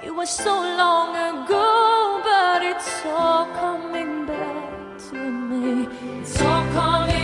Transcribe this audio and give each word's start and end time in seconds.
It 0.00 0.14
was 0.14 0.30
so 0.30 0.52
long 0.52 1.10
ago, 1.10 2.20
but 2.22 2.62
it's 2.62 3.04
all 3.04 3.46
coming 3.46 4.26
back 4.26 4.98
to 5.10 5.16
me. 5.16 5.88
It's 6.20 6.40
all 6.40 6.64
coming 6.72 7.17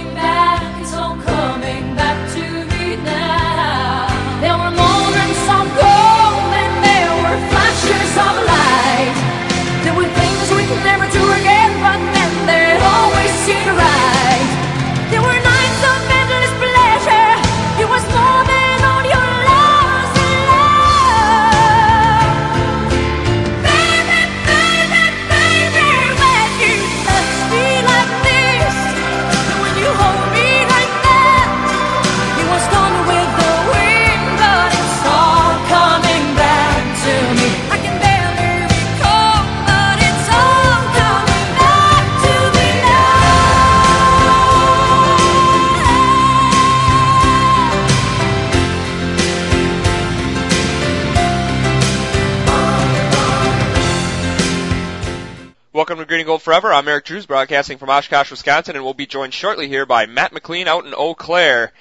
Green 56.15 56.21
and 56.21 56.29
Gold 56.29 56.43
Forever. 56.43 56.73
I'm 56.73 56.87
Eric 56.87 57.07
Drews, 57.07 57.27
broadcasting 57.27 57.77
from 57.77 57.91
Oshkosh, 57.91 58.31
Wisconsin, 58.31 58.77
and 58.77 58.85
we'll 58.85 58.95
be 58.95 59.05
joined 59.05 59.35
shortly 59.35 59.67
here 59.67 59.85
by 59.85 60.07
Matt 60.07 60.33
McLean 60.33 60.69
out 60.69 60.87
in 60.87 60.95
Eau 60.95 61.13
Claire. 61.17 61.73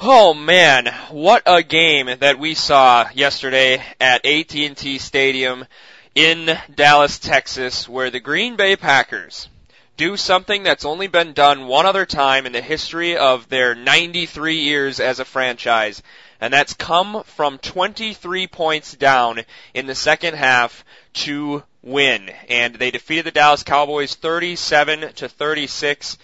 Oh 0.00 0.32
man, 0.32 0.86
what 1.10 1.42
a 1.44 1.64
game 1.64 2.08
that 2.20 2.38
we 2.38 2.54
saw 2.54 3.08
yesterday 3.12 3.82
at 4.00 4.24
AT&T 4.24 4.98
Stadium 4.98 5.66
in 6.14 6.56
Dallas, 6.72 7.18
Texas, 7.18 7.88
where 7.88 8.10
the 8.10 8.20
Green 8.20 8.54
Bay 8.54 8.76
Packers 8.76 9.48
do 9.96 10.16
something 10.16 10.62
that's 10.62 10.84
only 10.84 11.08
been 11.08 11.32
done 11.32 11.66
one 11.66 11.86
other 11.86 12.06
time 12.06 12.46
in 12.46 12.52
the 12.52 12.62
history 12.62 13.16
of 13.16 13.48
their 13.48 13.74
93 13.74 14.60
years 14.60 15.00
as 15.00 15.18
a 15.18 15.24
franchise, 15.24 16.00
and 16.40 16.52
that's 16.52 16.74
come 16.74 17.24
from 17.24 17.58
23 17.58 18.46
points 18.46 18.94
down 18.94 19.40
in 19.74 19.88
the 19.88 19.96
second 19.96 20.36
half 20.36 20.84
to 21.12 21.64
win. 21.82 22.30
And 22.48 22.74
they 22.74 22.90
defeated 22.90 23.26
the 23.26 23.30
Dallas 23.30 23.62
Cowboys 23.62 24.14
37 24.14 25.12
to 25.14 25.28
36. 25.28 26.18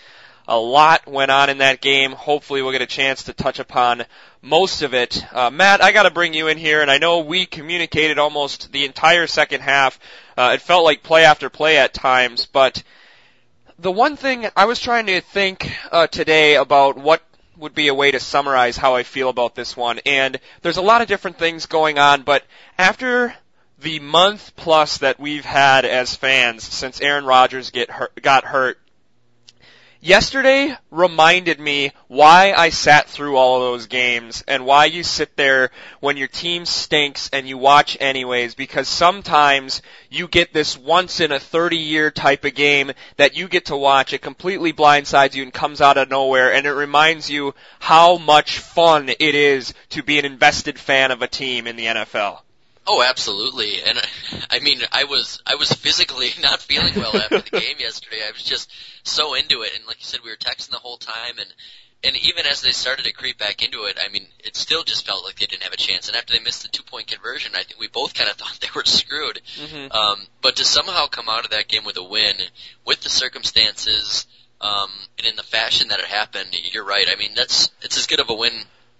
A 0.48 0.58
lot 0.58 1.08
went 1.08 1.30
on 1.30 1.50
in 1.50 1.58
that 1.58 1.80
game. 1.80 2.12
Hopefully 2.12 2.62
we'll 2.62 2.72
get 2.72 2.82
a 2.82 2.86
chance 2.86 3.24
to 3.24 3.32
touch 3.32 3.58
upon 3.58 4.04
most 4.42 4.82
of 4.82 4.94
it. 4.94 5.24
Uh, 5.34 5.50
Matt, 5.50 5.82
I 5.82 5.90
gotta 5.90 6.10
bring 6.10 6.34
you 6.34 6.46
in 6.46 6.56
here, 6.56 6.82
and 6.82 6.90
I 6.90 6.98
know 6.98 7.20
we 7.20 7.46
communicated 7.46 8.18
almost 8.18 8.70
the 8.70 8.84
entire 8.84 9.26
second 9.26 9.62
half. 9.62 9.98
Uh, 10.36 10.52
it 10.54 10.62
felt 10.62 10.84
like 10.84 11.02
play 11.02 11.24
after 11.24 11.50
play 11.50 11.78
at 11.78 11.92
times, 11.92 12.46
but 12.46 12.84
the 13.78 13.91
one 13.91 14.16
thing 14.16 14.46
I 14.54 14.66
was 14.66 14.80
trying 14.80 15.06
to 15.06 15.20
think 15.20 15.70
uh, 15.91 16.06
today 16.06 16.54
about 16.54 16.96
what 16.96 17.22
would 17.56 17.74
be 17.74 17.88
a 17.88 17.94
way 17.94 18.12
to 18.12 18.20
summarize 18.20 18.76
how 18.76 18.94
I 18.94 19.02
feel 19.02 19.28
about 19.28 19.56
this 19.56 19.76
one, 19.76 19.98
and 20.06 20.38
there's 20.62 20.76
a 20.76 20.82
lot 20.82 21.02
of 21.02 21.08
different 21.08 21.38
things 21.38 21.66
going 21.66 21.98
on, 21.98 22.22
but 22.22 22.44
after 22.78 23.34
the 23.78 24.00
month 24.00 24.56
plus 24.56 24.98
that 24.98 25.20
we've 25.20 25.44
had 25.44 25.84
as 25.84 26.14
fans 26.14 26.64
since 26.64 27.00
Aaron 27.00 27.27
Rodgers 27.27 27.70
get 27.70 27.91
hurt, 27.91 28.20
got 28.22 28.44
hurt, 28.44 28.78
yesterday 30.00 30.77
reminded 30.91 31.59
me 31.59 31.91
why 32.06 32.54
I 32.56 32.70
sat 32.70 33.09
through 33.09 33.37
all 33.37 33.56
of 33.56 33.62
those 33.62 33.87
games 33.87 34.44
and 34.47 34.64
why 34.64 34.87
you 34.87 35.03
sit 35.03 35.37
there 35.37 35.70
when 36.00 36.16
your 36.16 36.28
team 36.28 36.64
stinks 36.64 37.28
and 37.32 37.48
you 37.48 37.59
watch 37.59 37.97
anyways 38.00 38.54
because 38.54 38.88
sometimes 38.88 39.82
you 40.08 40.28
get 40.28 40.53
this 40.53 40.78
once 40.78 41.20
in 41.20 41.32
a 41.32 41.41
30 41.41 41.76
year 41.76 42.10
type 42.10 42.44
of 42.44 42.54
game 42.54 42.93
that 43.16 43.37
you 43.37 43.48
get 43.48 43.66
to 43.66 43.76
watch. 43.76 44.12
It 44.12 44.22
completely 44.22 44.72
blindsides 44.72 45.34
you 45.34 45.43
and 45.43 45.53
comes 45.53 45.81
out 45.81 45.98
of 45.98 46.08
nowhere 46.08 46.53
and 46.53 46.66
it 46.66 46.72
reminds 46.72 47.28
you 47.28 47.54
how 47.78 48.16
much 48.16 48.58
fun 48.58 49.08
it 49.08 49.34
is 49.34 49.75
to 49.91 50.03
be 50.03 50.19
an 50.19 50.25
invested 50.25 50.78
fan 50.78 51.10
of 51.10 51.22
a 51.22 51.28
team 51.28 51.66
in 51.66 51.76
the 51.76 51.87
NFL. 51.87 52.41
Oh, 52.86 53.02
absolutely. 53.02 53.82
And 53.82 53.98
I 54.50 54.60
mean, 54.60 54.80
I 54.92 55.04
was 55.04 55.42
I 55.47 55.56
was 55.56 55.72
physically 55.72 56.30
not 56.42 56.60
feeling 56.60 56.94
well 56.97 57.16
after 57.16 57.41
the 57.41 57.60
game 57.60 57.76
yesterday. 57.78 58.20
I 58.26 58.32
was 58.32 58.42
just 58.42 58.70
so 59.02 59.34
into 59.34 59.62
it, 59.62 59.72
and 59.76 59.86
like 59.86 59.98
you 59.98 60.04
said, 60.04 60.20
we 60.24 60.30
were 60.30 60.36
texting 60.36 60.70
the 60.70 60.78
whole 60.78 60.98
time, 60.98 61.38
and 61.38 61.52
and 62.04 62.16
even 62.16 62.46
as 62.46 62.60
they 62.60 62.70
started 62.70 63.04
to 63.04 63.12
creep 63.12 63.38
back 63.38 63.62
into 63.62 63.84
it, 63.84 63.98
I 64.02 64.12
mean, 64.12 64.26
it 64.44 64.54
still 64.54 64.84
just 64.84 65.06
felt 65.06 65.25
like 65.25 65.36
they 65.36 65.46
didn't 65.46 65.64
have 65.64 65.72
a 65.72 65.78
chance. 65.78 66.08
And 66.08 66.16
after 66.16 66.34
they 66.34 66.41
missed 66.41 66.62
the 66.62 66.69
two 66.69 66.82
point 66.82 67.08
conversion, 67.08 67.52
I 67.54 67.64
think 67.64 67.80
we 67.80 67.88
both 67.88 68.14
kind 68.14 68.30
of 68.30 68.36
thought 68.38 68.58
they 68.60 68.69
were 68.75 68.84
screwed. 68.84 69.41
Mm-hmm. 69.56 69.92
Um, 69.92 70.26
but 70.42 70.56
to 70.56 70.64
somehow 70.64 71.06
come 71.06 71.28
out 71.28 71.44
of 71.44 71.50
that 71.50 71.69
game 71.69 71.84
with 71.84 71.96
a 71.96 72.04
win, 72.04 72.36
with 72.84 73.00
the 73.00 73.08
circumstances, 73.08 74.26
um, 74.60 74.91
and 75.19 75.26
in 75.26 75.36
the 75.36 75.42
fashion 75.42 75.88
that 75.88 75.98
it 75.98 76.06
happened, 76.06 76.48
you're 76.72 76.84
right. 76.84 77.06
I 77.10 77.16
mean, 77.16 77.32
that's 77.34 77.70
it's 77.82 77.98
as 77.98 78.06
good 78.06 78.20
of 78.20 78.30
a 78.30 78.34
win 78.34 78.52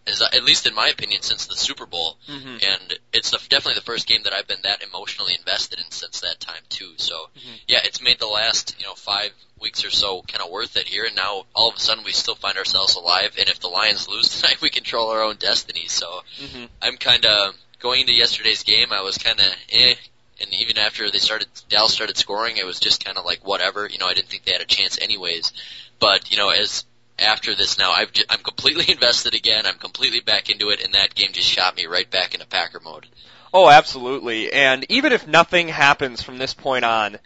at 0.07 0.45
least 0.45 0.67
in 0.67 0.75
my 0.75 0.89
opinion 0.89 1.23
since 1.23 1.47
the 1.47 1.57
Super 1.57 1.85
Bowl, 1.87 2.17
Mhm. 2.29 2.63
and 2.63 2.99
it's 3.13 3.31
the, 3.31 3.39
definitely 3.49 3.75
the 3.75 3.85
first 3.85 4.07
game 4.07 4.23
that 4.23 4.33
I've 4.33 4.47
been 4.47 4.63
that 4.63 4.83
emotionally 4.83 5.35
invested 5.37 5.79
in 5.81 5.91
since 5.91 6.21
that 6.21 6.39
time 6.41 6.63
too. 6.69 6.95
So 6.97 7.31
Mhm. 7.37 7.61
yeah, 7.67 7.81
it's 7.85 8.01
made 8.01 8.19
the 8.19 8.27
last 8.27 8.75
you 8.79 8.85
know 8.85 8.95
five 8.95 9.33
weeks 9.59 9.85
or 9.85 9.91
so 9.91 10.23
kind 10.23 10.43
of 10.43 10.51
worth 10.51 10.77
it 10.77 10.87
here, 10.89 11.05
and 11.05 11.17
now 11.17 11.47
all 11.55 11.71
of 11.71 11.77
a 11.77 11.81
sudden 11.81 12.05
we 12.05 12.13
still 12.13 12.37
find 12.37 12.57
ourselves 12.59 12.95
alive. 12.95 13.35
And 13.39 13.49
if 13.49 13.59
the 13.61 13.69
Lions 13.69 14.07
lose 14.09 14.29
tonight, 14.41 14.61
we 14.61 14.71
control 14.71 15.11
our 15.11 15.23
own 15.23 15.37
destiny. 15.37 15.89
So 15.89 16.23
Mm-hmm. 16.41 16.65
I'm 16.83 16.97
kind 16.99 17.25
of 17.27 17.55
going 17.81 18.03
into 18.03 18.13
yesterday's 18.15 18.63
game. 18.63 18.93
I 18.93 19.03
was 19.03 19.19
kind 19.19 19.41
of 19.41 19.47
eh, 19.71 19.95
and 20.41 20.53
even 20.55 20.77
after 20.79 21.11
they 21.11 21.19
started, 21.19 21.49
Dallas 21.71 21.95
started 21.95 22.17
scoring, 22.19 22.59
it 22.59 22.67
was 22.67 22.79
just 22.79 23.03
kind 23.05 23.17
of 23.19 23.25
like 23.25 23.45
whatever. 23.45 23.89
You 23.89 23.99
know, 23.99 24.07
I 24.07 24.15
didn't 24.15 24.29
think 24.29 24.45
they 24.45 24.53
had 24.53 24.61
a 24.61 24.67
chance 24.67 24.99
anyways. 25.01 25.53
But 25.99 26.31
you 26.31 26.37
know, 26.37 26.51
as 26.51 26.85
after 27.19 27.55
this 27.55 27.79
now, 27.79 27.93
I've 27.93 28.11
I'm 28.29 28.41
completely 28.41 28.85
invested 28.93 29.35
again. 29.35 29.67
I'm 29.67 29.79
completely 29.79 30.21
back 30.21 30.51
into 30.51 30.71
it, 30.71 30.83
and 30.83 30.95
that 30.95 31.15
game 31.15 31.33
just 31.33 31.49
shot 31.49 31.77
me 31.77 31.87
right 31.87 32.11
back 32.11 32.35
into 32.35 32.47
Packer 32.47 32.81
mode. 32.81 33.07
Oh, 33.53 33.69
absolutely. 33.71 34.53
And 34.53 34.85
even 34.91 35.13
if 35.13 35.27
nothing 35.27 35.69
happens 35.69 36.23
from 36.23 36.39
this 36.39 36.53
point 36.53 36.85
on, 36.85 37.19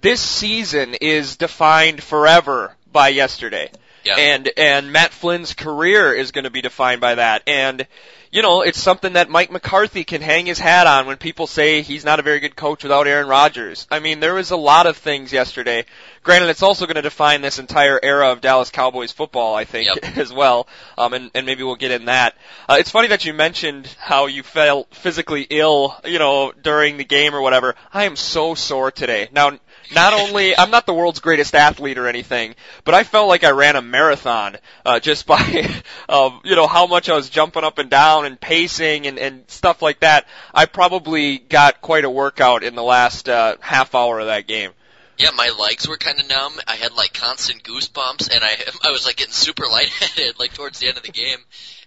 this 0.00 0.20
season 0.20 0.94
is 1.00 1.36
defined 1.36 2.02
forever 2.02 2.76
by 2.92 3.08
yesterday. 3.08 3.70
Yeah. 4.04 4.16
And 4.16 4.50
and 4.56 4.92
Matt 4.92 5.12
Flynn's 5.12 5.54
career 5.54 6.12
is 6.12 6.32
going 6.32 6.44
to 6.44 6.50
be 6.50 6.62
defined 6.62 7.00
by 7.00 7.16
that. 7.16 7.42
And 7.46 7.86
you 8.32 8.42
know, 8.42 8.62
it's 8.62 8.80
something 8.80 9.14
that 9.14 9.28
Mike 9.28 9.50
McCarthy 9.50 10.04
can 10.04 10.20
hang 10.20 10.46
his 10.46 10.58
hat 10.58 10.86
on 10.86 11.06
when 11.06 11.16
people 11.16 11.48
say 11.48 11.82
he's 11.82 12.04
not 12.04 12.20
a 12.20 12.22
very 12.22 12.38
good 12.38 12.54
coach 12.54 12.84
without 12.84 13.08
Aaron 13.08 13.26
Rodgers. 13.26 13.88
I 13.90 13.98
mean, 13.98 14.20
there 14.20 14.34
was 14.34 14.52
a 14.52 14.56
lot 14.56 14.86
of 14.86 14.96
things 14.96 15.32
yesterday. 15.32 15.84
Granted, 16.22 16.48
it's 16.48 16.62
also 16.62 16.86
going 16.86 16.94
to 16.94 17.02
define 17.02 17.40
this 17.40 17.58
entire 17.58 17.98
era 18.00 18.30
of 18.30 18.40
Dallas 18.40 18.70
Cowboys 18.70 19.10
football, 19.10 19.56
I 19.56 19.64
think, 19.64 19.88
Yep. 19.88 20.16
as 20.16 20.32
well. 20.32 20.68
Um, 20.96 21.12
and, 21.12 21.30
and 21.34 21.44
maybe 21.44 21.64
we'll 21.64 21.74
get 21.74 21.90
in 21.90 22.04
that. 22.04 22.36
Uh, 22.68 22.76
it's 22.78 22.90
funny 22.90 23.08
that 23.08 23.24
you 23.24 23.34
mentioned 23.34 23.88
how 23.98 24.26
you 24.26 24.44
felt 24.44 24.94
physically 24.94 25.44
ill, 25.50 25.96
you 26.04 26.20
know, 26.20 26.52
during 26.52 26.98
the 26.98 27.04
game 27.04 27.34
or 27.34 27.40
whatever. 27.40 27.74
I 27.92 28.04
am 28.04 28.14
so 28.14 28.54
sore 28.54 28.92
today. 28.92 29.28
Now, 29.32 29.58
not 29.92 30.12
only 30.12 30.56
I'm 30.56 30.70
not 30.70 30.86
the 30.86 30.94
world's 30.94 31.20
greatest 31.20 31.54
athlete 31.54 31.98
or 31.98 32.06
anything, 32.06 32.54
but 32.84 32.94
I 32.94 33.04
felt 33.04 33.28
like 33.28 33.44
I 33.44 33.50
ran 33.50 33.76
a 33.76 33.82
marathon 33.82 34.56
uh, 34.84 35.00
just 35.00 35.26
by 35.30 35.82
uh, 36.08 36.30
you 36.44 36.56
know 36.56 36.66
how 36.66 36.86
much 36.86 37.08
I 37.08 37.14
was 37.14 37.28
jumping 37.28 37.64
up 37.64 37.78
and 37.78 37.90
down 37.90 38.26
and 38.26 38.40
pacing 38.40 39.06
and, 39.06 39.18
and 39.18 39.44
stuff 39.50 39.82
like 39.82 40.00
that. 40.00 40.26
I 40.54 40.66
probably 40.66 41.38
got 41.38 41.80
quite 41.80 42.04
a 42.04 42.10
workout 42.10 42.62
in 42.62 42.74
the 42.74 42.82
last 42.82 43.28
uh, 43.28 43.56
half 43.60 43.94
hour 43.94 44.20
of 44.20 44.26
that 44.26 44.46
game. 44.46 44.72
Yeah, 45.20 45.32
my 45.32 45.50
legs 45.50 45.86
were 45.86 45.98
kind 45.98 46.18
of 46.18 46.28
numb. 46.30 46.54
I 46.66 46.76
had 46.76 46.94
like 46.94 47.12
constant 47.12 47.62
goosebumps, 47.62 48.34
and 48.34 48.42
I 48.42 48.56
I 48.88 48.90
was 48.90 49.04
like 49.04 49.16
getting 49.16 49.32
super 49.32 49.66
lightheaded 49.70 50.38
like 50.38 50.54
towards 50.54 50.78
the 50.78 50.88
end 50.88 50.96
of 50.96 51.02
the 51.02 51.12
game, 51.12 51.38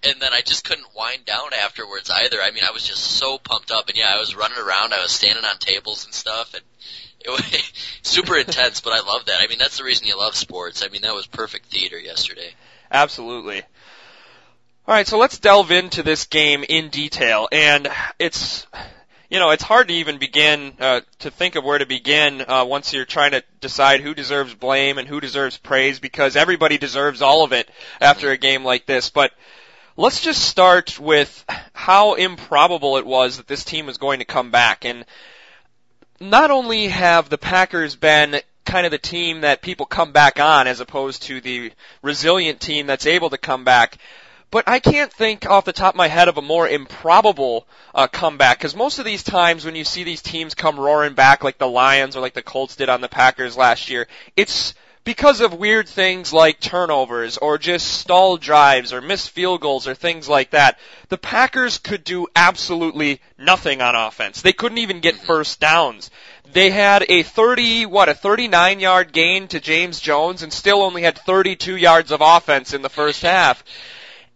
and 0.04 0.22
then 0.22 0.34
I 0.34 0.42
just 0.42 0.64
couldn't 0.64 0.96
wind 0.96 1.26
down 1.26 1.54
afterwards 1.54 2.12
either. 2.12 2.38
I 2.42 2.52
mean, 2.52 2.64
I 2.64 2.72
was 2.72 2.88
just 2.88 3.02
so 3.02 3.40
pumped 3.40 3.72
up, 3.72 3.90
and 3.90 3.98
yeah, 3.98 4.14
I 4.14 4.20
was 4.20 4.36
running 4.36 4.60
around. 4.60 4.94
I 4.94 5.02
was 5.02 5.12
standing 5.12 5.44
on 5.44 5.58
tables 5.58 6.06
and 6.06 6.14
stuff, 6.14 6.54
and 6.54 6.64
it 7.26 7.72
super 8.02 8.38
intense. 8.38 8.82
But 8.82 8.94
I 8.94 9.06
love 9.06 9.26
that. 9.26 9.42
I 9.42 9.48
mean, 9.48 9.60
that's 9.60 9.78
the 9.78 9.84
reason 9.84 10.08
you 10.08 10.18
love 10.18 10.36
sports. 10.36 10.84
I 10.84 10.90
mean, 10.90 11.02
that 11.02 11.14
was 11.14 11.28
perfect 11.28 11.68
theater 11.68 12.00
yesterday. 12.00 12.54
Absolutely. 12.92 13.62
All 14.86 14.94
right, 14.94 15.08
so 15.08 15.18
let's 15.18 15.40
delve 15.40 15.72
into 15.72 16.04
this 16.04 16.26
game 16.26 16.66
in 16.68 16.90
detail, 16.90 17.48
and 17.54 17.88
it's 18.20 18.68
you 19.30 19.40
know 19.40 19.52
it's 19.52 19.64
hard 19.64 19.88
to 19.88 19.94
even 19.94 20.18
begin 20.18 20.74
uh, 20.78 21.00
to 21.20 21.32
think 21.32 21.56
of 21.56 21.64
where 21.64 21.78
to 21.78 21.86
begin 21.86 22.42
uh, 22.42 22.66
once 22.66 22.92
you're 22.92 23.06
trying 23.06 23.32
to 23.32 23.44
decide 23.62 24.02
who 24.02 24.14
deserves 24.14 24.54
blame 24.54 24.98
and 24.98 25.08
who 25.08 25.22
deserves 25.22 25.58
praise 25.58 26.02
because 26.02 26.36
everybody 26.36 26.78
deserves 26.78 27.22
all 27.22 27.46
of 27.46 27.54
it 27.54 27.70
after 28.02 28.32
a 28.32 28.38
game 28.38 28.66
like 28.66 28.86
this. 28.86 29.10
But 29.10 29.32
let's 29.96 30.22
just 30.22 30.44
start 30.44 31.00
with 31.00 31.46
how 31.72 32.16
improbable 32.16 32.98
it 32.98 33.06
was 33.06 33.38
that 33.38 33.48
this 33.48 33.64
team 33.64 33.86
was 33.86 33.98
going 33.98 34.20
to 34.20 34.26
come 34.26 34.52
back. 34.52 34.84
And 34.84 35.06
not 36.30 36.52
only 36.52 36.88
have 36.88 37.30
the 37.30 37.38
Packers 37.38 37.96
been 37.96 38.40
kind 38.66 38.86
of 38.86 38.92
the 38.92 38.98
team 38.98 39.42
that 39.42 39.62
people 39.62 39.86
come 39.86 40.12
back 40.12 40.40
on 40.40 40.68
as 40.68 40.80
opposed 40.80 41.24
to 41.24 41.42
the 41.42 41.72
resilient 42.02 42.60
team 42.60 42.88
that's 42.88 43.06
able 43.06 43.30
to 43.30 43.38
come 43.38 43.64
back, 43.64 43.98
but 44.50 44.68
I 44.68 44.80
can't 44.80 45.12
think 45.12 45.46
off 45.50 45.66
the 45.66 45.74
top 45.74 45.96
of 45.96 45.98
my 45.98 46.08
head 46.08 46.28
of 46.28 46.38
a 46.38 46.42
more 46.42 46.68
improbable 46.68 47.68
uh, 47.94 48.08
comeback 48.08 48.60
because 48.60 48.76
most 48.76 49.00
of 49.00 49.06
these 49.06 49.24
times 49.24 49.66
when 49.66 49.76
you 49.76 49.84
see 49.84 50.04
these 50.04 50.22
teams 50.22 50.56
come 50.56 50.80
roaring 50.80 51.14
back 51.14 51.44
like 51.44 51.58
the 51.58 51.68
Lions 51.68 52.16
or 52.16 52.22
like 52.22 52.36
the 52.36 52.42
Colts 52.42 52.76
did 52.76 52.88
on 52.88 53.02
the 53.02 53.10
Packers 53.10 53.58
last 53.58 53.90
year, 53.90 54.08
it's 54.38 54.76
because 55.04 55.42
of 55.42 55.54
weird 55.54 55.88
things 55.88 56.32
like 56.32 56.60
turnovers 56.60 57.38
or 57.38 57.58
just 57.58 57.88
stall 57.88 58.38
drives 58.38 58.94
or 58.94 59.02
missed 59.02 59.30
field 59.32 59.60
goals 59.60 59.88
or 59.88 59.96
things 59.96 60.30
like 60.30 60.52
that. 60.52 60.80
The 61.10 61.18
Packers 61.18 61.78
could 61.78 62.04
do 62.04 62.28
absolutely 62.36 63.20
nothing 63.38 63.82
on 63.82 63.96
offense. 63.96 64.42
They 64.42 64.54
couldn't 64.54 64.78
even 64.78 65.02
get 65.02 65.16
first 65.18 65.60
downs. 65.60 66.10
They 66.52 66.70
had 66.70 67.06
a 67.10 67.24
30, 67.24 67.88
what, 67.88 68.10
a 68.10 68.14
39 68.14 68.80
yard 68.80 69.12
gain 69.12 69.48
to 69.50 69.60
James 69.60 70.00
Jones 70.00 70.42
and 70.42 70.54
still 70.54 70.82
only 70.82 71.02
had 71.02 71.18
32 71.18 71.76
yards 71.76 72.12
of 72.12 72.22
offense 72.22 72.74
in 72.74 72.82
the 72.82 72.90
first 72.90 73.22
half. 73.24 73.64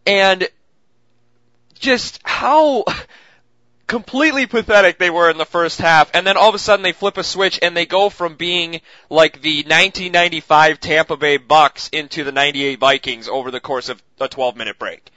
And 0.05 0.47
just 1.79 2.19
how 2.23 2.83
completely 3.87 4.45
pathetic 4.45 4.97
they 4.97 5.09
were 5.09 5.29
in 5.31 5.37
the 5.37 5.45
first 5.45 5.79
half, 5.79 6.11
and 6.13 6.27
then 6.27 6.37
all 6.37 6.49
of 6.49 6.55
a 6.55 6.59
sudden 6.59 6.83
they 6.83 6.91
flip 6.91 7.17
a 7.17 7.23
switch 7.23 7.57
and 7.61 7.75
they 7.75 7.85
go 7.85 8.09
from 8.09 8.35
being 8.35 8.81
like 9.09 9.41
the 9.41 9.57
1995 9.63 10.79
Tampa 10.79 11.17
Bay 11.17 11.37
Bucks 11.37 11.89
into 11.89 12.23
the 12.23 12.31
98 12.31 12.79
Vikings 12.79 13.27
over 13.27 13.49
the 13.49 13.61
course 13.61 13.89
of 13.89 14.01
a 14.19 14.27
12 14.27 14.55
minute 14.57 14.77
break. 14.77 15.09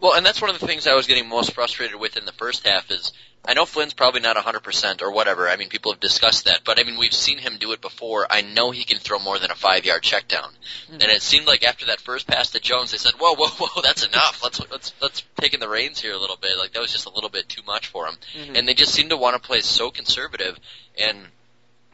Well, 0.00 0.14
and 0.14 0.24
that's 0.24 0.40
one 0.40 0.50
of 0.50 0.58
the 0.58 0.66
things 0.66 0.86
I 0.86 0.94
was 0.94 1.06
getting 1.06 1.28
most 1.28 1.52
frustrated 1.52 1.96
with 1.96 2.16
in 2.16 2.24
the 2.24 2.32
first 2.32 2.66
half 2.66 2.90
is 2.90 3.12
I 3.46 3.54
know 3.54 3.66
Flynn's 3.66 3.92
probably 3.92 4.20
not 4.20 4.36
100% 4.36 5.02
or 5.02 5.10
whatever. 5.12 5.48
I 5.48 5.56
mean, 5.56 5.68
people 5.68 5.92
have 5.92 6.00
discussed 6.00 6.46
that, 6.46 6.60
but 6.64 6.78
I 6.78 6.84
mean, 6.84 6.98
we've 6.98 7.12
seen 7.12 7.38
him 7.38 7.58
do 7.58 7.72
it 7.72 7.80
before. 7.80 8.26
I 8.30 8.40
know 8.40 8.70
he 8.70 8.84
can 8.84 8.98
throw 8.98 9.18
more 9.18 9.38
than 9.38 9.50
a 9.50 9.54
five 9.54 9.84
yard 9.84 10.02
check 10.02 10.28
down. 10.28 10.50
Mm-hmm. 10.86 10.94
And 10.94 11.04
it 11.04 11.20
seemed 11.20 11.46
like 11.46 11.62
after 11.62 11.86
that 11.86 12.00
first 12.00 12.26
pass 12.26 12.50
to 12.50 12.60
Jones, 12.60 12.92
they 12.92 12.98
said, 12.98 13.12
whoa, 13.18 13.34
whoa, 13.34 13.48
whoa, 13.58 13.82
that's 13.82 14.06
enough. 14.06 14.42
Let's, 14.42 14.60
let's, 14.70 14.94
let's 15.02 15.24
take 15.40 15.52
in 15.52 15.60
the 15.60 15.68
reins 15.68 16.00
here 16.00 16.14
a 16.14 16.18
little 16.18 16.38
bit. 16.40 16.56
Like 16.58 16.72
that 16.72 16.80
was 16.80 16.92
just 16.92 17.06
a 17.06 17.14
little 17.14 17.30
bit 17.30 17.48
too 17.48 17.62
much 17.66 17.88
for 17.88 18.06
him. 18.06 18.14
Mm-hmm. 18.34 18.56
And 18.56 18.68
they 18.68 18.74
just 18.74 18.94
seem 18.94 19.10
to 19.10 19.16
want 19.16 19.40
to 19.40 19.46
play 19.46 19.60
so 19.60 19.90
conservative 19.90 20.58
and 20.98 21.18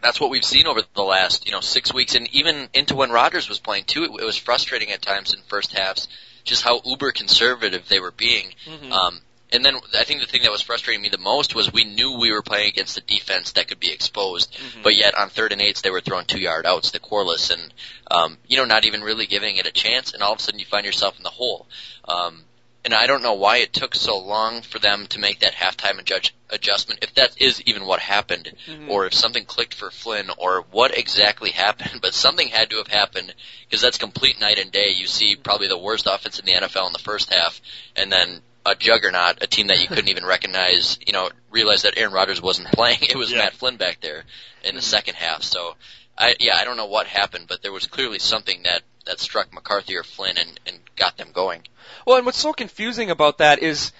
that's 0.02 0.20
what 0.20 0.30
we've 0.30 0.44
seen 0.44 0.66
over 0.66 0.80
the 0.94 1.02
last, 1.02 1.46
you 1.46 1.52
know, 1.52 1.60
six 1.60 1.92
weeks 1.92 2.14
and 2.14 2.26
even 2.34 2.68
into 2.72 2.96
when 2.96 3.10
Rodgers 3.10 3.48
was 3.48 3.58
playing 3.58 3.84
too. 3.84 4.04
It, 4.04 4.22
it 4.22 4.24
was 4.24 4.36
frustrating 4.36 4.90
at 4.92 5.02
times 5.02 5.34
in 5.34 5.40
first 5.48 5.76
halves 5.76 6.08
just 6.44 6.62
how 6.62 6.80
uber 6.84 7.12
conservative 7.12 7.86
they 7.88 8.00
were 8.00 8.12
being. 8.12 8.50
Mm-hmm. 8.66 8.92
Um, 8.92 9.20
and 9.52 9.64
then 9.64 9.74
I 9.98 10.04
think 10.04 10.20
the 10.20 10.26
thing 10.26 10.42
that 10.42 10.50
was 10.50 10.62
frustrating 10.62 11.02
me 11.02 11.08
the 11.08 11.18
most 11.18 11.54
was 11.54 11.72
we 11.72 11.84
knew 11.84 12.18
we 12.18 12.32
were 12.32 12.42
playing 12.42 12.68
against 12.68 12.98
a 12.98 13.00
defense 13.00 13.52
that 13.52 13.68
could 13.68 13.80
be 13.80 13.92
exposed, 13.92 14.52
mm-hmm. 14.52 14.82
but 14.82 14.94
yet 14.94 15.16
on 15.16 15.28
third 15.28 15.52
and 15.52 15.60
eights 15.60 15.80
they 15.80 15.90
were 15.90 16.00
throwing 16.00 16.26
two 16.26 16.40
yard 16.40 16.66
outs, 16.66 16.90
the 16.90 16.98
Quarless, 16.98 17.50
and 17.50 17.74
um, 18.10 18.38
you 18.46 18.56
know 18.56 18.64
not 18.64 18.84
even 18.86 19.02
really 19.02 19.26
giving 19.26 19.56
it 19.56 19.66
a 19.66 19.72
chance, 19.72 20.12
and 20.12 20.22
all 20.22 20.32
of 20.32 20.38
a 20.38 20.42
sudden 20.42 20.60
you 20.60 20.66
find 20.66 20.86
yourself 20.86 21.16
in 21.16 21.22
the 21.22 21.30
hole. 21.30 21.66
Um, 22.04 22.44
and 22.84 22.94
I 22.94 23.06
don't 23.06 23.22
know 23.22 23.34
why 23.34 23.58
it 23.58 23.72
took 23.72 23.94
so 23.94 24.18
long 24.18 24.62
for 24.62 24.78
them 24.78 25.06
to 25.08 25.18
make 25.18 25.40
that 25.40 25.52
halftime 25.52 25.98
adjust- 25.98 26.32
adjustment, 26.48 27.00
if 27.02 27.14
that 27.14 27.40
is 27.40 27.60
even 27.62 27.84
what 27.84 28.00
happened, 28.00 28.52
mm-hmm. 28.66 28.90
or 28.90 29.06
if 29.06 29.12
something 29.12 29.44
clicked 29.44 29.74
for 29.74 29.90
Flynn, 29.90 30.30
or 30.38 30.64
what 30.70 30.96
exactly 30.96 31.50
happened, 31.66 32.00
but 32.00 32.14
something 32.14 32.48
had 32.48 32.70
to 32.70 32.78
have 32.78 32.86
happened, 32.86 33.34
because 33.68 33.82
that's 33.82 33.98
complete 33.98 34.40
night 34.40 34.58
and 34.58 34.72
day. 34.72 34.90
You 34.90 35.06
see 35.06 35.36
probably 35.36 35.68
the 35.68 35.78
worst 35.78 36.06
offense 36.10 36.38
in 36.38 36.46
the 36.46 36.52
NFL 36.52 36.86
in 36.86 36.92
the 36.92 36.98
first 36.98 37.32
half, 37.32 37.60
and 37.96 38.10
then 38.10 38.40
a 38.66 38.74
juggernaut, 38.74 39.42
a 39.42 39.46
team 39.46 39.68
that 39.68 39.80
you 39.80 39.88
couldn't 39.88 40.08
even 40.08 40.24
recognize, 40.24 40.98
you 41.06 41.12
know, 41.12 41.30
realize 41.50 41.82
that 41.82 41.96
Aaron 41.96 42.12
Rodgers 42.12 42.42
wasn't 42.42 42.68
playing. 42.72 42.98
It 43.02 43.16
was 43.16 43.32
yeah. 43.32 43.38
Matt 43.38 43.54
Flynn 43.54 43.76
back 43.76 44.00
there 44.00 44.24
in 44.64 44.74
the 44.74 44.82
second 44.82 45.14
half. 45.14 45.42
So, 45.42 45.74
I 46.16 46.34
yeah, 46.40 46.56
I 46.56 46.64
don't 46.64 46.76
know 46.76 46.86
what 46.86 47.06
happened, 47.06 47.46
but 47.48 47.62
there 47.62 47.72
was 47.72 47.86
clearly 47.86 48.18
something 48.18 48.62
that 48.64 48.82
that 49.06 49.20
struck 49.20 49.52
McCarthy 49.52 49.96
or 49.96 50.02
Flynn 50.02 50.36
and 50.38 50.60
and 50.66 50.78
got 50.96 51.16
them 51.16 51.32
going. 51.32 51.62
Well, 52.06 52.16
and 52.16 52.26
what's 52.26 52.38
so 52.38 52.52
confusing 52.52 53.10
about 53.10 53.38
that 53.38 53.60
is 53.60 53.92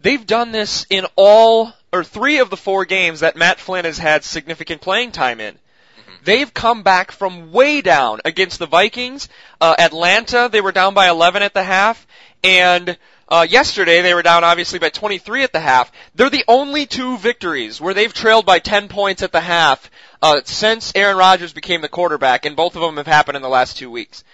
they've 0.00 0.26
done 0.26 0.52
this 0.52 0.86
in 0.88 1.06
all 1.16 1.72
or 1.92 2.04
three 2.04 2.38
of 2.38 2.50
the 2.50 2.56
four 2.56 2.84
games 2.84 3.20
that 3.20 3.36
Matt 3.36 3.60
Flynn 3.60 3.84
has 3.84 3.98
had 3.98 4.24
significant 4.24 4.80
playing 4.80 5.12
time 5.12 5.40
in. 5.40 5.54
Mm-hmm. 5.54 6.14
They've 6.24 6.52
come 6.52 6.82
back 6.82 7.12
from 7.12 7.52
way 7.52 7.80
down 7.80 8.20
against 8.24 8.58
the 8.58 8.66
Vikings. 8.66 9.28
Uh, 9.60 9.74
Atlanta, 9.78 10.48
they 10.50 10.60
were 10.60 10.72
down 10.72 10.94
by 10.94 11.08
11 11.08 11.42
at 11.42 11.54
the 11.54 11.62
half, 11.62 12.06
and 12.42 12.98
uh, 13.28 13.46
yesterday 13.48 14.02
they 14.02 14.14
were 14.14 14.22
down 14.22 14.44
obviously 14.44 14.78
by 14.78 14.88
23 14.88 15.42
at 15.42 15.52
the 15.52 15.60
half. 15.60 15.90
They're 16.14 16.30
the 16.30 16.44
only 16.46 16.86
two 16.86 17.18
victories 17.18 17.80
where 17.80 17.94
they've 17.94 18.12
trailed 18.12 18.46
by 18.46 18.60
10 18.60 18.88
points 18.88 19.22
at 19.22 19.32
the 19.32 19.40
half 19.40 19.90
uh, 20.22 20.40
since 20.44 20.92
Aaron 20.94 21.16
Rodgers 21.16 21.52
became 21.52 21.80
the 21.80 21.88
quarterback, 21.88 22.46
and 22.46 22.56
both 22.56 22.76
of 22.76 22.82
them 22.82 22.96
have 22.96 23.06
happened 23.06 23.36
in 23.36 23.42
the 23.42 23.48
last 23.48 23.76
two 23.76 23.90
weeks. 23.90 24.24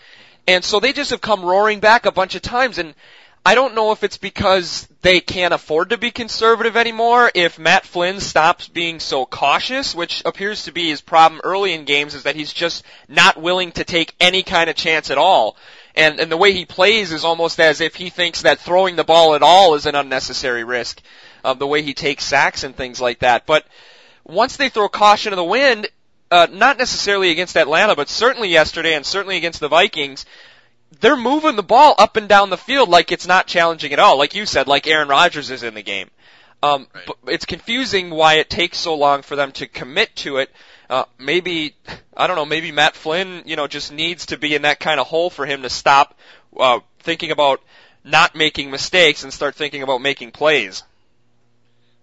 And 0.46 0.64
so 0.64 0.80
they 0.80 0.92
just 0.92 1.10
have 1.10 1.20
come 1.20 1.44
roaring 1.44 1.80
back 1.80 2.04
a 2.04 2.12
bunch 2.12 2.34
of 2.34 2.42
times, 2.42 2.78
and 2.78 2.94
I 3.46 3.54
don't 3.54 3.74
know 3.74 3.92
if 3.92 4.04
it's 4.04 4.18
because 4.18 4.86
they 5.00 5.20
can't 5.20 5.54
afford 5.54 5.90
to 5.90 5.98
be 5.98 6.10
conservative 6.10 6.76
anymore, 6.76 7.30
if 7.34 7.58
Matt 7.58 7.86
Flynn 7.86 8.20
stops 8.20 8.68
being 8.68 9.00
so 9.00 9.24
cautious, 9.24 9.94
which 9.94 10.22
appears 10.24 10.64
to 10.64 10.72
be 10.72 10.90
his 10.90 11.00
problem 11.00 11.40
early 11.42 11.72
in 11.72 11.84
games, 11.84 12.14
is 12.14 12.24
that 12.24 12.36
he's 12.36 12.52
just 12.52 12.84
not 13.08 13.40
willing 13.40 13.72
to 13.72 13.84
take 13.84 14.14
any 14.20 14.42
kind 14.42 14.68
of 14.68 14.76
chance 14.76 15.10
at 15.10 15.18
all 15.18 15.56
and 15.94 16.20
and 16.20 16.30
the 16.30 16.36
way 16.36 16.52
he 16.52 16.64
plays 16.64 17.12
is 17.12 17.24
almost 17.24 17.60
as 17.60 17.80
if 17.80 17.94
he 17.94 18.10
thinks 18.10 18.42
that 18.42 18.60
throwing 18.60 18.96
the 18.96 19.04
ball 19.04 19.34
at 19.34 19.42
all 19.42 19.74
is 19.74 19.86
an 19.86 19.94
unnecessary 19.94 20.64
risk. 20.64 21.00
Of 21.44 21.58
the 21.58 21.66
way 21.66 21.82
he 21.82 21.92
takes 21.92 22.24
sacks 22.24 22.62
and 22.62 22.76
things 22.76 23.00
like 23.00 23.18
that. 23.18 23.46
But 23.46 23.66
once 24.24 24.56
they 24.56 24.68
throw 24.68 24.88
caution 24.88 25.30
to 25.30 25.36
the 25.36 25.42
wind, 25.42 25.88
uh, 26.30 26.46
not 26.50 26.78
necessarily 26.78 27.30
against 27.30 27.56
Atlanta, 27.56 27.96
but 27.96 28.08
certainly 28.08 28.48
yesterday 28.48 28.94
and 28.94 29.04
certainly 29.04 29.36
against 29.36 29.58
the 29.58 29.68
Vikings, 29.68 30.24
they're 31.00 31.16
moving 31.16 31.56
the 31.56 31.62
ball 31.62 31.94
up 31.98 32.16
and 32.16 32.28
down 32.28 32.50
the 32.50 32.56
field 32.56 32.88
like 32.88 33.12
it's 33.12 33.26
not 33.26 33.46
challenging 33.46 33.92
at 33.92 33.98
all. 33.98 34.18
Like 34.18 34.34
you 34.34 34.46
said, 34.46 34.68
like 34.68 34.86
Aaron 34.86 35.08
Rodgers 35.08 35.50
is 35.50 35.62
in 35.62 35.74
the 35.74 35.82
game. 35.82 36.10
Um, 36.62 36.86
right. 36.94 37.06
but 37.06 37.16
it's 37.26 37.44
confusing 37.44 38.10
why 38.10 38.34
it 38.34 38.48
takes 38.48 38.78
so 38.78 38.94
long 38.94 39.22
for 39.22 39.34
them 39.34 39.50
to 39.52 39.66
commit 39.66 40.14
to 40.16 40.36
it 40.36 40.50
uh, 40.92 41.04
maybe 41.18 41.74
I 42.14 42.26
don't 42.26 42.36
know. 42.36 42.44
Maybe 42.44 42.70
Matt 42.70 42.94
Flynn, 42.94 43.44
you 43.46 43.56
know, 43.56 43.66
just 43.66 43.90
needs 43.90 44.26
to 44.26 44.36
be 44.36 44.54
in 44.54 44.62
that 44.62 44.78
kind 44.78 45.00
of 45.00 45.06
hole 45.06 45.30
for 45.30 45.46
him 45.46 45.62
to 45.62 45.70
stop 45.70 46.18
uh, 46.58 46.80
thinking 47.00 47.30
about 47.30 47.62
not 48.04 48.34
making 48.34 48.70
mistakes 48.70 49.24
and 49.24 49.32
start 49.32 49.54
thinking 49.54 49.82
about 49.82 50.02
making 50.02 50.32
plays. 50.32 50.82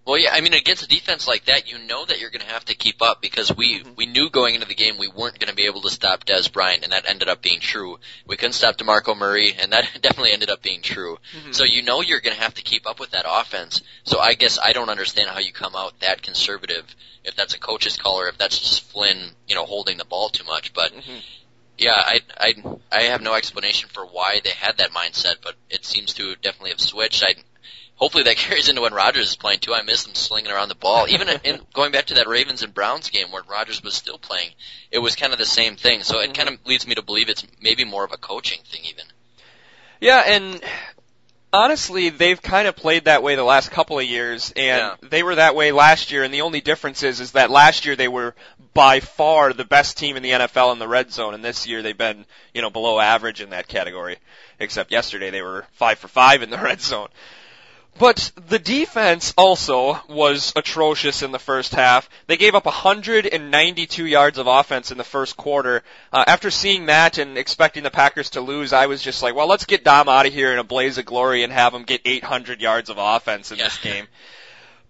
Well, 0.09 0.17
yeah, 0.17 0.31
I 0.33 0.41
mean, 0.41 0.55
against 0.55 0.81
a 0.81 0.87
defense 0.87 1.27
like 1.27 1.45
that, 1.45 1.69
you 1.69 1.77
know 1.77 2.03
that 2.03 2.19
you're 2.19 2.31
going 2.31 2.41
to 2.41 2.51
have 2.51 2.65
to 2.65 2.73
keep 2.73 2.99
up 2.99 3.21
because 3.21 3.55
we 3.55 3.77
mm-hmm. 3.77 3.91
we 3.95 4.07
knew 4.07 4.31
going 4.31 4.55
into 4.55 4.65
the 4.65 4.73
game 4.73 4.97
we 4.97 5.07
weren't 5.07 5.37
going 5.37 5.51
to 5.51 5.55
be 5.55 5.67
able 5.67 5.81
to 5.81 5.91
stop 5.91 6.25
Dez 6.25 6.51
Bryant, 6.51 6.83
and 6.83 6.93
that 6.93 7.07
ended 7.07 7.29
up 7.29 7.43
being 7.43 7.59
true. 7.59 7.99
We 8.25 8.35
couldn't 8.35 8.53
stop 8.53 8.77
DeMarco 8.77 9.15
Murray, 9.15 9.53
and 9.53 9.71
that 9.71 9.87
definitely 10.01 10.31
ended 10.31 10.49
up 10.49 10.63
being 10.63 10.81
true. 10.81 11.19
Mm-hmm. 11.37 11.51
So 11.51 11.63
you 11.63 11.83
know 11.83 12.01
you're 12.01 12.21
going 12.21 12.35
to 12.35 12.41
have 12.41 12.55
to 12.55 12.63
keep 12.63 12.89
up 12.89 12.99
with 12.99 13.11
that 13.11 13.25
offense. 13.29 13.83
So 14.03 14.17
I 14.17 14.33
guess 14.33 14.57
I 14.57 14.73
don't 14.73 14.89
understand 14.89 15.29
how 15.29 15.37
you 15.37 15.53
come 15.53 15.75
out 15.75 15.99
that 15.99 16.23
conservative 16.23 16.85
if 17.23 17.35
that's 17.35 17.53
a 17.53 17.59
coach's 17.59 17.95
call 17.95 18.19
or 18.19 18.29
if 18.29 18.37
that's 18.39 18.57
just 18.57 18.89
Flynn, 18.91 19.29
you 19.47 19.53
know, 19.53 19.65
holding 19.65 19.99
the 19.99 20.05
ball 20.05 20.29
too 20.29 20.43
much. 20.43 20.73
But 20.73 20.91
mm-hmm. 20.91 21.19
yeah, 21.77 21.93
I 21.95 22.21
I 22.35 22.53
I 22.91 23.01
have 23.03 23.21
no 23.21 23.35
explanation 23.35 23.89
for 23.93 24.07
why 24.07 24.41
they 24.43 24.49
had 24.49 24.77
that 24.77 24.89
mindset, 24.89 25.35
but 25.43 25.53
it 25.69 25.85
seems 25.85 26.15
to 26.15 26.35
definitely 26.37 26.71
have 26.71 26.81
switched. 26.81 27.23
I 27.23 27.35
hopefully 27.99 28.23
that 28.23 28.37
carries 28.37 28.69
into 28.69 28.81
when 28.81 28.93
Rodgers 28.93 29.29
is 29.29 29.35
playing 29.35 29.59
too. 29.59 29.73
I 29.73 29.83
miss 29.83 30.07
him 30.07 30.15
slinging 30.15 30.51
around 30.51 30.69
the 30.69 30.75
ball. 30.75 31.07
Even 31.07 31.29
in 31.43 31.61
going 31.73 31.91
back 31.91 32.05
to 32.07 32.15
that 32.15 32.27
Ravens 32.27 32.63
and 32.63 32.73
Browns 32.73 33.09
game 33.09 33.31
where 33.31 33.43
Rodgers 33.43 33.83
was 33.83 33.93
still 33.93 34.17
playing, 34.17 34.49
it 34.91 34.99
was 34.99 35.15
kind 35.15 35.33
of 35.33 35.39
the 35.39 35.45
same 35.45 35.75
thing. 35.75 36.01
So 36.01 36.19
it 36.19 36.25
mm-hmm. 36.25 36.33
kind 36.33 36.49
of 36.49 36.65
leads 36.65 36.87
me 36.87 36.95
to 36.95 37.03
believe 37.03 37.29
it's 37.29 37.45
maybe 37.61 37.85
more 37.85 38.03
of 38.03 38.11
a 38.11 38.17
coaching 38.17 38.59
thing 38.65 38.81
even. 38.85 39.05
Yeah, 40.01 40.23
and 40.25 40.61
honestly, 41.51 42.09
they've 42.09 42.41
kind 42.41 42.67
of 42.67 42.75
played 42.75 43.05
that 43.05 43.23
way 43.23 43.35
the 43.35 43.43
last 43.43 43.71
couple 43.71 43.99
of 43.99 44.05
years, 44.05 44.53
and 44.55 44.97
yeah. 45.01 45.09
they 45.09 45.23
were 45.23 45.35
that 45.35 45.55
way 45.55 45.71
last 45.71 46.11
year. 46.11 46.23
And 46.23 46.33
the 46.33 46.41
only 46.41 46.61
difference 46.61 47.03
is, 47.03 47.19
is 47.19 47.33
that 47.33 47.49
last 47.49 47.85
year 47.85 47.95
they 47.95 48.07
were 48.07 48.35
by 48.73 48.99
far 48.99 49.51
the 49.51 49.65
best 49.65 49.97
team 49.97 50.15
in 50.15 50.23
the 50.23 50.31
NFL 50.31 50.71
in 50.71 50.79
the 50.79 50.87
red 50.87 51.11
zone, 51.11 51.33
and 51.33 51.43
this 51.43 51.67
year 51.67 51.81
they've 51.81 51.97
been, 51.97 52.25
you 52.53 52.61
know, 52.61 52.69
below 52.69 52.99
average 52.99 53.41
in 53.41 53.49
that 53.49 53.67
category. 53.67 54.17
Except 54.59 54.91
yesterday 54.91 55.29
they 55.29 55.41
were 55.41 55.65
five 55.73 55.99
for 55.99 56.07
five 56.07 56.43
in 56.43 56.49
the 56.49 56.57
red 56.63 56.81
zone. 56.81 57.09
But 57.97 58.31
the 58.47 58.59
defense 58.59 59.33
also 59.37 59.99
was 60.07 60.53
atrocious 60.55 61.21
in 61.21 61.31
the 61.31 61.39
first 61.39 61.73
half. 61.73 62.09
They 62.27 62.37
gave 62.37 62.55
up 62.55 62.65
192 62.65 64.05
yards 64.05 64.37
of 64.37 64.47
offense 64.47 64.91
in 64.91 64.97
the 64.97 65.03
first 65.03 65.35
quarter. 65.35 65.83
Uh, 66.13 66.23
after 66.25 66.49
seeing 66.49 66.85
that 66.85 67.17
and 67.17 67.37
expecting 67.37 67.83
the 67.83 67.91
Packers 67.91 68.31
to 68.31 68.41
lose, 68.41 68.71
I 68.71 68.85
was 68.85 69.01
just 69.01 69.21
like, 69.21 69.35
well, 69.35 69.47
let's 69.47 69.65
get 69.65 69.83
Dom 69.83 70.07
out 70.07 70.25
of 70.25 70.33
here 70.33 70.53
in 70.53 70.59
a 70.59 70.63
blaze 70.63 70.97
of 70.97 71.05
glory 71.05 71.43
and 71.43 71.51
have 71.51 71.73
him 71.73 71.83
get 71.83 72.01
800 72.05 72.61
yards 72.61 72.89
of 72.89 72.97
offense 72.97 73.51
in 73.51 73.57
yeah. 73.57 73.65
this 73.65 73.77
game. 73.79 74.07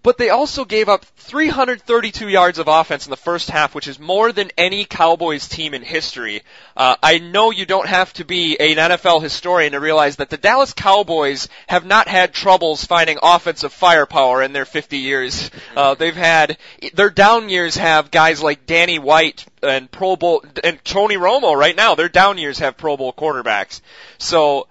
but 0.01 0.17
they 0.17 0.29
also 0.29 0.65
gave 0.65 0.87
up 0.87 1.03
332 1.17 2.29
yards 2.29 2.57
of 2.57 2.67
offense 2.67 3.05
in 3.05 3.09
the 3.09 3.17
first 3.17 3.49
half, 3.49 3.75
which 3.75 3.87
is 3.87 3.99
more 3.99 4.31
than 4.31 4.51
any 4.57 4.85
Cowboys 4.85 5.47
team 5.47 5.73
in 5.73 5.81
history. 5.81 6.41
Uh, 6.75 6.95
I 7.03 7.19
know 7.19 7.51
you 7.51 7.65
don't 7.65 7.87
have 7.87 8.13
to 8.13 8.25
be 8.25 8.57
an 8.59 8.77
NFL 8.77 9.21
historian 9.21 9.73
to 9.73 9.79
realize 9.79 10.15
that 10.17 10.29
the 10.29 10.37
Dallas 10.37 10.73
Cowboys 10.73 11.49
have 11.67 11.85
not 11.85 12.07
had 12.07 12.33
troubles 12.33 12.85
finding 12.85 13.19
offensive 13.21 13.73
firepower 13.73 14.41
in 14.41 14.53
their 14.53 14.65
50 14.65 14.97
years. 14.97 15.51
Uh, 15.75 15.95
they've 15.95 16.15
had 16.15 16.57
their 16.93 17.09
down 17.09 17.49
years 17.49 17.75
have 17.75 18.11
guys 18.11 18.41
like 18.41 18.65
Danny 18.65 18.99
White 18.99 19.45
and 19.61 19.91
Pro 19.91 20.15
Bowl 20.15 20.43
and 20.63 20.83
Tony 20.85 21.15
Romo 21.15 21.55
right 21.55 21.75
now. 21.75 21.95
Their 21.95 22.09
down 22.09 22.37
years 22.37 22.59
have 22.59 22.77
Pro 22.77 22.95
Bowl 22.95 23.11
quarterbacks. 23.11 23.81
So 24.17 24.67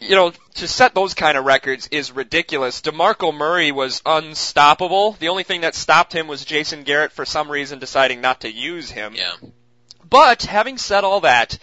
you 0.00 0.14
know, 0.14 0.32
to 0.54 0.68
set 0.68 0.94
those 0.94 1.14
kind 1.14 1.38
of 1.38 1.44
records 1.44 1.88
is 1.90 2.12
ridiculous. 2.12 2.80
DeMarco 2.82 3.34
Murray 3.34 3.72
was 3.72 4.02
unstoppable. 4.04 5.12
The 5.12 5.28
only 5.28 5.42
thing 5.42 5.62
that 5.62 5.74
stopped 5.74 6.12
him 6.12 6.28
was 6.28 6.44
Jason 6.44 6.82
Garrett 6.82 7.12
for 7.12 7.24
some 7.24 7.50
reason 7.50 7.78
deciding 7.78 8.20
not 8.20 8.42
to 8.42 8.52
use 8.52 8.90
him. 8.90 9.14
Yeah. 9.14 9.32
But 10.08 10.42
having 10.42 10.78
said 10.78 11.04
all 11.04 11.20
that, 11.20 11.58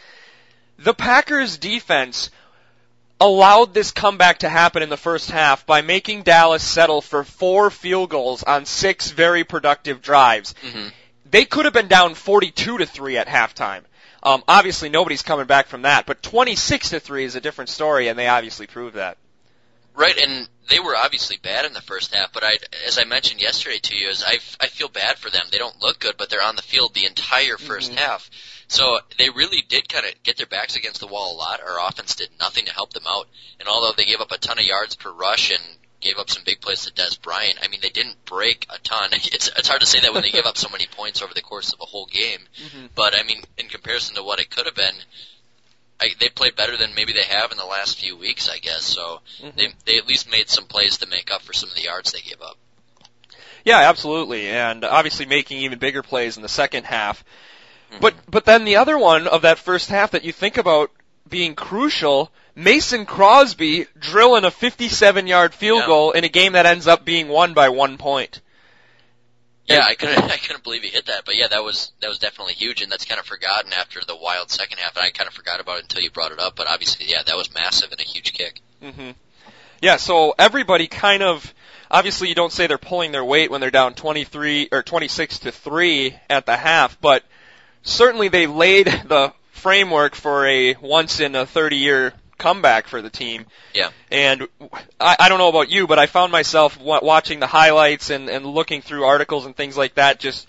the 0.77 0.93
Packers 0.93 1.57
defense 1.57 2.29
allowed 3.21 3.73
this 3.73 3.91
comeback 3.91 4.39
to 4.39 4.49
happen 4.49 4.83
in 4.83 4.89
the 4.89 4.97
first 4.97 5.31
half 5.31 5.65
by 5.65 5.81
making 5.81 6.23
Dallas 6.23 6.63
settle 6.63 7.01
for 7.01 7.23
four 7.23 7.69
field 7.69 8.09
goals 8.09 8.43
on 8.43 8.65
six 8.65 9.11
very 9.11 9.43
productive 9.43 10.01
drives. 10.01 10.55
hmm 10.61 10.87
They 11.29 11.45
could 11.45 11.65
have 11.65 11.73
been 11.73 11.87
down 11.87 12.15
42 12.15 12.79
to 12.79 12.85
3 12.85 13.17
at 13.17 13.27
halftime. 13.27 13.83
Um, 14.23 14.41
obviously, 14.47 14.87
nobody's 14.87 15.21
coming 15.21 15.45
back 15.45 15.67
from 15.67 15.81
that, 15.81 16.05
but 16.05 16.23
26 16.23 16.91
to 16.91 16.99
three 17.01 17.25
is 17.25 17.35
a 17.35 17.41
different 17.41 17.69
story, 17.69 18.07
and 18.07 18.17
they 18.17 18.27
obviously 18.27 18.67
proved 18.67 18.95
that. 18.95 19.17
Right, 19.95 20.17
and 20.17 20.47
they 20.69 20.79
were 20.79 20.95
obviously 20.95 21.37
bad 21.37 21.65
in 21.65 21.73
the 21.73 21.81
first 21.81 22.15
half, 22.15 22.31
but 22.31 22.43
I, 22.43 22.57
as 22.87 22.97
I 22.97 23.03
mentioned 23.03 23.41
yesterday 23.41 23.79
to 23.79 23.95
you, 23.95 24.07
is 24.09 24.23
I, 24.25 24.39
I 24.59 24.67
feel 24.67 24.87
bad 24.87 25.17
for 25.17 25.29
them. 25.29 25.43
They 25.51 25.57
don't 25.57 25.79
look 25.81 25.99
good, 25.99 26.15
but 26.17 26.29
they're 26.29 26.41
on 26.41 26.55
the 26.55 26.61
field 26.61 26.93
the 26.93 27.05
entire 27.05 27.57
1st 27.57 27.91
Mhm. 27.91 27.97
half. 27.97 28.29
So 28.69 28.99
they 29.19 29.29
really 29.29 29.61
did 29.61 29.89
kind 29.89 30.05
of 30.05 30.23
get 30.23 30.37
their 30.37 30.47
backs 30.47 30.77
against 30.77 31.01
the 31.01 31.07
wall 31.07 31.35
a 31.35 31.37
lot. 31.37 31.61
Our 31.61 31.85
offense 31.85 32.15
did 32.15 32.29
nothing 32.39 32.65
to 32.65 32.73
help 32.73 32.93
them 32.93 33.05
out, 33.05 33.27
and 33.59 33.67
although 33.67 33.91
they 33.91 34.05
gave 34.05 34.21
up 34.21 34.31
a 34.31 34.37
ton 34.37 34.57
of 34.57 34.65
yards 34.65 34.95
per 34.95 35.11
rush 35.11 35.51
and 35.51 35.61
gave 36.03 36.17
up 36.17 36.29
some 36.29 36.43
big 36.45 36.61
plays 36.61 36.85
to 36.85 36.91
Dez 36.91 37.19
Bryant, 37.21 37.57
I 37.63 37.67
mean 37.67 37.79
they 37.81 37.89
didn't 37.89 38.23
break 38.25 38.67
a 38.69 38.77
ton. 38.79 39.09
It's 39.13 39.49
it's 39.57 39.67
hard 39.67 39.81
to 39.81 39.87
say 39.87 39.99
that 40.01 40.13
when 40.13 40.21
they 40.23 40.31
give 40.31 40.45
up 40.45 40.57
so 40.57 40.69
many 40.69 40.85
points 40.85 41.21
over 41.21 41.33
the 41.33 41.41
course 41.41 41.73
of 41.73 41.79
a 41.81 41.85
whole 41.85 42.05
game. 42.05 42.39
Mhm. 42.63 42.89
But 42.95 43.17
I 43.17 43.23
mean, 43.23 43.41
in 43.57 43.67
comparison 43.67 44.15
to 44.15 44.23
what 44.23 44.39
it 44.39 44.49
could 44.49 44.65
have 44.65 44.75
been, 44.75 44.95
I, 45.99 46.09
they 46.19 46.29
played 46.29 46.55
better 46.55 46.75
than 46.77 46.93
maybe 46.95 47.13
they 47.13 47.23
have 47.23 47.51
in 47.51 47.57
the 47.57 47.65
last 47.65 47.99
few 47.99 48.17
weeks, 48.17 48.49
I 48.49 48.57
guess. 48.59 48.83
So 48.83 49.21
Mhm. 49.41 49.55
they 49.55 49.73
they 49.85 49.97
at 49.97 50.07
least 50.07 50.29
made 50.29 50.49
some 50.49 50.65
plays 50.65 50.97
to 50.97 51.07
make 51.07 51.31
up 51.31 51.41
for 51.41 51.53
some 51.53 51.69
of 51.69 51.75
the 51.75 51.83
yards 51.83 52.11
they 52.11 52.21
gave 52.21 52.41
up. 52.41 52.57
Yeah, 53.63 53.77
absolutely, 53.89 54.49
and 54.49 54.83
obviously 54.83 55.25
making 55.25 55.59
even 55.59 55.79
bigger 55.79 56.03
plays 56.03 56.35
in 56.35 56.43
the 56.43 56.49
second 56.49 56.83
half. 56.85 57.23
Mhm. 57.91 58.01
But 58.01 58.15
but 58.29 58.45
then 58.45 58.65
the 58.65 58.75
other 58.77 58.97
one 58.97 59.27
of 59.27 59.43
that 59.43 59.59
first 59.59 59.89
half 59.89 60.11
that 60.11 60.23
you 60.25 60.33
think 60.33 60.57
about 60.57 60.91
being 61.29 61.55
crucial, 61.55 62.29
Mason 62.55 63.05
Crosby 63.05 63.87
drilling 63.99 64.43
a 64.45 64.51
57-yard 64.51 65.53
field 65.53 65.79
Yeah. 65.81 65.85
goal 65.87 66.11
in 66.11 66.23
a 66.23 66.29
game 66.29 66.53
that 66.53 66.65
ends 66.65 66.87
up 66.87 67.03
being 67.03 67.27
won 67.27 67.53
by 67.53 67.69
one 67.69 67.97
point. 67.97 68.41
yeah, 69.65 69.83
I 69.85 69.95
couldn't 69.95 70.19
I 70.31 70.37
couldn't 70.37 70.63
believe 70.63 70.83
he 70.83 70.89
hit 70.89 71.05
that. 71.07 71.25
But 71.25 71.35
yeah, 71.35 71.47
that 71.47 71.63
was 71.63 71.91
that 72.01 72.09
was 72.09 72.19
definitely 72.19 72.53
huge, 72.53 72.81
and 72.81 72.91
that's 72.91 73.05
kind 73.05 73.19
of 73.19 73.25
forgotten 73.25 73.73
after 73.73 74.01
the 74.05 74.15
wild 74.15 74.51
second 74.51 74.77
half. 74.79 74.95
And 74.95 75.03
I 75.05 75.09
kind 75.09 75.27
of 75.27 75.33
forgot 75.33 75.59
about 75.61 75.77
it 75.79 75.83
until 75.83 76.01
you 76.01 76.11
brought 76.11 76.31
it 76.31 76.39
up. 76.39 76.55
But 76.55 76.67
obviously, 76.67 77.07
yeah, 77.09 77.23
that 77.25 77.35
was 77.37 77.53
massive 77.53 77.91
and 77.91 77.99
a 77.99 78.03
huge 78.03 78.33
kick. 78.33 78.59
hmm 78.81 79.11
Yeah, 79.81 79.95
so 79.97 80.35
everybody 80.37 80.87
kind 80.87 81.23
of 81.23 81.53
obviously 81.89 82.27
you 82.29 82.35
don't 82.35 82.51
say 82.51 82.67
they're 82.67 82.77
pulling 82.77 83.11
their 83.11 83.25
weight 83.25 83.49
when 83.51 83.61
they're 83.61 83.71
down 83.71 83.93
23 83.93 84.69
or 84.71 84.83
26 84.83 85.39
to 85.39 85.51
3 85.51 86.15
at 86.29 86.45
the 86.45 86.57
half, 86.57 86.99
but 87.01 87.23
certainly 87.83 88.27
they 88.27 88.47
laid 88.47 88.85
the 89.05 89.33
framework 89.51 90.13
for 90.15 90.45
a 90.45 90.75
once 90.81 91.19
in 91.19 91.35
a 91.35 91.45
30 91.45 91.77
year 91.77 92.13
comeback 92.37 92.87
for 92.87 93.01
the 93.01 93.09
team. 93.09 93.45
Yeah. 93.73 93.89
And 94.11 94.47
I, 94.99 95.15
I 95.19 95.29
don't 95.29 95.37
know 95.37 95.49
about 95.49 95.69
you, 95.69 95.87
but 95.87 95.99
I 95.99 96.05
found 96.05 96.31
myself 96.31 96.79
wa- 96.79 97.01
watching 97.01 97.39
the 97.39 97.47
highlights 97.47 98.09
and, 98.09 98.29
and 98.29 98.45
looking 98.45 98.81
through 98.81 99.03
articles 99.03 99.45
and 99.45 99.55
things 99.55 99.77
like 99.77 99.95
that. 99.95 100.19
Just 100.19 100.47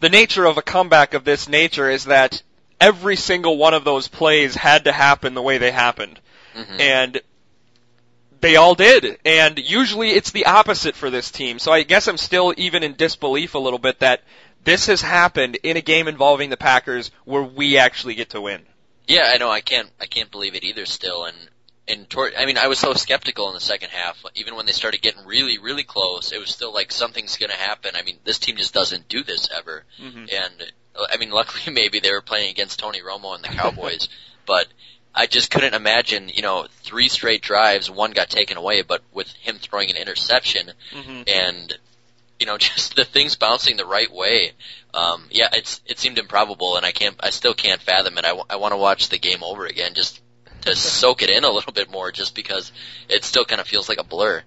the 0.00 0.08
nature 0.08 0.44
of 0.44 0.58
a 0.58 0.62
comeback 0.62 1.14
of 1.14 1.24
this 1.24 1.48
nature 1.48 1.88
is 1.90 2.06
that 2.06 2.42
every 2.80 3.16
single 3.16 3.56
one 3.56 3.74
of 3.74 3.84
those 3.84 4.08
plays 4.08 4.54
had 4.54 4.84
to 4.84 4.92
happen 4.92 5.34
the 5.34 5.42
way 5.42 5.58
they 5.58 5.72
happened 5.72 6.20
hmm 6.54 6.80
and 6.80 7.20
they 8.40 8.56
all 8.56 8.74
did. 8.74 9.18
And 9.24 9.58
usually 9.58 10.10
it's 10.10 10.30
the 10.30 10.46
opposite 10.46 10.94
for 10.94 11.10
this 11.10 11.30
team. 11.30 11.58
So 11.58 11.72
I 11.72 11.82
guess 11.82 12.06
I'm 12.06 12.16
still 12.16 12.54
even 12.56 12.82
in 12.82 12.94
disbelief 12.94 13.54
a 13.54 13.58
little 13.58 13.78
bit 13.78 14.00
that 14.00 14.22
this 14.64 14.86
has 14.86 15.02
happened 15.02 15.56
in 15.62 15.76
a 15.76 15.80
game 15.80 16.08
involving 16.08 16.50
the 16.50 16.56
Packers 16.56 17.10
where 17.24 17.42
we 17.42 17.78
actually 17.78 18.14
get 18.14 18.30
to 18.30 18.40
win. 18.40 18.62
Yeah, 19.08 19.30
I 19.32 19.38
know. 19.38 19.50
I 19.50 19.60
can't. 19.60 19.90
I 20.00 20.06
can't 20.06 20.30
believe 20.30 20.54
it 20.54 20.64
either. 20.64 20.86
Still, 20.86 21.24
and 21.24 21.36
and 21.88 22.08
toward, 22.10 22.34
I 22.34 22.44
mean, 22.44 22.58
I 22.58 22.68
was 22.68 22.78
so 22.78 22.92
skeptical 22.92 23.48
in 23.48 23.54
the 23.54 23.60
second 23.60 23.90
half. 23.90 24.22
Even 24.34 24.54
when 24.54 24.66
they 24.66 24.72
started 24.72 25.00
getting 25.00 25.24
really, 25.24 25.58
really 25.58 25.84
close, 25.84 26.32
it 26.32 26.38
was 26.38 26.50
still 26.50 26.72
like 26.72 26.92
something's 26.92 27.36
going 27.38 27.50
to 27.50 27.56
happen. 27.56 27.92
I 27.96 28.02
mean, 28.02 28.18
this 28.24 28.38
team 28.38 28.56
just 28.56 28.74
doesn't 28.74 29.08
do 29.08 29.22
this 29.24 29.48
ever. 29.56 29.84
Mm-hmm. 30.00 30.26
And 30.30 30.72
I 31.10 31.16
mean, 31.16 31.30
luckily 31.32 31.72
maybe 31.72 32.00
they 32.00 32.12
were 32.12 32.20
playing 32.20 32.50
against 32.50 32.78
Tony 32.78 33.00
Romo 33.00 33.34
and 33.34 33.42
the 33.42 33.48
Cowboys, 33.48 34.08
but 34.46 34.66
I 35.14 35.26
just 35.26 35.50
couldn't 35.50 35.74
imagine. 35.74 36.28
You 36.28 36.42
know, 36.42 36.66
three 36.82 37.08
straight 37.08 37.40
drives, 37.40 37.90
one 37.90 38.10
got 38.12 38.28
taken 38.28 38.58
away, 38.58 38.82
but 38.82 39.02
with 39.12 39.32
him 39.32 39.56
throwing 39.58 39.90
an 39.90 39.96
interception 39.96 40.72
Mm-hmm. 40.92 41.22
and 41.26 41.78
you 42.38 42.46
know 42.46 42.58
just 42.58 42.96
the 42.96 43.04
things 43.04 43.36
bouncing 43.36 43.76
the 43.76 43.86
right 43.86 44.12
way. 44.12 44.52
Um, 44.94 45.28
yeah, 45.30 45.48
it's 45.52 45.80
it 45.86 45.98
seemed 45.98 46.18
improbable, 46.18 46.76
and 46.76 46.86
I 46.86 46.92
can't, 46.92 47.16
I 47.20 47.30
still 47.30 47.54
can't 47.54 47.80
fathom 47.80 48.18
it. 48.18 48.24
I, 48.24 48.28
w- 48.28 48.46
I 48.48 48.56
want 48.56 48.72
to 48.72 48.78
watch 48.78 49.08
the 49.08 49.18
game 49.18 49.42
over 49.42 49.66
again 49.66 49.94
just 49.94 50.20
to 50.62 50.74
soak 50.76 51.22
it 51.22 51.30
in 51.30 51.44
a 51.44 51.50
little 51.50 51.72
bit 51.72 51.90
more, 51.90 52.12
just 52.12 52.34
because 52.34 52.72
it 53.08 53.24
still 53.24 53.44
kind 53.44 53.60
of 53.60 53.66
feels 53.66 53.88
like 53.88 53.98
a 54.00 54.04
blur. 54.04 54.42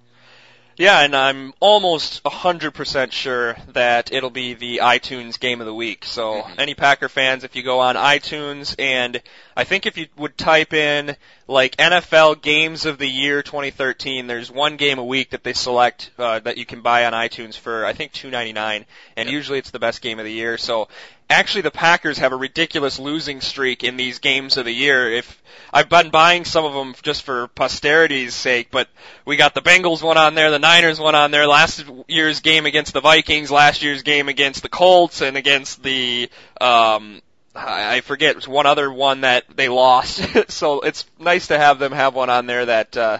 Yeah, 0.77 1.01
and 1.01 1.15
I'm 1.15 1.53
almost 1.59 2.23
100% 2.23 3.11
sure 3.11 3.55
that 3.73 4.11
it'll 4.11 4.29
be 4.29 4.53
the 4.53 4.79
iTunes 4.81 5.39
game 5.39 5.59
of 5.59 5.67
the 5.67 5.73
week. 5.73 6.05
So 6.05 6.41
Mhm. 6.41 6.59
any 6.59 6.73
Packer 6.73 7.09
fans, 7.09 7.43
if 7.43 7.55
you 7.55 7.61
go 7.61 7.81
on 7.81 7.95
iTunes 7.95 8.75
and 8.79 9.21
I 9.55 9.63
think 9.65 9.85
if 9.85 9.97
you 9.97 10.07
would 10.15 10.37
type 10.37 10.73
in 10.73 11.15
like 11.47 11.75
NFL 11.77 12.35
games 12.41 12.85
of 12.85 12.97
the 12.97 13.07
year 13.07 13.43
2013, 13.43 14.27
there's 14.27 14.49
one 14.49 14.77
game 14.77 14.97
a 14.97 15.03
week 15.05 15.31
that 15.31 15.43
they 15.43 15.53
select 15.53 16.09
uh, 16.17 16.39
that 16.39 16.57
you 16.57 16.65
can 16.65 16.81
buy 16.81 17.05
on 17.05 17.13
iTunes 17.13 17.57
for 17.57 17.85
I 17.85 17.93
think 17.93 18.13
2.99, 18.13 18.85
and 19.17 19.27
Yep. 19.27 19.33
usually 19.33 19.59
it's 19.59 19.71
the 19.71 19.79
best 19.79 20.01
game 20.01 20.19
of 20.19 20.25
the 20.25 20.31
year. 20.31 20.57
So 20.57 20.87
actually, 21.31 21.61
the 21.61 21.71
Packers 21.71 22.19
have 22.19 22.31
a 22.31 22.35
ridiculous 22.35 22.99
losing 22.99 23.41
streak 23.41 23.83
in 23.83 23.97
these 23.97 24.19
games 24.19 24.57
of 24.57 24.65
the 24.65 24.71
year. 24.71 25.11
If 25.11 25.41
I've 25.73 25.89
been 25.89 26.09
buying 26.09 26.45
some 26.45 26.65
of 26.65 26.73
them 26.73 26.93
just 27.01 27.23
for 27.23 27.47
posterity's 27.49 28.33
sake, 28.33 28.69
but 28.71 28.87
we 29.25 29.35
got 29.35 29.53
the 29.53 29.61
Bengals 29.61 30.01
one 30.01 30.17
on 30.17 30.35
there, 30.35 30.51
the 30.51 30.59
Niners 30.59 30.99
one 30.99 31.15
on 31.15 31.31
there, 31.31 31.47
last 31.47 31.85
year's 32.07 32.39
game 32.41 32.65
against 32.65 32.93
the 32.93 33.01
Vikings, 33.01 33.51
last 33.51 33.81
year's 33.81 34.03
game 34.03 34.29
against 34.29 34.61
the 34.61 34.69
Colts, 34.69 35.21
and 35.21 35.37
against 35.37 35.81
the 35.83 36.29
um, 36.59 37.21
I 37.53 38.01
forget 38.01 38.37
it's 38.37 38.47
one 38.47 38.65
other 38.65 38.91
one 38.91 39.21
that 39.21 39.45
they 39.55 39.67
lost. 39.67 40.21
so 40.51 40.81
it's 40.81 41.05
nice 41.19 41.47
to 41.47 41.57
have 41.57 41.79
them 41.79 41.91
have 41.91 42.15
one 42.15 42.29
on 42.29 42.45
there 42.45 42.65
that 42.65 42.95
uh, 42.95 43.19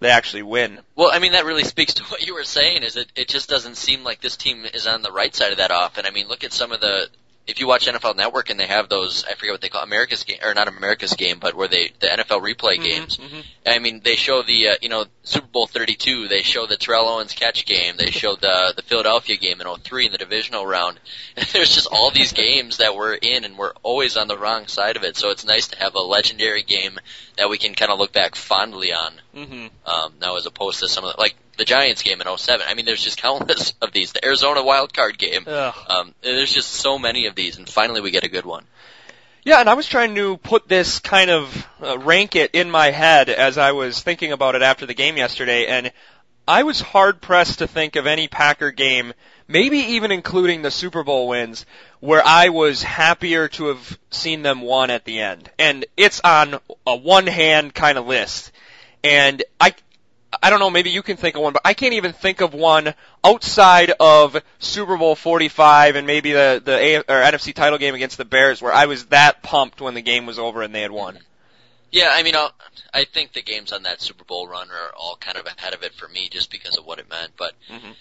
they 0.00 0.10
actually 0.10 0.42
win. 0.42 0.80
Well, 0.96 1.10
I 1.12 1.20
mean, 1.20 1.32
that 1.32 1.44
really 1.44 1.64
speaks 1.64 1.94
to 1.94 2.04
what 2.08 2.26
you 2.26 2.34
were 2.34 2.44
saying. 2.44 2.82
Is 2.82 2.96
it? 2.96 3.10
It 3.14 3.28
just 3.28 3.48
doesn't 3.48 3.76
seem 3.76 4.04
like 4.04 4.20
this 4.20 4.36
team 4.36 4.64
is 4.64 4.86
on 4.86 5.02
the 5.02 5.12
right 5.12 5.34
side 5.34 5.52
of 5.52 5.58
that 5.58 5.70
often. 5.70 6.06
I 6.06 6.10
mean, 6.10 6.28
look 6.28 6.44
at 6.44 6.52
some 6.52 6.72
of 6.72 6.80
the. 6.80 7.08
If 7.44 7.58
you 7.58 7.66
watch 7.66 7.86
NFL 7.86 8.16
Network 8.16 8.50
and 8.50 8.60
they 8.60 8.66
have 8.66 8.88
those, 8.88 9.24
I 9.24 9.34
forget 9.34 9.52
what 9.52 9.60
they 9.60 9.68
call 9.68 9.82
America's 9.82 10.22
game 10.22 10.38
or 10.44 10.54
not 10.54 10.68
America's 10.68 11.14
game, 11.14 11.38
but 11.40 11.54
where 11.54 11.66
they 11.66 11.90
the 11.98 12.06
NFL 12.06 12.40
replay 12.40 12.80
games. 12.80 13.18
Mhm, 13.18 13.28
mhm. 13.30 13.44
I 13.66 13.78
mean, 13.80 14.00
they 14.04 14.14
show 14.14 14.42
the 14.42 14.68
uh, 14.68 14.74
you 14.80 14.88
know 14.88 15.06
Super 15.24 15.48
Bowl 15.48 15.66
32. 15.66 16.28
They 16.28 16.42
show 16.42 16.66
the 16.66 16.76
Terrell 16.76 17.08
Owens 17.08 17.32
catch 17.32 17.66
game. 17.66 17.96
They 17.96 18.12
show 18.12 18.36
the 18.36 18.72
the 18.76 18.82
Philadelphia 18.82 19.36
game 19.36 19.60
in 19.60 19.66
03 19.66 20.06
in 20.06 20.12
the 20.12 20.18
divisional 20.18 20.64
round. 20.64 21.00
There's 21.52 21.74
just 21.74 21.88
all 21.90 22.12
these 22.12 22.32
games 22.32 22.76
that 22.76 22.94
we're 22.94 23.14
in, 23.14 23.44
and 23.44 23.58
we're 23.58 23.72
always 23.82 24.16
on 24.16 24.28
the 24.28 24.38
wrong 24.38 24.68
side 24.68 24.96
of 24.96 25.02
it. 25.02 25.16
So 25.16 25.30
it's 25.30 25.44
nice 25.44 25.66
to 25.68 25.78
have 25.78 25.94
a 25.96 26.00
legendary 26.00 26.62
game 26.62 26.98
that 27.38 27.50
we 27.50 27.58
can 27.58 27.74
kind 27.74 27.90
of 27.90 27.98
look 27.98 28.12
back 28.12 28.36
fondly 28.36 28.92
on. 28.92 29.20
Mhm. 29.34 29.70
Um, 29.84 30.14
now 30.20 30.36
as 30.36 30.46
opposed 30.46 30.78
to 30.80 30.88
some 30.88 31.04
of 31.04 31.14
the, 31.16 31.20
like 31.20 31.34
the 31.58 31.64
Giants 31.64 32.02
game 32.02 32.20
in 32.20 32.38
07. 32.38 32.66
I 32.68 32.74
mean, 32.74 32.86
there's 32.86 33.02
just 33.02 33.18
countless 33.18 33.74
of 33.82 33.92
these. 33.92 34.12
The 34.12 34.24
Arizona 34.24 34.62
wild 34.62 34.92
card 34.92 35.18
game. 35.18 35.44
Ugh. 35.46 35.74
Um, 35.88 36.14
there's 36.22 36.52
just 36.52 36.70
so 36.70 36.98
many 36.98 37.26
of 37.26 37.34
these, 37.34 37.58
and 37.58 37.68
finally 37.68 38.00
we 38.00 38.10
get 38.10 38.24
a 38.24 38.28
good 38.28 38.46
one. 38.46 38.64
Yeah, 39.44 39.58
and 39.58 39.68
I 39.68 39.74
was 39.74 39.88
trying 39.88 40.14
to 40.14 40.36
put 40.36 40.68
this 40.68 41.00
kind 41.00 41.28
of 41.28 41.66
uh, 41.82 41.98
rank 41.98 42.36
it 42.36 42.52
in 42.52 42.70
my 42.70 42.92
head 42.92 43.28
as 43.28 43.58
I 43.58 43.72
was 43.72 44.00
thinking 44.00 44.30
about 44.30 44.54
it 44.54 44.62
after 44.62 44.86
the 44.86 44.94
game 44.94 45.16
yesterday, 45.16 45.66
and 45.66 45.90
I 46.46 46.64
was 46.64 46.80
hard 46.80 47.20
pressed 47.20 47.58
to 47.58 47.66
think 47.66 47.96
of 47.96 48.06
any 48.06 48.28
Packer 48.28 48.70
game, 48.70 49.12
maybe 49.46 49.78
even 49.78 50.10
including 50.10 50.62
the 50.62 50.70
Super 50.70 51.04
Bowl 51.04 51.28
wins, 51.28 51.66
where 52.00 52.22
I 52.24 52.48
was 52.48 52.82
happier 52.82 53.48
to 53.48 53.68
have 53.68 53.98
seen 54.10 54.42
them 54.42 54.60
won 54.60 54.90
at 54.90 55.04
the 55.04 55.20
end. 55.20 55.50
And 55.58 55.86
it's 55.96 56.20
on 56.22 56.58
a 56.86 56.96
one 56.96 57.26
hand 57.26 57.74
kind 57.74 57.96
of 57.96 58.06
list. 58.06 58.50
And 59.04 59.42
I, 59.60 59.74
I 60.42 60.50
don't 60.50 60.60
know, 60.60 60.70
maybe 60.70 60.90
you 60.90 61.02
can 61.02 61.16
think 61.16 61.34
of 61.36 61.42
one, 61.42 61.52
but 61.52 61.62
I 61.64 61.74
can't 61.74 61.94
even 61.94 62.12
think 62.12 62.40
of 62.40 62.54
one 62.54 62.94
outside 63.24 63.92
of 63.98 64.40
Super 64.58 64.96
Bowl 64.96 65.14
45 65.14 65.96
and 65.96 66.06
maybe 66.06 66.32
the 66.32 66.62
the 66.64 66.76
A- 66.76 66.96
or 67.00 67.22
NFC 67.22 67.52
title 67.54 67.78
game 67.78 67.94
against 67.94 68.16
the 68.18 68.24
Bears 68.24 68.62
where 68.62 68.72
I 68.72 68.86
was 68.86 69.06
that 69.06 69.42
pumped 69.42 69.80
when 69.80 69.94
the 69.94 70.00
game 70.02 70.26
was 70.26 70.38
over 70.38 70.62
and 70.62 70.74
they 70.74 70.82
had 70.82 70.90
won. 70.92 71.18
Yeah, 71.90 72.08
I 72.10 72.22
mean, 72.22 72.34
I'll, 72.34 72.52
I 72.94 73.04
think 73.04 73.32
the 73.34 73.42
games 73.42 73.70
on 73.72 73.82
that 73.82 74.00
Super 74.00 74.24
Bowl 74.24 74.46
run 74.48 74.70
are 74.70 74.92
all 74.96 75.16
kind 75.20 75.36
of 75.36 75.44
ahead 75.46 75.74
of 75.74 75.82
it 75.82 75.92
for 75.92 76.08
me, 76.08 76.28
just 76.30 76.50
because 76.50 76.78
of 76.78 76.86
what 76.86 76.98
it 76.98 77.10
meant. 77.10 77.32
But, 77.36 77.52
Mhm. 77.70 77.94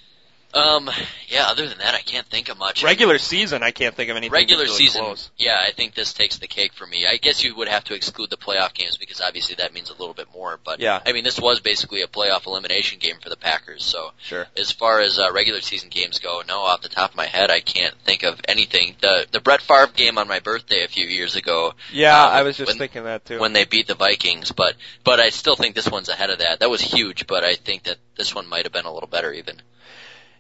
Um, 0.54 0.90
yeah, 1.28 1.48
other 1.48 1.68
than 1.68 1.78
that, 1.80 1.96
I 1.96 2.02
can't 2.02 2.26
think 2.28 2.50
of 2.50 2.58
much. 2.58 2.84
Regular 2.84 3.18
season, 3.18 3.64
I 3.64 3.72
can't 3.72 3.96
think 3.96 4.10
of 4.10 4.18
anything. 4.18 4.34
regular 4.34 4.64
really 4.66 4.76
season, 4.76 5.02
Close. 5.04 5.30
yeah, 5.38 5.58
I 5.66 5.72
think 5.72 5.94
this 5.96 6.14
takes 6.14 6.38
the 6.40 6.48
cake 6.48 6.74
for 6.74 6.86
me. 6.86 7.06
I 7.08 7.18
guess 7.18 7.44
you 7.44 7.56
would 7.56 7.68
have 7.68 7.84
to 7.86 7.94
exclude 7.94 8.30
the 8.30 8.38
playoff 8.38 8.74
games 8.74 8.98
because 8.98 9.22
obviously 9.22 9.56
that 9.56 9.74
means 9.74 9.90
a 9.90 9.94
little 9.94 10.14
bit 10.14 10.28
more. 10.34 10.60
But 10.64 10.80
Yeah. 10.80 11.00
I 11.06 11.12
mean, 11.14 11.24
this 11.24 11.40
was 11.40 11.60
basically 11.62 12.02
a 12.02 12.08
playoff 12.08 12.46
elimination 12.48 13.00
game 13.00 13.16
for 13.22 13.30
the 13.30 13.38
Packers. 13.38 13.84
So 13.86 14.12
Sure. 14.22 14.46
as 14.58 14.72
far 14.72 15.00
as 15.02 15.20
uh, 15.20 15.32
regular 15.32 15.62
season 15.62 15.90
games 15.90 16.20
go, 16.20 16.42
no, 16.48 16.60
off 16.60 16.82
the 16.82 16.90
top 16.90 17.12
of 17.12 17.16
my 17.16 17.28
head, 17.28 17.50
I 17.52 17.62
can't 17.62 17.96
think 18.06 18.24
of 18.24 18.40
anything. 18.48 18.96
The 19.02 19.28
the 19.32 19.40
Brett 19.40 19.62
Favre 19.62 19.88
game 19.96 20.18
on 20.18 20.28
my 20.28 20.40
birthday 20.40 20.84
a 20.84 20.88
few 20.88 21.06
years 21.06 21.36
ago, 21.36 21.74
Yeah, 21.92 22.22
Uh, 22.26 22.30
I 22.30 22.42
was 22.44 22.58
just 22.58 22.68
when- 22.70 22.78
thinking 22.78 23.04
that 23.06 23.26
too. 23.26 23.40
when 23.40 23.54
they 23.54 23.66
beat 23.66 23.88
the 23.88 23.96
Vikings, 23.96 24.52
but 24.52 24.76
but 25.04 25.20
I 25.20 25.30
still 25.30 25.56
think 25.56 25.76
this 25.76 25.88
one's 25.90 26.10
ahead 26.10 26.30
of 26.30 26.40
that. 26.40 26.60
That 26.60 26.70
was 26.70 26.82
huge, 26.82 27.26
but 27.28 27.44
I 27.44 27.56
think 27.56 27.84
that 27.84 27.98
this 28.18 28.36
one 28.36 28.48
might 28.48 28.66
have 28.66 28.74
been 28.74 28.86
a 28.86 28.94
little 28.94 29.08
better 29.10 29.32
even. 29.34 29.62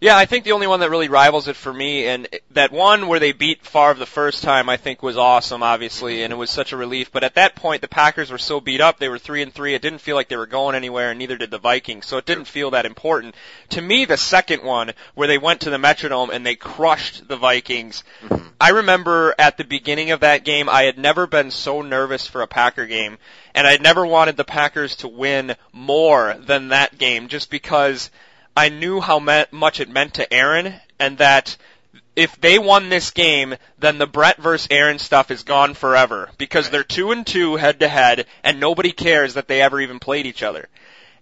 Yeah, 0.01 0.17
I 0.17 0.25
think 0.25 0.46
the 0.46 0.53
only 0.53 0.65
one 0.65 0.79
that 0.79 0.89
really 0.89 1.10
rivals 1.10 1.48
it 1.48 1.55
for 1.55 1.72
me, 1.72 2.08
and 2.08 2.27
that 2.50 2.72
one 2.72 3.08
where 3.08 3.20
they 3.20 3.34
beat 3.34 3.63
Favre 3.63 3.93
the 3.93 4.08
first 4.08 4.41
time, 4.41 4.67
I 4.67 4.77
think 4.77 5.03
was 5.03 5.15
awesome, 5.15 5.62
obviously, 5.62 6.24
and 6.24 6.34
it 6.34 6.38
was 6.38 6.50
such 6.50 6.72
a 6.72 6.77
relief. 6.77 7.12
But 7.12 7.24
at 7.24 7.36
that 7.36 7.55
point, 7.55 7.84
the 7.84 7.88
Packers 7.88 8.31
were 8.31 8.39
so 8.39 8.60
beat 8.60 8.81
up; 8.81 8.98
they 8.98 9.10
were 9.10 9.20
three 9.20 9.43
and 9.43 9.53
three. 9.53 9.75
It 9.75 9.84
didn't 9.84 10.00
feel 10.00 10.15
like 10.15 10.27
they 10.27 10.38
were 10.38 10.48
going 10.48 10.74
anywhere, 10.74 11.12
and 11.12 11.20
neither 11.20 11.38
did 11.38 11.51
the 11.51 11.60
Vikings, 11.60 12.08
so 12.08 12.17
it 12.17 12.25
didn't 12.25 12.46
feel 12.46 12.72
that 12.72 12.88
important. 12.88 13.36
To 13.70 13.81
me, 13.81 14.05
the 14.05 14.17
second 14.17 14.63
one, 14.63 14.93
where 15.13 15.27
they 15.27 15.38
went 15.38 15.62
to 15.62 15.70
the 15.70 15.77
Metrodome 15.77 16.34
and 16.34 16.43
they 16.43 16.55
crushed 16.55 17.27
the 17.27 17.38
Vikings, 17.38 18.03
mm-hmm. 18.24 18.48
I 18.60 18.70
remember 18.70 19.36
at 19.38 19.58
the 19.58 19.65
beginning 19.65 20.10
of 20.10 20.22
that 20.22 20.43
game, 20.43 20.67
I 20.67 20.81
had 20.81 20.98
never 20.98 21.27
been 21.27 21.51
so 21.51 21.84
nervous 21.84 22.25
for 22.25 22.41
a 22.41 22.48
Packer 22.48 22.88
game, 22.88 23.20
and 23.53 23.67
I 23.67 23.72
had 23.72 23.84
never 23.84 24.03
wanted 24.03 24.36
the 24.36 24.46
Packers 24.46 24.96
to 24.98 25.08
win 25.08 25.55
more 25.72 26.34
than 26.39 26.70
that 26.70 26.98
game, 26.98 27.27
just 27.27 27.51
because 27.51 28.10
I 28.55 28.70
knew 28.70 29.00
how 29.01 29.20
me- 29.20 29.46
much 29.51 29.79
it 29.79 29.89
meant 29.89 30.15
to 30.15 30.34
Aaron, 30.34 30.74
and 31.00 31.17
that 31.20 31.58
if 32.15 32.39
they 32.41 32.60
won 32.60 32.89
this 32.89 33.12
game, 33.12 33.55
then 33.79 33.98
the 33.98 34.08
Brett 34.08 34.38
versus 34.38 34.67
Aaron 34.70 35.00
stuff 35.00 35.31
is 35.31 35.43
gone 35.43 35.74
forever 35.74 36.29
because 36.38 36.70
they're 36.70 36.84
two 36.84 37.12
and 37.12 37.25
two 37.25 37.55
head 37.55 37.79
to 37.79 37.88
head, 37.88 38.25
and 38.43 38.60
nobody 38.60 38.91
cares 38.91 39.36
that 39.36 39.48
they 39.48 39.62
ever 39.62 39.79
even 39.79 40.00
played 40.00 40.25
each 40.25 40.43
other. 40.43 40.67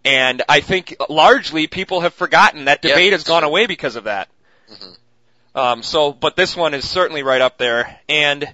And 0.04 0.42
I 0.50 0.62
think 0.62 0.96
largely 1.10 1.68
people 1.68 2.02
have 2.02 2.14
forgotten 2.14 2.66
that 2.66 2.82
debate 2.82 3.12
has 3.12 3.24
gone 3.24 3.44
away 3.44 3.66
because 3.68 3.96
of 3.96 4.06
that. 4.06 4.30
Mhm. 4.72 4.98
Um, 5.56 5.84
so, 5.84 6.14
but 6.14 6.36
this 6.36 6.56
one 6.56 6.74
is 6.74 6.90
certainly 6.90 7.22
right 7.22 7.42
up 7.42 7.58
there. 7.58 8.00
And 8.08 8.54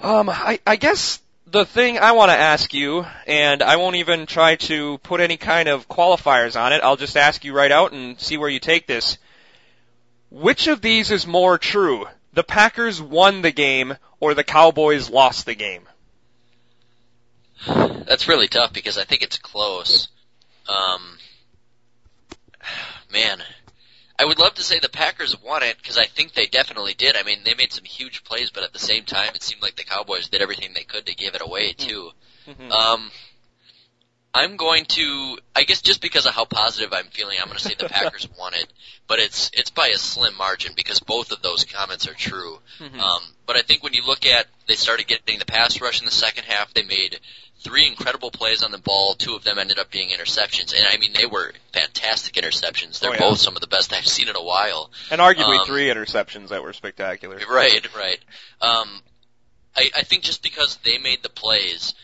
um, 0.00 0.28
I, 0.28 0.60
I 0.66 0.76
guess 0.76 1.20
the 1.50 1.64
thing 1.64 1.98
I 1.98 2.12
want 2.12 2.30
to 2.30 2.36
ask 2.36 2.74
you, 2.74 3.06
and 3.26 3.62
I 3.62 3.76
won't 3.76 3.96
even 3.96 4.26
try 4.26 4.56
to 4.56 4.98
put 4.98 5.20
any 5.20 5.36
kind 5.36 5.68
of 5.68 5.88
qualifiers 5.88 6.60
on 6.60 6.72
it. 6.72 6.82
I'll 6.82 6.96
just 6.96 7.16
ask 7.16 7.44
you 7.44 7.54
right 7.54 7.72
out 7.72 7.92
and 7.92 8.20
see 8.20 8.36
where 8.36 8.48
you 8.48 8.60
take 8.60 8.86
this. 8.86 9.18
Which 10.30 10.66
of 10.66 10.82
these 10.82 11.10
is 11.10 11.26
more 11.26 11.56
true? 11.56 12.06
The 12.34 12.44
Packers 12.44 13.00
won 13.00 13.42
the 13.42 13.50
game, 13.50 13.96
or 14.20 14.34
the 14.34 14.44
Cowboys 14.44 15.08
lost 15.08 15.46
the 15.46 15.54
game? 15.54 15.88
That's 17.66 18.28
really 18.28 18.48
tough 18.48 18.72
because 18.72 18.98
I 18.98 19.04
think 19.04 19.22
it's 19.22 19.38
close. 19.38 20.08
Um, 20.68 21.18
man, 23.12 23.42
I 24.18 24.24
would 24.24 24.38
love 24.38 24.54
to 24.54 24.62
say 24.62 24.80
the 24.80 24.88
Packers 24.88 25.40
won 25.40 25.62
it 25.62 25.76
because 25.76 25.96
I 25.96 26.06
think 26.06 26.32
they 26.32 26.46
definitely 26.46 26.94
did. 26.94 27.16
I 27.16 27.22
mean, 27.22 27.44
they 27.44 27.54
made 27.54 27.72
some 27.72 27.84
huge 27.84 28.24
plays, 28.24 28.50
but 28.50 28.64
at 28.64 28.72
the 28.72 28.78
same 28.78 29.04
time, 29.04 29.30
it 29.34 29.44
seemed 29.44 29.62
like 29.62 29.76
the 29.76 29.84
Cowboys 29.84 30.28
did 30.28 30.42
everything 30.42 30.74
they 30.74 30.82
could 30.82 31.06
to 31.06 31.14
give 31.14 31.36
it 31.36 31.40
away 31.40 31.72
too. 31.72 32.10
Mhm. 32.48 32.70
Um, 32.72 33.12
I'm 34.34 34.56
going 34.56 34.84
to, 34.84 35.38
I 35.56 35.64
guess, 35.64 35.80
just 35.82 36.02
because 36.02 36.26
of 36.26 36.34
how 36.34 36.44
positive 36.44 36.92
I'm 36.92 37.06
feeling, 37.06 37.38
I'm 37.40 37.46
going 37.46 37.58
to 37.58 37.64
say 37.64 37.74
the 37.78 37.88
Packers 37.88 38.28
won 38.38 38.54
it, 38.54 38.70
but 39.06 39.18
it's 39.18 39.50
it's 39.54 39.70
by 39.70 39.88
a 39.88 39.96
slim 39.98 40.36
margin 40.36 40.72
because 40.76 41.00
both 41.00 41.32
of 41.32 41.42
those 41.42 41.64
comments 41.64 42.06
are 42.06 42.14
true. 42.14 42.58
Mhm. 42.78 42.98
Um, 43.00 43.22
but 43.46 43.56
I 43.56 43.62
think 43.62 43.82
when 43.82 43.94
you 43.94 44.04
look 44.06 44.26
at, 44.26 44.46
they 44.66 44.74
started 44.74 45.06
getting 45.06 45.38
the 45.38 45.46
pass 45.46 45.80
rush 45.80 46.00
in 46.00 46.04
the 46.04 46.10
second 46.12 46.44
half. 46.44 46.72
They 46.74 46.82
made 46.82 47.18
three 47.64 47.86
incredible 47.88 48.30
plays 48.30 48.62
on 48.62 48.70
the 48.70 48.78
ball. 48.78 49.14
Two 49.14 49.34
of 49.34 49.42
them 49.44 49.58
ended 49.58 49.78
up 49.78 49.90
being 49.90 50.10
interceptions, 50.10 50.74
and 50.76 50.86
I 50.86 50.98
mean 50.98 51.14
they 51.14 51.26
were 51.26 51.52
fantastic 51.72 52.34
interceptions. 52.34 53.00
They're 53.00 53.10
Oh, 53.10 53.14
yeah. 53.14 53.20
both 53.20 53.38
some 53.38 53.56
of 53.56 53.60
the 53.62 53.66
best 53.66 53.92
I've 53.92 54.06
seen 54.06 54.28
in 54.28 54.36
a 54.36 54.42
while. 54.42 54.90
And 55.10 55.20
arguably 55.20 55.58
Um, 55.60 55.66
three 55.66 55.86
interceptions 55.88 56.48
that 56.50 56.62
were 56.62 56.72
spectacular. 56.74 57.40
Right, 57.50 57.84
right. 57.96 58.20
Um, 58.60 59.00
I, 59.74 59.90
I 59.96 60.02
think 60.02 60.22
just 60.22 60.42
because 60.42 60.76
they 60.84 60.98
made 60.98 61.22
the 61.22 61.28
plays, 61.30 61.94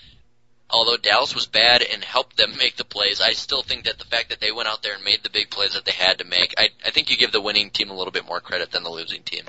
although 0.75 0.97
Dallas 0.97 1.35
was 1.35 1.47
bad 1.47 1.83
and 1.83 2.05
helped 2.05 2.37
them 2.37 2.57
make 2.59 2.77
the 2.77 2.85
plays, 2.85 3.21
I 3.21 3.33
still 3.33 3.63
think 3.63 3.85
that 3.85 3.99
the 3.99 4.05
fact 4.05 4.31
that 4.31 4.41
they 4.41 4.53
went 4.53 4.69
out 4.69 4.83
there 4.83 4.95
and 4.95 5.05
made 5.05 5.23
the 5.23 5.31
big 5.31 5.51
plays 5.51 5.75
that 5.75 5.85
they 5.85 5.93
had 5.93 6.19
to 6.19 6.25
make, 6.25 6.55
I, 6.59 6.71
I 6.85 6.91
think 6.91 7.11
you 7.11 7.17
give 7.17 7.33
the 7.33 7.41
winning 7.41 7.71
team 7.71 7.91
a 7.91 7.95
little 7.95 8.13
bit 8.13 8.27
more 8.27 8.41
credit 8.41 8.71
than 8.73 8.83
the 8.83 8.91
losing 8.91 9.23
team. 9.23 9.45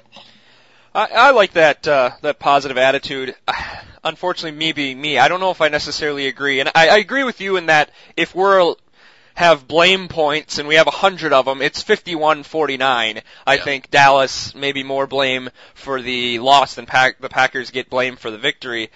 I, 0.94 1.08
I 1.14 1.32
like 1.32 1.54
that 1.54 1.88
uh, 1.88 2.12
that 2.22 2.40
positive 2.40 2.78
attitude. 2.78 3.36
Unfortunately, 4.04 4.58
me 4.58 4.72
being 4.72 5.02
me, 5.02 5.18
I 5.18 5.28
don't 5.28 5.40
know 5.40 5.50
if 5.50 5.62
I 5.62 5.70
necessarily 5.70 6.28
agree, 6.28 6.60
and 6.60 6.70
I, 6.76 6.90
I 6.90 6.98
agree 6.98 7.24
with 7.24 7.42
you 7.42 7.58
in 7.58 7.66
that 7.66 7.90
if 8.16 8.36
we're 8.36 8.76
have 9.36 9.68
blame 9.68 10.08
points 10.08 10.60
and 10.60 10.68
we 10.68 10.76
have 10.76 10.88
a 10.88 10.92
hundred 10.92 11.34
of 11.34 11.46
them, 11.46 11.62
it's 11.62 11.84
51-49. 11.84 13.22
I 13.46 13.56
Yeah. 13.56 13.64
think 13.64 13.92
Dallas 13.92 14.56
maybe 14.56 14.82
more 14.82 15.08
blame 15.08 15.50
for 15.74 16.02
the 16.02 16.40
loss 16.40 16.76
than 16.76 16.86
Pack, 16.86 17.20
the 17.20 17.28
Packers 17.30 17.70
get 17.70 17.90
blame 17.90 18.16
for 18.16 18.32
the 18.32 18.38
victory. 18.38 18.92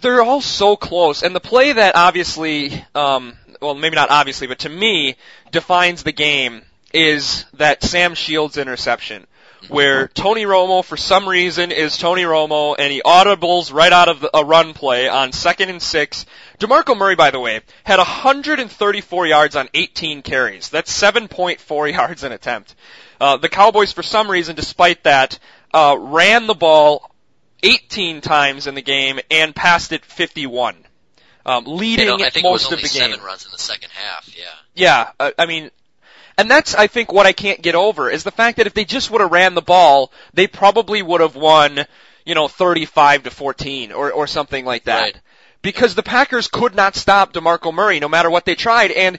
They're 0.00 0.22
all 0.22 0.40
so 0.40 0.76
close, 0.76 1.22
and 1.22 1.34
the 1.34 1.40
play 1.40 1.72
that 1.72 1.94
obviously, 1.94 2.84
um, 2.94 3.34
well, 3.60 3.74
maybe 3.74 3.96
not 3.96 4.10
obviously, 4.10 4.46
but 4.46 4.60
to 4.60 4.68
me 4.68 5.16
defines 5.52 6.02
the 6.02 6.12
game 6.12 6.62
is 6.92 7.44
that 7.54 7.82
Sam 7.82 8.14
Shields 8.14 8.56
interception 8.56 9.26
where 9.68 10.08
Tony 10.08 10.44
Romo, 10.44 10.84
for 10.84 10.96
some 10.96 11.28
reason, 11.28 11.72
is 11.72 11.96
Tony 11.96 12.22
Romo, 12.22 12.74
and 12.78 12.92
he 12.92 13.02
audibles 13.02 13.72
right 13.72 13.92
out 13.92 14.08
of 14.08 14.26
a 14.32 14.44
run 14.44 14.74
play 14.74 15.08
on 15.08 15.32
second 15.32 15.70
and 15.70 15.82
six. 15.82 16.26
DeMarco 16.58 16.96
Murray, 16.96 17.16
by 17.16 17.30
the 17.30 17.40
way, 17.40 17.60
had 17.84 17.98
134 17.98 19.26
yards 19.26 19.56
on 19.56 19.68
18 19.74 20.22
carries. 20.22 20.68
That's 20.68 20.96
7.4 20.96 21.92
yards 21.96 22.22
an 22.22 22.32
attempt. 22.32 22.74
Uh, 23.20 23.36
the 23.36 23.48
Cowboys, 23.48 23.92
for 23.92 24.02
some 24.02 24.30
reason, 24.30 24.56
despite 24.56 25.02
that, 25.04 25.38
uh, 25.72 25.96
ran 25.98 26.46
the 26.46 26.54
ball 26.54 27.10
18 27.62 28.20
times 28.20 28.66
in 28.66 28.74
the 28.74 28.82
game 28.82 29.20
and 29.30 29.54
passed 29.54 29.92
it 29.92 30.04
51, 30.04 30.76
um, 31.44 31.64
You 31.66 31.72
leading 31.74 32.06
know, 32.06 32.14
I 32.16 32.30
think 32.30 32.44
it 32.44 32.50
was 32.50 32.70
most 32.70 32.72
of 32.72 32.78
the 32.82 32.88
game. 32.98 33.10
seven 33.10 33.24
runs 33.24 33.44
in 33.44 33.50
the 33.52 33.58
second 33.58 33.90
half. 33.92 34.28
Yeah. 34.36 34.44
Yeah, 34.74 35.10
uh, 35.18 35.30
I 35.38 35.46
mean, 35.46 35.70
and 36.38 36.50
that's 36.50 36.74
I 36.74 36.86
think 36.86 37.12
what 37.12 37.26
I 37.26 37.32
can't 37.32 37.62
get 37.62 37.74
over 37.74 38.10
is 38.10 38.24
the 38.24 38.30
fact 38.30 38.58
that 38.58 38.66
if 38.66 38.74
they 38.74 38.84
just 38.84 39.10
would 39.10 39.20
have 39.20 39.32
ran 39.32 39.54
the 39.54 39.62
ball, 39.62 40.12
they 40.34 40.46
probably 40.46 41.00
would 41.02 41.20
have 41.20 41.34
won, 41.34 41.80
you 42.24 42.34
know, 42.34 42.48
35 42.48 43.24
to 43.24 43.30
14 43.30 43.92
or 43.92 44.12
or 44.12 44.26
something 44.26 44.64
like 44.64 44.84
that. 44.84 45.00
Right. 45.00 45.20
Because 45.62 45.94
the 45.94 46.02
Packers 46.02 46.48
could 46.48 46.74
not 46.74 46.94
stop 46.94 47.32
DeMarco 47.32 47.72
Murray 47.72 47.98
no 48.00 48.08
matter 48.08 48.30
what 48.30 48.44
they 48.44 48.54
tried 48.54 48.90
and 48.90 49.18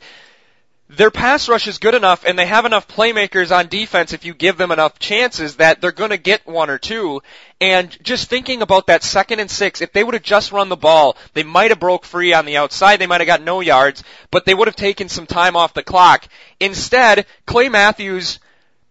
their 0.89 1.12
pass 1.12 1.50
rush 1.50 1.67
is 1.67 1.80
good 1.80 1.95
enough 1.95 2.23
and 2.26 2.39
they 2.39 2.45
have 2.45 2.65
enough 2.65 2.88
playmakers 2.88 3.56
on 3.56 3.67
defense 3.67 4.13
if 4.13 4.23
you 4.23 4.34
give 4.34 4.58
them 4.58 4.71
enough 4.71 5.00
chances 5.00 5.58
that 5.58 5.82
they're 5.82 5.91
going 5.91 6.12
to 6.12 6.17
get 6.17 6.47
one 6.47 6.69
or 6.69 6.78
two. 6.78 7.21
And 7.60 7.95
just 8.04 8.30
thinking 8.30 8.62
about 8.62 8.88
that 8.88 9.04
second 9.04 9.39
and 9.39 9.52
six, 9.52 9.82
if 9.82 9.91
they 9.91 10.04
would 10.04 10.13
have 10.13 10.23
just 10.23 10.54
run 10.54 10.69
the 10.69 10.78
ball, 10.78 11.17
they 11.34 11.43
might 11.43 11.71
have 11.71 11.80
broke 11.80 12.06
free 12.06 12.34
on 12.34 12.45
the 12.45 12.58
outside. 12.58 12.97
They 12.97 13.08
might 13.08 13.19
have 13.19 13.28
got 13.28 13.41
no 13.41 13.60
yards, 13.60 14.04
but 14.32 14.45
they 14.45 14.54
would 14.54 14.67
have 14.67 14.78
taken 14.78 15.10
some 15.10 15.26
time 15.26 15.58
off 15.58 15.73
the 15.73 15.84
clock. 15.84 16.28
Instead, 16.60 17.26
Clay 17.45 17.67
Matthews, 17.67 18.39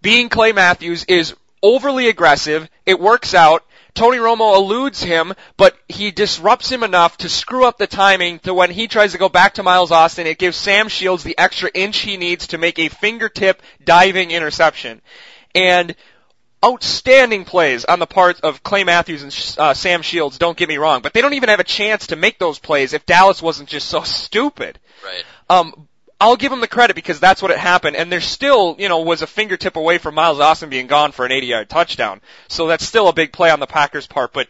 being 0.03 0.29
Clay 0.29 0.53
Matthews, 0.53 1.05
is 1.05 1.35
overly 1.63 2.09
aggressive. 2.09 2.69
It 2.85 3.01
works 3.01 3.35
out. 3.35 3.65
Tony 3.97 4.19
Romo 4.19 4.55
eludes 4.55 5.03
him, 5.03 5.33
but 5.57 5.77
he 5.89 6.11
disrupts 6.11 6.71
him 6.71 6.83
enough 6.83 7.17
to 7.19 7.29
screw 7.29 7.65
up 7.65 7.79
the 7.79 7.87
timing 7.87 8.39
to 8.41 8.53
when 8.55 8.71
he 8.71 8.87
tries 8.89 9.13
to 9.13 9.19
go 9.19 9.31
back 9.31 9.55
to 9.55 9.63
Miles 9.63 9.91
Austin, 9.91 10.27
it 10.27 10.39
gives 10.39 10.57
Sam 10.57 10.89
Shields 10.89 11.25
the 11.25 11.37
extra 11.39 11.71
inch 11.73 11.99
he 11.99 12.19
needs 12.19 12.49
to 12.49 12.59
make 12.59 12.79
a 12.79 12.91
fingertip 12.91 13.63
diving 13.83 14.31
interception. 14.31 15.01
And 15.55 15.97
outstanding 16.65 17.47
plays 17.47 17.87
on 17.87 17.99
the 17.99 18.07
part 18.07 18.41
of 18.43 18.63
Clay 18.63 18.85
Matthews 18.85 19.23
and 19.23 19.59
uh, 19.59 19.73
Sam 19.73 20.03
Shields, 20.03 20.39
don't 20.39 20.59
get 20.59 20.69
me 20.69 20.77
wrong, 20.77 21.01
but 21.01 21.15
they 21.15 21.23
don't 21.23 21.35
even 21.35 21.49
have 21.49 21.61
a 21.61 21.65
chance 21.65 22.09
to 22.09 22.17
make 22.17 22.39
those 22.39 22.59
plays 22.59 22.93
if 22.93 23.07
Dallas 23.07 23.41
wasn't 23.41 23.69
just 23.69 23.89
so 23.89 24.03
stupid. 24.03 24.79
Right. 25.03 25.25
Um, 25.49 25.89
I'll 26.19 26.37
give 26.37 26.51
them 26.51 26.61
the 26.61 26.69
credit 26.69 26.97
because 26.97 27.21
that's 27.21 27.43
what 27.43 27.51
it 27.51 27.59
happened, 27.59 27.97
and 27.97 28.11
there 28.11 28.23
still, 28.23 28.77
you 28.79 28.89
know, 28.89 29.01
was 29.01 29.21
a 29.21 29.27
fingertip 29.27 29.77
away 29.77 29.99
from 29.99 30.15
Miles 30.15 30.41
Austin 30.41 30.71
being 30.71 30.87
gone 30.87 31.13
for 31.13 31.27
an 31.27 31.33
80-yard 31.33 31.69
touchdown. 31.69 32.23
So 32.49 32.67
that's 32.69 32.87
still 32.87 33.09
a 33.09 33.13
big 33.13 33.33
play 33.33 33.51
on 33.51 33.61
the 33.61 33.67
Packers' 33.67 34.07
part. 34.07 34.33
But 34.33 34.49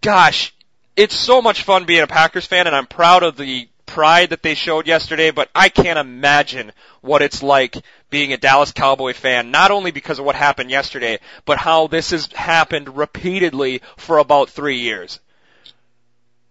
gosh, 0.00 0.52
it's 0.96 1.14
so 1.14 1.40
much 1.40 1.62
fun 1.62 1.84
being 1.84 2.02
a 2.02 2.08
Packers 2.08 2.46
fan, 2.46 2.66
and 2.66 2.74
I'm 2.74 2.86
proud 2.86 3.22
of 3.22 3.36
the 3.36 3.68
pride 3.86 4.30
that 4.30 4.42
they 4.42 4.54
showed 4.54 4.88
yesterday, 4.88 5.30
but 5.30 5.48
I 5.54 5.68
can't 5.68 5.98
imagine 5.98 6.72
what 7.00 7.22
it's 7.22 7.42
like 7.42 7.76
being 8.10 8.32
a 8.32 8.36
Dallas 8.36 8.72
Cowboy 8.72 9.12
fan, 9.12 9.50
not 9.50 9.70
only 9.70 9.92
because 9.92 10.18
of 10.18 10.24
what 10.24 10.34
happened 10.34 10.70
yesterday, 10.70 11.20
but 11.44 11.58
how 11.58 11.86
this 11.86 12.10
has 12.10 12.26
happened 12.32 12.96
repeatedly 12.96 13.82
for 13.96 14.18
about 14.18 14.50
three 14.50 14.78
years. 14.78 15.20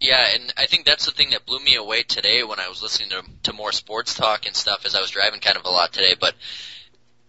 Yeah, 0.04 0.22
and 0.34 0.54
I 0.58 0.66
think 0.66 0.86
that's 0.86 1.06
the 1.06 1.12
thing 1.12 1.30
that 1.30 1.46
blew 1.46 1.60
me 1.60 1.76
away 1.76 2.04
today 2.04 2.44
when 2.44 2.60
I 2.60 2.68
was 2.68 2.82
listening 2.84 3.10
to, 3.12 3.24
to 3.44 3.54
more 3.54 3.72
sports 3.72 4.14
talk 4.14 4.46
and 4.46 4.54
stuff 4.56 4.86
as 4.86 4.96
I 4.96 5.02
was 5.02 5.12
driving 5.12 5.40
kind 5.40 5.56
of 5.56 5.64
a 5.64 5.70
lot 5.70 5.94
today, 5.94 6.14
but 6.20 6.36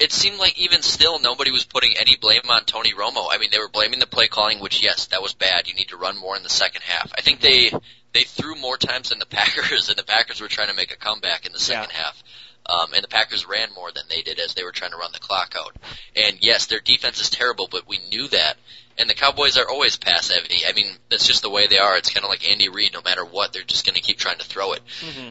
it 0.00 0.10
seemed 0.10 0.40
like 0.40 0.58
even 0.58 0.82
still 0.82 1.20
nobody 1.20 1.52
was 1.52 1.64
putting 1.64 1.94
any 1.96 2.16
blame 2.20 2.42
on 2.48 2.64
Tony 2.64 2.92
Romo. 2.92 3.28
I 3.30 3.38
mean, 3.38 3.50
they 3.52 3.60
were 3.60 3.68
blaming 3.68 4.00
the 4.00 4.08
play 4.08 4.26
calling, 4.26 4.58
which 4.58 4.82
yes, 4.82 5.06
that 5.06 5.22
was 5.22 5.34
bad. 5.34 5.68
You 5.68 5.74
need 5.74 5.90
to 5.90 5.96
run 5.96 6.18
more 6.18 6.36
in 6.36 6.42
the 6.42 6.48
second 6.48 6.82
half. 6.82 7.12
I 7.16 7.20
think 7.20 7.40
they 7.40 7.70
they 8.12 8.24
threw 8.24 8.56
more 8.56 8.76
times 8.76 9.10
than 9.10 9.20
the 9.20 9.26
Packers, 9.38 9.88
and 9.88 9.96
the 9.96 10.02
Packers 10.02 10.40
were 10.40 10.48
trying 10.48 10.68
to 10.68 10.74
make 10.74 10.92
a 10.92 10.96
comeback 10.96 11.46
in 11.46 11.52
the 11.52 11.60
second 11.60 11.90
Yeah. 11.94 12.02
half. 12.02 12.22
Um, 12.66 12.92
and 12.94 13.04
the 13.04 13.08
Packers 13.08 13.46
ran 13.46 13.68
more 13.74 13.92
than 13.92 14.04
they 14.08 14.22
did 14.22 14.40
as 14.40 14.54
they 14.54 14.64
were 14.64 14.72
trying 14.72 14.90
to 14.92 14.96
run 14.96 15.12
the 15.12 15.18
clock 15.20 15.54
out. 15.56 15.76
And 16.16 16.38
yes, 16.40 16.66
their 16.66 16.80
defense 16.80 17.20
is 17.20 17.30
terrible, 17.30 17.68
but 17.70 17.86
we 17.86 17.98
knew 18.10 18.26
that. 18.28 18.56
And 18.96 19.10
the 19.10 19.14
Cowboys 19.14 19.58
are 19.58 19.68
always 19.68 19.96
pass 19.96 20.30
heavy. 20.30 20.62
I 20.68 20.72
mean, 20.72 20.86
that's 21.10 21.26
just 21.26 21.42
the 21.42 21.50
way 21.50 21.66
they 21.66 21.78
are. 21.78 21.96
It's 21.96 22.10
kind 22.10 22.22
of 22.24 22.30
like 22.30 22.48
Andy 22.48 22.68
Reid. 22.68 22.92
No 22.92 23.02
matter 23.02 23.24
what, 23.24 23.52
they're 23.52 23.62
just 23.64 23.84
going 23.84 23.96
to 23.96 24.00
keep 24.00 24.18
trying 24.18 24.38
to 24.38 24.44
throw 24.44 24.72
it. 24.74 24.80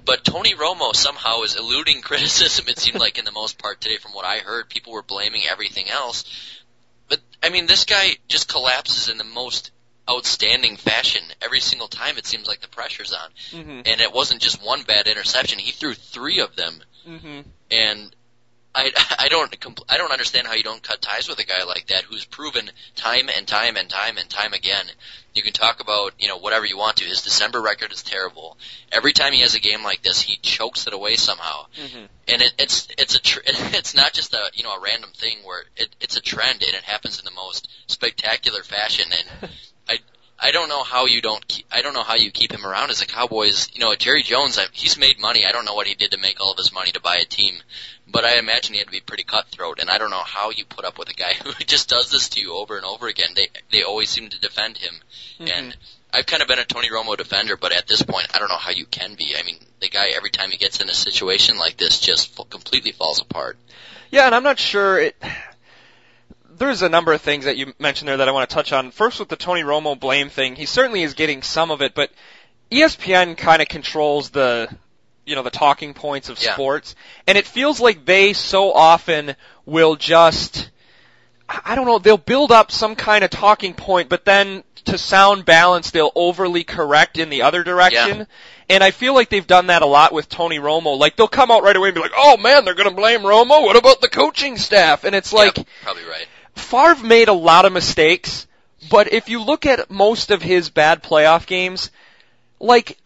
But 0.03 0.25
Tony 0.25 0.53
Romo 0.53 0.93
somehow 0.95 1.41
is 1.43 1.55
eluding 1.55 2.01
criticism. 2.03 2.65
It 2.67 2.77
seemed 2.79 2.99
like 2.99 3.17
in 3.19 3.25
the 3.25 3.31
most 3.31 3.57
part 3.57 3.79
today, 3.79 3.97
from 3.97 4.11
what 4.11 4.25
I 4.25 4.39
heard, 4.39 4.69
people 4.69 4.91
were 4.93 5.01
blaming 5.03 5.43
everything 5.49 5.89
else. 5.89 6.25
But 7.07 7.19
I 7.41 7.49
mean, 7.49 7.65
this 7.67 7.85
guy 7.85 8.17
just 8.27 8.49
collapses 8.49 9.07
in 9.09 9.17
the 9.17 9.23
most 9.23 9.71
outstanding 10.09 10.75
fashion 10.75 11.21
every 11.41 11.61
single 11.61 11.87
time. 11.87 12.17
It 12.17 12.25
seems 12.25 12.47
like 12.47 12.59
the 12.59 12.67
pressure's 12.67 13.13
on, 13.13 13.29
Mm-hmm. 13.51 13.81
and 13.85 14.01
it 14.01 14.11
wasn't 14.13 14.41
just 14.41 14.61
one 14.65 14.83
bad 14.83 15.07
interception. 15.07 15.59
He 15.59 15.71
threw 15.71 15.93
three 15.93 16.39
of 16.41 16.55
them, 16.57 16.81
Mm-hmm. 17.07 17.39
and 17.71 18.15
I 18.75 18.91
I 19.19 19.27
don't 19.29 19.51
compl- 19.59 19.85
I 19.89 19.97
don't 19.97 20.11
understand 20.11 20.47
how 20.47 20.53
you 20.53 20.63
don't 20.63 20.81
cut 20.81 21.01
ties 21.01 21.27
with 21.27 21.39
a 21.39 21.45
guy 21.45 21.63
like 21.63 21.87
that 21.87 22.03
who's 22.03 22.25
proven 22.25 22.69
time 22.95 23.29
and 23.35 23.47
time 23.47 23.77
and 23.77 23.89
time 23.89 24.17
and 24.17 24.29
time 24.29 24.53
again. 24.53 24.85
You 25.33 25.41
can 25.41 25.53
talk 25.53 25.79
about 25.79 26.13
you 26.19 26.27
know 26.27 26.37
whatever 26.37 26.65
you 26.65 26.77
want 26.77 26.97
to. 26.97 27.05
His 27.05 27.21
December 27.21 27.61
record 27.61 27.91
is 27.91 28.03
terrible. 28.03 28.57
Every 28.91 29.13
time 29.13 29.33
he 29.33 29.41
has 29.41 29.55
a 29.55 29.59
game 29.59 29.83
like 29.83 30.01
this, 30.03 30.21
he 30.21 30.37
chokes 30.37 30.85
it 30.87 30.93
away 30.93 31.15
somehow. 31.15 31.65
Mhm. 31.75 32.07
And 32.27 32.41
it, 32.41 32.53
it's 32.59 32.87
it's 32.97 33.15
a 33.15 33.21
tr- 33.21 33.39
it's 33.45 33.95
not 33.95 34.13
just 34.13 34.33
a 34.33 34.51
you 34.53 34.63
know 34.63 34.75
a 34.75 34.79
random 34.79 35.11
thing 35.13 35.37
where 35.43 35.63
it, 35.75 35.95
it's 36.01 36.17
a 36.17 36.21
trend 36.21 36.63
and 36.63 36.73
it 36.75 36.83
happens 36.83 37.19
in 37.19 37.25
the 37.25 37.31
most 37.31 37.67
spectacular 37.87 38.63
fashion. 38.63 39.05
And 39.11 39.51
I 39.89 39.97
I 40.39 40.51
don't 40.51 40.67
know 40.67 40.83
how 40.83 41.05
you 41.05 41.21
don't 41.21 41.47
keep, 41.47 41.65
I 41.71 41.81
don't 41.81 41.93
know 41.93 42.03
how 42.03 42.15
you 42.15 42.31
keep 42.31 42.51
him 42.51 42.65
around 42.65 42.89
as 42.89 43.01
a 43.01 43.07
Cowboys. 43.07 43.69
You 43.73 43.79
know, 43.79 43.95
Jerry 43.95 44.23
Jones, 44.23 44.57
I, 44.57 44.65
he's 44.73 44.97
made 44.97 45.19
money. 45.19 45.45
I 45.45 45.51
don't 45.51 45.65
know 45.65 45.75
what 45.75 45.87
he 45.87 45.95
did 45.95 46.11
to 46.11 46.17
make 46.17 46.41
all 46.41 46.51
of 46.51 46.57
his 46.57 46.73
money 46.73 46.91
to 46.91 46.99
buy 46.99 47.17
a 47.17 47.25
team, 47.25 47.55
but 48.07 48.25
I 48.25 48.37
imagine 48.37 48.73
he 48.73 48.79
had 48.79 48.87
to 48.87 48.91
be 48.91 48.99
pretty 48.99 49.23
cutthroat. 49.23 49.79
And 49.79 49.89
I 49.89 49.97
don't 49.97 50.09
know 50.09 50.23
how 50.23 50.49
you 50.49 50.65
put 50.65 50.85
up 50.85 50.97
with 50.97 51.09
a 51.09 51.13
guy 51.13 51.33
who 51.43 51.51
just 51.65 51.89
does 51.89 52.09
this 52.11 52.29
to 52.29 52.41
you 52.41 52.53
over 52.55 52.77
and 52.77 52.85
over 52.85 53.07
again. 53.07 53.29
They 53.35 53.49
they 53.71 53.83
always 53.83 54.09
seem 54.09 54.29
to 54.29 54.39
defend 54.39 54.77
him, 54.77 54.93
mm-hmm. 55.39 55.47
and 55.47 55.77
I've 56.13 56.25
kind 56.27 56.41
of 56.41 56.47
been 56.47 56.59
a 56.59 56.65
Tony 56.65 56.89
Romo 56.89 57.17
defender, 57.17 57.57
but 57.57 57.71
at 57.71 57.87
this 57.87 58.03
point, 58.03 58.27
I 58.35 58.39
don't 58.39 58.49
know 58.49 58.57
how 58.57 58.71
you 58.71 58.85
can 58.85 59.15
be. 59.15 59.35
I 59.37 59.43
mean, 59.43 59.57
the 59.79 59.89
guy 59.89 60.09
every 60.15 60.29
time 60.29 60.51
he 60.51 60.57
gets 60.57 60.79
in 60.79 60.89
a 60.89 60.93
situation 60.93 61.57
like 61.57 61.77
this 61.77 61.99
just 61.99 62.39
f- 62.39 62.49
completely 62.49 62.91
falls 62.91 63.19
apart. 63.19 63.57
Yeah, 64.11 64.27
and 64.27 64.35
I'm 64.35 64.43
not 64.43 64.59
sure 64.59 64.99
it. 64.99 65.15
There's 66.65 66.81
a 66.81 66.89
number 66.89 67.13
of 67.13 67.21
things 67.21 67.45
that 67.45 67.57
you 67.57 67.73
mentioned 67.79 68.07
there 68.07 68.17
that 68.17 68.27
I 68.27 68.31
want 68.31 68.49
to 68.49 68.53
touch 68.53 68.71
on. 68.73 68.91
First, 68.91 69.19
with 69.19 69.29
the 69.29 69.35
Tony 69.35 69.61
Romo 69.63 69.99
blame 69.99 70.29
thing, 70.29 70.55
he 70.55 70.65
certainly 70.65 71.03
is 71.03 71.13
getting 71.13 71.41
some 71.41 71.71
of 71.71 71.81
it, 71.81 71.93
but 71.93 72.09
ESPN 72.71 73.37
kind 73.37 73.61
of 73.61 73.67
controls 73.67 74.29
the, 74.29 74.67
you 75.25 75.35
know, 75.35 75.43
the 75.43 75.49
talking 75.51 75.93
points 75.93 76.29
of 76.29 76.41
Yeah. 76.41 76.53
sports, 76.53 76.95
and 77.27 77.37
it 77.37 77.45
feels 77.45 77.79
like 77.79 78.05
they 78.05 78.33
so 78.33 78.71
often 78.73 79.35
will 79.65 79.95
just, 79.95 80.69
I 81.49 81.75
don't 81.75 81.85
know, 81.85 81.99
they'll 81.99 82.17
build 82.17 82.51
up 82.51 82.71
some 82.71 82.95
kind 82.95 83.23
of 83.23 83.29
talking 83.29 83.73
point, 83.73 84.09
but 84.09 84.25
then 84.25 84.63
to 84.85 84.97
sound 84.97 85.45
balanced, 85.45 85.93
they'll 85.93 86.11
overly 86.15 86.63
correct 86.63 87.17
in 87.17 87.29
the 87.29 87.43
other 87.43 87.63
direction. 87.63 88.17
Yeah. 88.19 88.25
And 88.69 88.83
I 88.83 88.91
feel 88.91 89.13
like 89.13 89.29
they've 89.29 89.45
done 89.45 89.67
that 89.67 89.81
a 89.81 89.85
lot 89.85 90.13
with 90.13 90.27
Tony 90.29 90.57
Romo. 90.59 90.97
Like 90.97 91.15
they'll 91.15 91.27
come 91.27 91.51
out 91.51 91.63
right 91.63 91.75
away 91.75 91.89
and 91.89 91.95
be 91.95 92.01
like, 92.01 92.11
"Oh 92.15 92.37
man, 92.37 92.65
they're 92.65 92.73
going 92.73 92.89
to 92.89 92.95
blame 92.95 93.21
Romo. 93.21 93.61
What 93.63 93.75
about 93.75 94.01
the 94.01 94.09
coaching 94.09 94.57
staff?" 94.57 95.03
And 95.03 95.13
it's 95.15 95.31
like 95.31 95.53
probably 95.83 96.03
right. 96.05 96.25
Favre 96.55 97.03
made 97.03 97.27
a 97.27 97.33
lot 97.33 97.65
of 97.65 97.73
mistakes, 97.73 98.47
but 98.89 99.11
if 99.11 99.29
you 99.29 99.43
look 99.43 99.65
at 99.65 99.89
most 99.89 100.31
of 100.31 100.41
his 100.41 100.69
bad 100.69 101.03
playoff 101.03 101.45
games, 101.45 101.91
like 102.59 102.97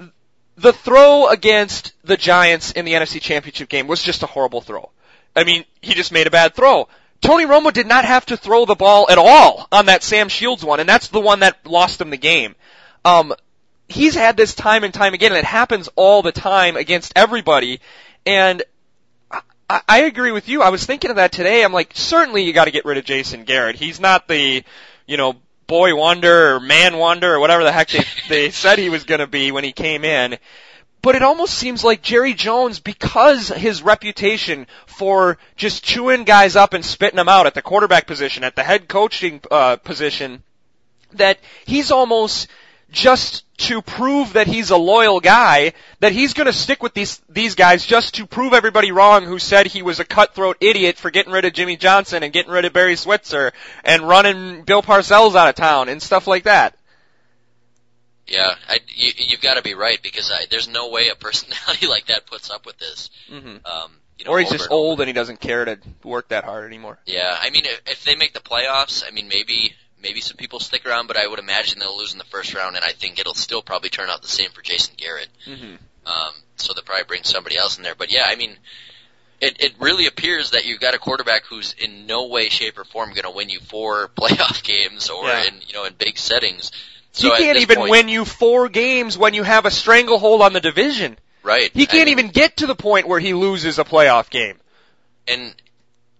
the 0.55 0.73
throw 0.73 1.27
against 1.27 1.93
the 2.03 2.17
Giants 2.17 2.71
in 2.71 2.85
the 2.85 2.93
NFC 2.93 3.21
Championship 3.21 3.69
game 3.69 3.87
was 3.87 4.01
just 4.01 4.23
a 4.23 4.27
horrible 4.27 4.61
throw. 4.61 4.89
I 5.35 5.43
mean, 5.43 5.65
he 5.81 5.93
just 5.93 6.11
made 6.11 6.27
a 6.27 6.31
bad 6.31 6.55
throw. 6.55 6.87
Tony 7.21 7.45
Romo 7.45 7.71
did 7.71 7.87
not 7.87 8.05
have 8.05 8.25
to 8.27 8.37
throw 8.37 8.65
the 8.65 8.75
ball 8.75 9.07
at 9.09 9.17
all 9.17 9.67
on 9.71 9.87
that 9.87 10.03
Sam 10.03 10.29
Shields 10.29 10.63
one, 10.63 10.79
and 10.79 10.89
that's 10.89 11.07
the 11.07 11.19
one 11.19 11.39
that 11.39 11.65
lost 11.65 12.01
him 12.01 12.09
the 12.09 12.17
game. 12.17 12.55
Um, 13.05 13.33
he's 13.87 14.15
had 14.15 14.37
this 14.37 14.53
time 14.53 14.83
and 14.83 14.93
time 14.93 15.13
again, 15.13 15.31
and 15.31 15.39
it 15.39 15.45
happens 15.45 15.89
all 15.95 16.21
the 16.21 16.31
time 16.31 16.75
against 16.75 17.13
everybody. 17.15 17.79
And 18.25 18.63
I, 19.69 19.81
I 19.87 20.01
agree 20.01 20.31
with 20.31 20.47
you. 20.47 20.61
I 20.61 20.69
was 20.69 20.85
thinking 20.85 21.09
of 21.09 21.17
that 21.17 21.31
today. 21.31 21.63
I'm 21.63 21.73
like, 21.73 21.91
certainly 21.93 22.43
you 22.43 22.53
got 22.53 22.65
to 22.65 22.71
get 22.71 22.85
rid 22.85 22.97
of 22.97 23.05
Jason 23.05 23.43
Garrett. 23.43 23.75
He's 23.75 23.99
not 23.99 24.27
the, 24.27 24.63
you 25.05 25.17
know, 25.17 25.35
boy 25.67 25.95
wonder 25.95 26.55
or 26.55 26.59
man 26.59 26.97
wonder 26.97 27.35
or 27.35 27.39
whatever 27.39 27.63
the 27.63 27.71
heck 27.71 27.89
they 27.89 28.05
they 28.29 28.51
said 28.51 28.79
he 28.79 28.89
was 28.89 29.03
going 29.03 29.19
to 29.19 29.27
be 29.27 29.51
when 29.51 29.63
he 29.63 29.73
came 29.73 30.05
in. 30.05 30.37
But 31.01 31.15
it 31.15 31.21
almost 31.21 31.53
seems 31.53 31.83
like 31.83 32.01
Jerry 32.01 32.33
Jones, 32.33 32.79
because 32.79 33.49
his 33.49 33.81
reputation 33.83 34.67
for 34.87 35.37
just 35.55 35.83
chewing 35.83 36.23
guys 36.23 36.55
up 36.55 36.73
and 36.73 36.83
spitting 36.83 37.17
them 37.17 37.29
out 37.29 37.45
at 37.45 37.53
the 37.53 37.61
quarterback 37.61 38.07
position, 38.07 38.43
at 38.43 38.55
the 38.55 38.63
head 38.63 38.87
coaching 38.87 39.39
uh, 39.51 39.75
position, 39.77 40.43
that 41.13 41.39
he's 41.65 41.91
almost 41.91 42.47
just 42.91 43.43
to 43.57 43.81
prove 43.81 44.33
that 44.33 44.47
he's 44.47 44.69
a 44.69 44.77
loyal 44.77 45.19
guy, 45.19 45.73
that 45.99 46.11
he's 46.11 46.33
going 46.33 46.45
to 46.45 46.53
stick 46.53 46.81
with 46.81 46.93
these 46.93 47.21
these 47.27 47.55
guys 47.55 47.85
just 47.85 48.15
to 48.15 48.25
prove 48.25 48.53
everybody 48.53 48.91
wrong 48.91 49.25
who 49.25 49.39
said 49.39 49.67
he 49.67 49.81
was 49.81 49.99
a 49.99 50.05
cutthroat 50.05 50.57
idiot 50.61 50.97
for 50.97 51.11
getting 51.11 51.33
rid 51.33 51.45
of 51.45 51.53
Jimmy 51.53 51.75
Johnson 51.75 52.23
and 52.23 52.31
getting 52.31 52.51
rid 52.51 52.65
of 52.65 52.73
Barry 52.73 52.95
Switzer 52.95 53.51
and 53.83 54.07
running 54.07 54.63
Bill 54.63 54.81
Parcells 54.81 55.35
out 55.35 55.49
of 55.49 55.55
town 55.55 55.89
and 55.89 56.01
stuff 56.01 56.27
like 56.27 56.43
that. 56.43 56.77
Yeah, 58.27 58.55
I, 58.67 58.79
you, 58.93 59.13
you've 59.17 59.41
got 59.41 59.55
to 59.55 59.61
be 59.61 59.73
right 59.73 59.99
because 60.03 60.29
I, 60.31 60.45
there's 60.51 60.67
no 60.67 60.89
way 60.89 61.07
a 61.09 61.15
personality 61.15 61.87
like 61.89 62.07
that 62.07 62.25
puts 62.25 62.49
up 62.49 62.65
with 62.65 62.77
this. 62.77 63.09
Mm-hmm. 63.31 63.65
Um, 63.65 63.91
you 64.19 64.25
know, 64.25 64.31
Or 64.31 64.39
he's 64.39 64.49
just 64.49 64.65
and 64.65 64.73
old 64.73 64.99
and 64.99 65.07
he 65.07 65.13
doesn't 65.13 65.39
care 65.39 65.63
to 65.63 65.79
work 66.03 66.29
that 66.29 66.43
hard 66.43 66.65
anymore. 66.65 66.99
Yeah, 67.05 67.37
I 67.39 67.49
mean, 67.51 67.65
if, 67.65 67.81
if 67.85 68.03
they 68.03 68.15
make 68.15 68.33
the 68.33 68.39
playoffs, 68.39 69.03
I 69.07 69.11
mean, 69.11 69.27
maybe 69.27 69.75
maybe 70.07 70.21
some 70.21 70.37
people 70.37 70.59
stick 70.61 70.85
around, 70.85 71.07
but 71.07 71.17
I 71.17 71.27
would 71.27 71.39
imagine 71.39 71.79
they'll 71.79 71.97
lose 71.97 72.13
in 72.13 72.17
the 72.17 72.23
first 72.25 72.53
round, 72.53 72.77
and 72.77 72.85
I 72.85 72.91
think 72.93 73.19
it'll 73.19 73.33
still 73.33 73.61
probably 73.61 73.89
turn 73.89 74.09
out 74.09 74.21
the 74.21 74.27
same 74.29 74.51
for 74.51 74.61
Jason 74.61 74.93
Garrett. 74.97 75.27
Mm-hmm. 75.45 75.75
Um, 76.05 76.33
so 76.55 76.73
they'll 76.73 76.83
probably 76.83 77.03
bring 77.03 77.23
somebody 77.23 77.57
else 77.57 77.77
in 77.77 77.83
there. 77.83 77.95
But 77.95 78.11
yeah, 78.11 78.23
I 78.25 78.35
mean, 78.35 78.55
it 79.41 79.61
it 79.61 79.73
really 79.79 80.07
appears 80.07 80.51
that 80.51 80.65
you've 80.65 80.79
got 80.79 80.93
a 80.93 80.97
quarterback 80.97 81.43
who's 81.45 81.75
in 81.77 82.07
no 82.07 82.27
way, 82.27 82.47
shape, 82.47 82.77
or 82.77 82.85
form 82.85 83.09
going 83.09 83.23
to 83.23 83.31
win 83.31 83.49
you 83.49 83.59
four 83.59 84.07
playoff 84.17 84.63
games 84.63 85.09
or 85.09 85.25
Yeah. 85.25 85.43
in 85.47 85.55
you 85.67 85.73
know 85.73 85.83
in 85.83 85.93
big 85.93 86.17
settings. 86.17 86.71
So 87.11 87.33
he 87.35 87.43
can't 87.43 87.57
even 87.59 87.77
point- 87.79 87.91
win 87.91 88.09
you 88.09 88.23
four 88.23 88.69
games 88.69 89.17
when 89.17 89.33
you 89.33 89.43
have 89.43 89.65
a 89.65 89.71
stranglehold 89.71 90.41
on 90.41 90.53
the 90.53 90.61
division. 90.61 91.17
Right. 91.43 91.71
He 91.73 91.85
can't 91.85 92.07
mean, 92.07 92.19
even 92.19 92.31
get 92.31 92.57
to 92.57 92.67
the 92.67 92.75
point 92.75 93.07
where 93.07 93.19
he 93.19 93.33
loses 93.33 93.79
a 93.79 93.83
playoff 93.83 94.29
game. 94.29 94.57
And 95.27 95.53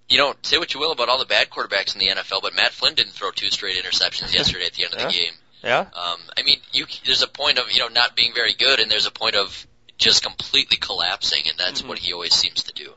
you 0.09 0.17
know, 0.17 0.33
say 0.41 0.57
what 0.57 0.73
you 0.73 0.79
will 0.79 0.91
about 0.91 1.09
all 1.09 1.19
the 1.19 1.25
bad 1.25 1.49
quarterbacks 1.49 1.93
in 1.93 1.99
the 1.99 2.07
NFL, 2.07 2.41
but 2.41 2.55
Matt 2.55 2.71
Flynn 2.71 2.95
didn't 2.95 3.11
throw 3.13 3.31
two 3.31 3.49
straight 3.49 3.75
interceptions 3.83 4.33
yesterday 4.33 4.65
at 4.65 4.73
the 4.73 4.85
end 4.85 4.93
of 4.93 4.99
the 5.01 5.09
game. 5.09 5.33
Yeah? 5.63 5.79
Um, 5.81 6.19
I 6.37 6.43
mean, 6.43 6.59
you 6.71 6.85
there's 7.05 7.23
a 7.23 7.27
point 7.27 7.57
of 7.57 7.71
you 7.71 7.79
know 7.79 7.87
not 7.89 8.15
being 8.15 8.33
very 8.33 8.53
good, 8.53 8.79
and 8.79 8.89
there's 8.89 9.05
a 9.07 9.11
point 9.11 9.35
of 9.35 9.65
just 9.97 10.23
completely 10.23 10.77
collapsing, 10.77 11.43
and 11.49 11.57
that's 11.57 11.81
Mhm. 11.81 11.87
what 11.87 11.97
he 11.99 12.13
always 12.13 12.33
seems 12.33 12.63
to 12.63 12.73
do. 12.73 12.93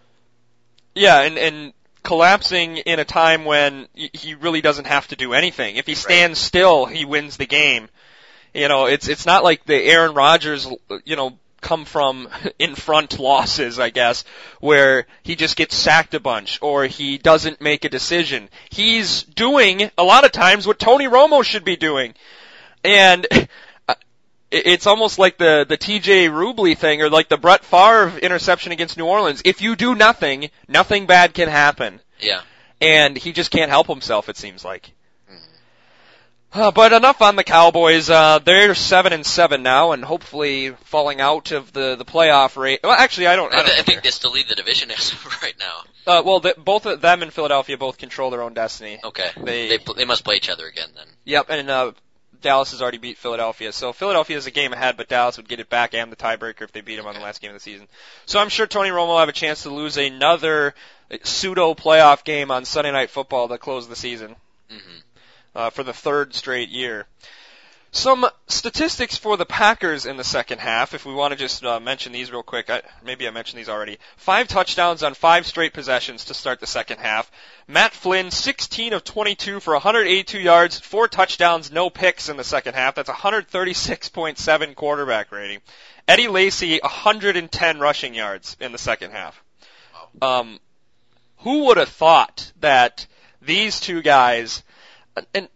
Yeah, 0.95 1.21
and, 1.23 1.39
and 1.39 1.73
collapsing 2.03 2.79
in 2.79 2.99
a 2.99 3.05
time 3.05 3.45
when 3.45 3.89
he 3.95 4.35
really 4.35 4.61
doesn't 4.61 4.87
have 4.87 5.09
to 5.09 5.17
do 5.17 5.33
anything. 5.33 5.77
If 5.77 5.87
he 5.87 5.95
stands 5.95 6.39
still, 6.39 6.85
he 6.87 7.05
wins 7.05 7.37
the 7.37 7.47
game. 7.47 7.89
You 8.53 8.69
know, 8.69 8.87
it's 8.87 9.09
it's 9.09 9.27
not 9.27 9.45
like 9.45 9.65
the 9.65 9.77
Aaron 9.77 10.15
Rodgers, 10.15 10.67
you 11.05 11.17
know, 11.17 11.39
come 11.61 11.85
from 11.85 12.29
in 12.59 12.75
front 12.75 13.19
losses, 13.19 13.79
I 13.79 13.91
guess, 13.91 14.25
where 14.61 15.07
he 15.23 15.37
just 15.37 15.57
gets 15.57 15.75
sacked 15.77 16.15
a 16.15 16.21
bunch 16.21 16.59
or 16.63 16.85
he 16.87 17.19
doesn't 17.19 17.61
make 17.61 17.85
a 17.85 17.89
decision. 17.89 18.49
He's 18.71 19.23
doing 19.23 19.91
a 19.99 20.03
lot 20.05 20.25
of 20.25 20.33
times 20.33 20.67
what 20.67 20.79
Tony 20.79 21.07
Romo 21.07 21.45
should 21.45 21.65
be 21.65 21.77
doing. 21.77 22.15
And 22.85 23.27
uh, 23.89 23.95
it- 24.51 24.67
it's 24.67 24.87
almost 24.87 25.19
like 25.19 25.39
the 25.39 25.65
the 25.69 25.79
TJ 25.79 26.29
Rubley 26.31 26.77
thing 26.77 27.03
or 27.03 27.11
like 27.11 27.29
the 27.29 27.37
Brett 27.37 27.65
Favre 27.65 28.19
interception 28.19 28.73
against 28.73 28.97
New 28.97 29.07
Orleans. 29.07 29.43
If 29.45 29.61
you 29.63 29.77
do 29.77 29.95
nothing, 29.95 30.51
nothing 30.67 31.07
bad 31.07 31.35
can 31.35 31.49
happen. 31.49 32.01
Yeah. 32.19 32.41
And 32.81 33.17
he 33.17 33.33
just 33.33 33.51
can't 33.51 33.71
help 33.71 33.87
himself, 33.87 34.29
it 34.29 34.37
seems 34.39 34.65
like. 34.65 34.93
Uh, 36.53 36.73
but 36.73 36.93
enough 36.93 37.23
on 37.23 37.37
the 37.37 37.45
Cowboys. 37.45 38.11
Uh, 38.11 38.41
they're 38.41 38.75
seven 38.75 39.13
and 39.13 39.25
seven 39.25 39.63
now, 39.63 39.93
and 39.93 40.05
hopefully 40.05 40.71
falling 40.85 41.21
out 41.21 41.53
of 41.53 41.73
the 41.73 41.95
the 41.95 42.05
playoff 42.05 42.57
rate. 42.57 42.81
Well, 42.83 42.93
actually, 42.93 43.29
I 43.29 43.37
don't. 43.37 43.53
I, 43.53 43.59
I, 43.59 43.61
don't 43.61 43.67
th- 43.67 43.79
I 43.79 43.83
think 43.83 44.03
they 44.03 44.11
still 44.11 44.33
lead 44.33 44.49
the 44.49 44.57
division 44.57 44.91
as 44.91 45.13
of 45.13 45.25
right 45.43 45.55
now. 45.61 45.83
Uh, 46.07 46.23
well, 46.25 46.41
the, 46.41 46.55
both 46.59 46.87
of 46.87 47.01
them 47.01 47.23
and 47.23 47.33
Philadelphia 47.33 47.79
both 47.79 47.99
control 47.99 48.31
their 48.31 48.43
own 48.43 48.53
destiny. 48.55 48.99
Okay. 49.05 49.31
They- 49.37 49.69
they 49.69 49.79
pl- 49.79 49.95
they 49.95 50.05
must 50.05 50.25
play 50.25 50.37
each 50.37 50.51
other 50.51 50.67
again 50.67 50.89
then. 50.97 51.07
Yep, 51.25 51.47
and 51.51 51.71
uh, 51.71 51.93
Dallas 52.41 52.73
has 52.73 52.83
already 52.83 52.99
beat 52.99 53.19
Philadelphia, 53.19 53.71
so 53.71 53.93
Philadelphia 53.93 54.37
is 54.37 54.47
a 54.47 54.51
game 54.51 54.73
ahead, 54.73 54.97
but 54.97 55.09
Dallas 55.09 55.37
would 55.37 55.49
get 55.49 55.61
it 55.61 55.69
back 55.69 55.95
and 55.95 56.11
the 56.11 56.17
tiebreaker 56.17 56.63
if 56.63 56.73
they 56.73 56.81
beat 56.81 56.97
them 56.97 57.07
on 57.07 57.15
the 57.15 57.21
last 57.21 57.41
game 57.41 57.51
of 57.51 57.55
the 57.57 57.61
season. 57.61 57.87
So 58.27 58.41
I'm 58.41 58.49
sure 58.49 58.67
Tony 58.67 58.89
Romo 58.91 59.09
will 59.09 59.19
have 59.21 59.29
a 59.29 59.33
chance 59.33 59.63
to 59.65 59.71
lose 59.71 59.99
another 59.99 60.75
pseudo 61.23 61.75
playoff 61.75 62.25
game 62.25 62.51
on 62.51 62.65
Sunday 62.65 62.91
Night 62.93 63.11
Football 63.11 63.49
to 63.49 63.59
close 63.59 63.87
the 63.89 63.97
season 63.97 64.35
hmm 64.71 64.77
uh, 65.55 65.71
for 65.71 65.83
the 65.83 65.93
third 65.93 66.35
straight 66.35 66.69
year. 66.69 67.07
Some 67.93 68.25
statistics 68.47 69.17
for 69.17 69.37
the 69.37 69.45
Packers 69.45 70.07
in 70.07 70.17
the 70.17 70.23
second 70.23 70.61
half, 70.61 70.95
if 70.95 71.05
we 71.05 71.13
want 71.13 71.33
to 71.33 71.37
just 71.37 71.65
uh, 71.65 71.81
mention 71.81 72.13
these 72.13 72.31
real 72.31 72.45
quick. 72.45 72.71
I, 72.71 72.83
maybe 73.05 73.27
I 73.27 73.33
mentioned 73.33 73.59
these 73.59 73.69
already. 73.69 73.99
Five 74.17 74.47
touchdowns 74.47 75.03
on 75.03 75.15
five 75.15 75.45
straight 75.45 75.73
possessions 75.73 76.27
to 76.27 76.35
start 76.35 76.61
the 76.61 76.69
second 76.69 76.99
half. 76.99 77.29
Matt 77.67 77.93
Flynn, 77.93 78.31
16 78.31 78.93
of 78.93 79.03
22 79.03 79.59
for 79.59 79.73
182 79.73 80.39
yards, 80.39 80.79
four 80.79 81.09
touchdowns, 81.09 81.73
no 81.73 81.91
picks 81.91 82.29
in 82.29 82.37
the 82.37 82.45
second 82.45 82.75
half. 82.75 82.95
That's 82.95 83.11
136.7 83.11 84.75
quarterback 84.77 85.33
rating. 85.33 85.59
Eddie 86.07 86.29
Lacy, 86.29 86.79
110 86.81 87.81
rushing 87.81 88.15
yards 88.15 88.57
in 88.61 88.71
the 88.71 88.79
second 88.79 89.11
half. 89.11 89.43
Um, 90.23 90.61
who 91.39 91.65
would 91.67 91.77
have 91.77 91.89
thought 91.89 92.53
that 92.61 93.07
these 93.43 93.81
two 93.81 94.01
guys, 94.01 94.63
and 95.35 95.49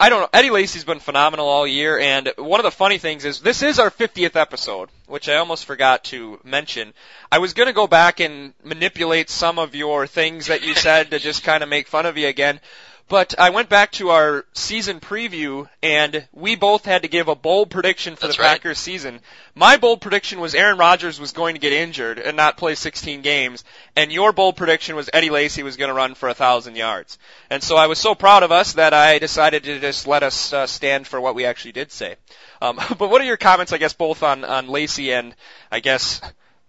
I 0.00 0.08
don't 0.08 0.22
know. 0.22 0.30
Eddie 0.32 0.50
Lacy's 0.50 0.84
been 0.84 0.98
phenomenal 0.98 1.46
all 1.46 1.66
year, 1.66 1.98
and 1.98 2.32
one 2.38 2.58
of 2.58 2.64
the 2.64 2.70
funny 2.70 2.96
things 2.96 3.26
is 3.26 3.40
this 3.40 3.62
is 3.62 3.78
our 3.78 3.90
50th 3.90 4.34
episode, 4.34 4.88
which 5.06 5.28
I 5.28 5.36
almost 5.36 5.66
forgot 5.66 6.04
to 6.04 6.40
mention. 6.42 6.94
I 7.30 7.38
was 7.38 7.52
going 7.52 7.66
to 7.66 7.74
go 7.74 7.86
back 7.86 8.20
and 8.20 8.54
manipulate 8.62 9.28
some 9.28 9.58
of 9.58 9.74
your 9.74 10.06
things 10.06 10.46
that 10.46 10.62
you 10.62 10.74
said 10.74 11.10
to 11.10 11.18
just 11.18 11.42
kind 11.42 11.62
of 11.62 11.68
make 11.68 11.86
fun 11.86 12.06
of 12.06 12.16
you 12.16 12.28
again, 12.28 12.60
but 13.08 13.34
I 13.38 13.50
went 13.50 13.68
back 13.68 13.92
to 13.92 14.10
our 14.10 14.46
season 14.54 14.98
preview, 14.98 15.68
and 15.82 16.26
we 16.32 16.56
both 16.56 16.84
had 16.84 17.02
to 17.02 17.08
give 17.08 17.28
a 17.28 17.34
bold 17.34 17.70
prediction 17.70 18.16
for 18.16 18.26
That's 18.26 18.36
the 18.38 18.42
right. 18.42 18.52
Packers 18.52 18.78
season. 18.78 19.20
My 19.54 19.76
bold 19.76 20.00
prediction 20.00 20.40
was 20.40 20.54
Aaron 20.54 20.78
Rodgers 20.78 21.20
was 21.20 21.32
going 21.32 21.54
to 21.54 21.60
get 21.60 21.72
injured 21.72 22.18
and 22.18 22.36
not 22.36 22.56
play 22.56 22.74
16 22.74 23.20
games, 23.20 23.64
and 23.94 24.10
your 24.10 24.32
bold 24.32 24.56
prediction 24.56 24.96
was 24.96 25.10
Eddie 25.12 25.30
Lacy 25.30 25.62
was 25.62 25.76
going 25.76 25.88
to 25.88 25.94
run 25.94 26.14
for 26.14 26.28
a 26.28 26.34
thousand 26.34 26.76
yards. 26.76 27.18
And 27.50 27.62
so 27.62 27.76
I 27.76 27.88
was 27.88 27.98
so 27.98 28.14
proud 28.14 28.42
of 28.42 28.52
us 28.52 28.74
that 28.74 28.94
I 28.94 29.18
decided 29.18 29.64
to 29.64 29.78
just 29.80 30.06
let 30.06 30.22
us 30.22 30.52
uh, 30.52 30.66
stand 30.66 31.06
for 31.06 31.20
what 31.20 31.34
we 31.34 31.44
actually 31.44 31.72
did 31.72 31.92
say. 31.92 32.16
Um, 32.62 32.76
but 32.98 33.10
what 33.10 33.20
are 33.20 33.24
your 33.24 33.36
comments, 33.36 33.72
I 33.72 33.78
guess, 33.78 33.92
both 33.92 34.22
on 34.22 34.44
on 34.44 34.68
Lacy 34.68 35.12
and 35.12 35.34
I 35.70 35.80
guess 35.80 36.20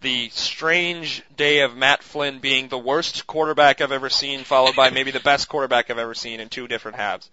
the 0.06 0.30
strange 0.30 1.24
day 1.36 1.62
of 1.62 1.76
Matt 1.76 2.04
Flynn 2.04 2.38
being 2.38 2.68
the 2.68 2.78
worst 2.78 3.26
quarterback 3.26 3.82
I've 3.82 3.92
ever 3.92 4.12
seen, 4.12 4.44
followed 4.44 4.76
by 4.76 4.92
maybe 4.92 5.10
the 5.10 5.20
best 5.20 5.50
quarterback 5.50 5.90
I've 5.90 5.98
ever 5.98 6.14
seen 6.14 6.40
in 6.40 6.48
two 6.48 6.68
different 6.68 6.98
halves. 6.98 7.28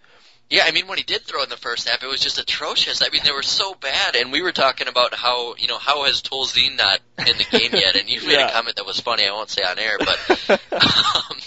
Yeah, 0.49 0.63
I 0.65 0.71
mean, 0.71 0.87
when 0.87 0.97
he 0.97 1.03
did 1.03 1.21
throw 1.21 1.43
in 1.43 1.49
the 1.49 1.57
first 1.57 1.87
half, 1.87 2.03
it 2.03 2.07
was 2.07 2.19
just 2.19 2.39
atrocious. 2.39 3.03
I 3.03 3.09
mean, 3.09 3.21
they 3.23 3.31
were 3.31 3.43
so 3.43 3.75
bad, 3.75 4.15
and 4.15 4.31
we 4.31 4.41
were 4.41 4.51
talking 4.51 4.87
about 4.87 5.13
how, 5.13 5.53
you 5.55 5.67
know, 5.67 5.77
how 5.77 6.05
has 6.05 6.23
Tolzien 6.23 6.75
not 6.75 6.99
in 7.19 7.37
the 7.37 7.45
game 7.51 7.71
yet? 7.73 7.95
And 7.95 8.09
you 8.09 8.19
made 8.21 8.31
Yeah. 8.39 8.49
a 8.49 8.51
comment 8.51 8.75
that 8.77 8.85
was 8.87 8.99
funny. 8.99 9.27
I 9.27 9.31
won't 9.31 9.51
say 9.51 9.61
on 9.61 9.77
air, 9.77 9.97
but, 9.99 10.49
um, 10.73 11.37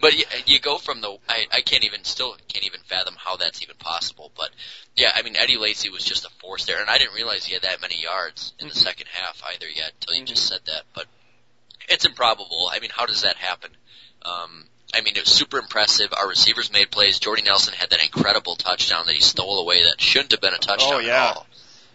but 0.00 0.14
you, 0.16 0.24
you 0.46 0.58
go 0.60 0.78
from 0.78 1.00
the, 1.00 1.16
I, 1.28 1.46
I 1.52 1.60
can't 1.62 1.84
even, 1.84 2.04
still 2.04 2.36
can't 2.48 2.64
even 2.66 2.80
fathom 2.86 3.14
how 3.18 3.36
that's 3.36 3.62
even 3.62 3.76
possible. 3.76 4.30
But 4.36 4.50
yeah, 4.96 5.12
I 5.14 5.22
mean, 5.22 5.36
Eddie 5.36 5.56
Lacy 5.56 5.90
was 5.90 6.04
just 6.04 6.24
a 6.26 6.30
force 6.40 6.64
there, 6.66 6.80
and 6.80 6.90
I 6.90 6.98
didn't 6.98 7.14
realize 7.14 7.44
he 7.44 7.54
had 7.54 7.62
that 7.62 7.80
many 7.80 8.00
yards 8.02 8.52
in 8.58 8.68
the 8.68 8.74
Mhm. 8.74 8.78
second 8.82 9.06
half 9.12 9.42
either 9.54 9.66
yet 9.68 9.92
until 10.00 10.14
you 10.16 10.24
just 10.26 10.46
said 10.46 10.60
that. 10.66 10.82
But 10.94 11.06
it's 11.88 12.04
improbable. 12.04 12.70
I 12.72 12.80
mean, 12.80 12.90
how 12.94 13.06
does 13.06 13.22
that 13.22 13.36
happen? 13.36 13.70
Um, 14.22 14.66
I 14.94 15.00
mean, 15.00 15.16
it 15.16 15.20
was 15.24 15.32
super 15.32 15.58
impressive. 15.58 16.12
Our 16.12 16.28
receivers 16.28 16.72
made 16.72 16.90
plays. 16.90 17.18
Jordy 17.18 17.42
Nelson 17.42 17.74
had 17.74 17.90
that 17.90 18.02
incredible 18.02 18.56
touchdown 18.56 19.04
that 19.06 19.14
he 19.14 19.20
stole 19.20 19.60
away 19.60 19.82
that 19.84 20.00
shouldn't 20.00 20.32
have 20.32 20.40
been 20.40 20.54
a 20.54 20.58
touchdown 20.58 20.94
Oh, 20.94 20.98
yeah. 20.98 21.30
at 21.30 21.36
all. 21.36 21.46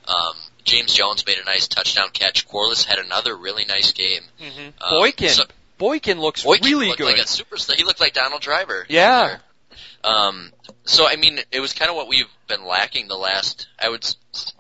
Um, 0.07 0.35
James 0.63 0.93
Jones 0.93 1.25
made 1.25 1.37
a 1.39 1.43
nice 1.45 1.67
touchdown 1.67 2.09
catch. 2.13 2.47
Quarless 2.47 2.85
had 2.85 2.99
another 2.99 3.35
really 3.35 3.65
nice 3.65 3.91
game. 3.93 4.21
Mm-hmm. 4.39 4.83
Um, 4.83 4.89
Boykin, 4.99 5.29
so- 5.29 5.45
Boykin 5.81 6.21
looks 6.21 6.43
Boykin 6.43 6.65
really 6.67 6.87
looked 6.89 6.99
good. 6.99 7.05
like 7.05 7.17
a 7.17 7.21
superstar. 7.25 7.73
He 7.75 7.83
looked 7.83 7.99
like 7.99 8.13
Donald 8.13 8.41
Driver. 8.41 8.85
Yeah. 8.87 9.37
Um, 10.03 10.51
so 10.83 11.07
I 11.07 11.15
mean, 11.15 11.39
it 11.51 11.59
was 11.59 11.73
kind 11.73 11.89
of 11.89 11.95
what 11.95 12.07
we've 12.07 12.27
been 12.47 12.65
lacking 12.65 13.07
the 13.07 13.15
last, 13.17 13.67
I 13.79 13.89
would, 13.89 14.03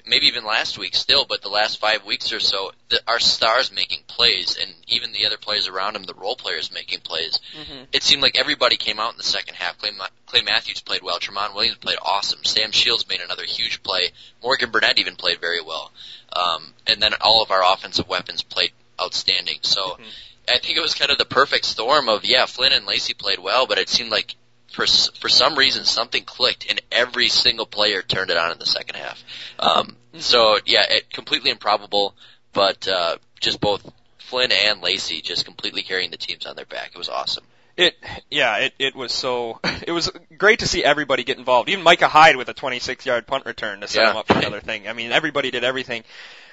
maybe 0.05 0.27
even 0.27 0.45
last 0.45 0.77
week 0.77 0.95
still, 0.95 1.25
but 1.25 1.41
the 1.41 1.49
last 1.49 1.79
five 1.79 2.05
weeks 2.05 2.31
or 2.31 2.39
so, 2.39 2.71
the, 2.89 2.99
our 3.07 3.19
stars 3.19 3.71
making 3.71 3.99
plays, 4.07 4.57
and 4.59 4.71
even 4.87 5.11
the 5.13 5.25
other 5.25 5.37
players 5.37 5.67
around 5.67 5.95
him, 5.95 6.03
the 6.03 6.13
role 6.13 6.35
players 6.35 6.71
making 6.71 6.99
plays. 7.01 7.39
Mhm. 7.59 7.87
It 7.91 8.03
seemed 8.03 8.21
like 8.21 8.37
everybody 8.37 8.77
came 8.77 8.99
out 8.99 9.11
in 9.13 9.17
the 9.17 9.23
second 9.23 9.55
half. 9.55 9.77
Clay, 9.79 9.91
Clay 10.27 10.41
Matthews 10.41 10.81
played 10.81 11.01
well. 11.03 11.19
Tramon 11.19 11.53
Williams 11.55 11.77
played 11.77 11.97
awesome. 12.01 12.43
Sam 12.43 12.71
Shields 12.71 13.07
made 13.07 13.21
another 13.21 13.43
huge 13.43 13.81
play. 13.83 14.11
Morgan 14.43 14.69
Burnett 14.71 14.99
even 14.99 15.15
played 15.15 15.39
very 15.39 15.61
well. 15.61 15.91
Um, 16.33 16.73
and 16.87 17.01
then 17.01 17.13
all 17.21 17.41
of 17.43 17.51
our 17.51 17.61
offensive 17.73 18.07
weapons 18.07 18.41
played 18.43 18.71
outstanding. 19.01 19.57
So 19.63 19.97
Mhm. 19.99 20.05
I 20.51 20.59
think 20.59 20.77
it 20.77 20.81
was 20.81 20.93
kind 20.93 21.11
of 21.11 21.17
the 21.17 21.25
perfect 21.25 21.65
storm 21.65 22.09
of 22.09 22.23
yeah, 22.25 22.45
Flynn 22.45 22.73
and 22.73 22.85
Lacy 22.85 23.13
played 23.13 23.39
well, 23.39 23.67
but 23.67 23.77
it 23.77 23.89
seemed 23.89 24.11
like 24.11 24.35
for 24.71 24.85
for 25.19 25.29
some 25.29 25.55
reason 25.57 25.83
something 25.85 26.23
clicked 26.23 26.65
and 26.69 26.81
every 26.91 27.27
single 27.29 27.65
player 27.65 28.01
turned 28.01 28.31
it 28.31 28.37
on 28.37 28.51
in 28.51 28.59
the 28.59 28.65
second 28.65 28.95
half. 28.95 29.23
Um, 29.59 29.97
so 30.17 30.57
yeah, 30.65 30.85
it 30.89 31.11
completely 31.11 31.51
improbable, 31.51 32.15
but 32.53 32.87
uh, 32.87 33.17
just 33.39 33.59
both 33.59 33.89
Flynn 34.17 34.51
and 34.51 34.81
Lacy 34.81 35.21
just 35.21 35.45
completely 35.45 35.83
carrying 35.83 36.11
the 36.11 36.17
teams 36.17 36.45
on 36.45 36.55
their 36.55 36.65
back. 36.65 36.91
It 36.93 36.97
was 36.97 37.09
awesome. 37.09 37.43
It, 37.77 37.95
yeah, 38.29 38.57
it, 38.57 38.73
it 38.79 38.95
was 38.95 39.11
so, 39.11 39.59
it 39.87 39.91
was 39.91 40.11
great 40.37 40.59
to 40.59 40.67
see 40.67 40.83
everybody 40.83 41.23
get 41.23 41.37
involved. 41.37 41.69
Even 41.69 41.83
Micah 41.83 42.07
Hyde 42.07 42.35
with 42.35 42.49
a 42.49 42.53
26 42.53 43.05
yard 43.05 43.27
punt 43.27 43.45
return 43.45 43.81
to 43.81 43.87
set 43.87 44.03
Yeah. 44.03 44.11
him 44.11 44.17
up 44.17 44.27
for 44.27 44.37
another 44.37 44.59
thing. 44.59 44.87
I 44.87 44.93
mean, 44.93 45.11
everybody 45.11 45.51
did 45.51 45.63
everything. 45.63 46.03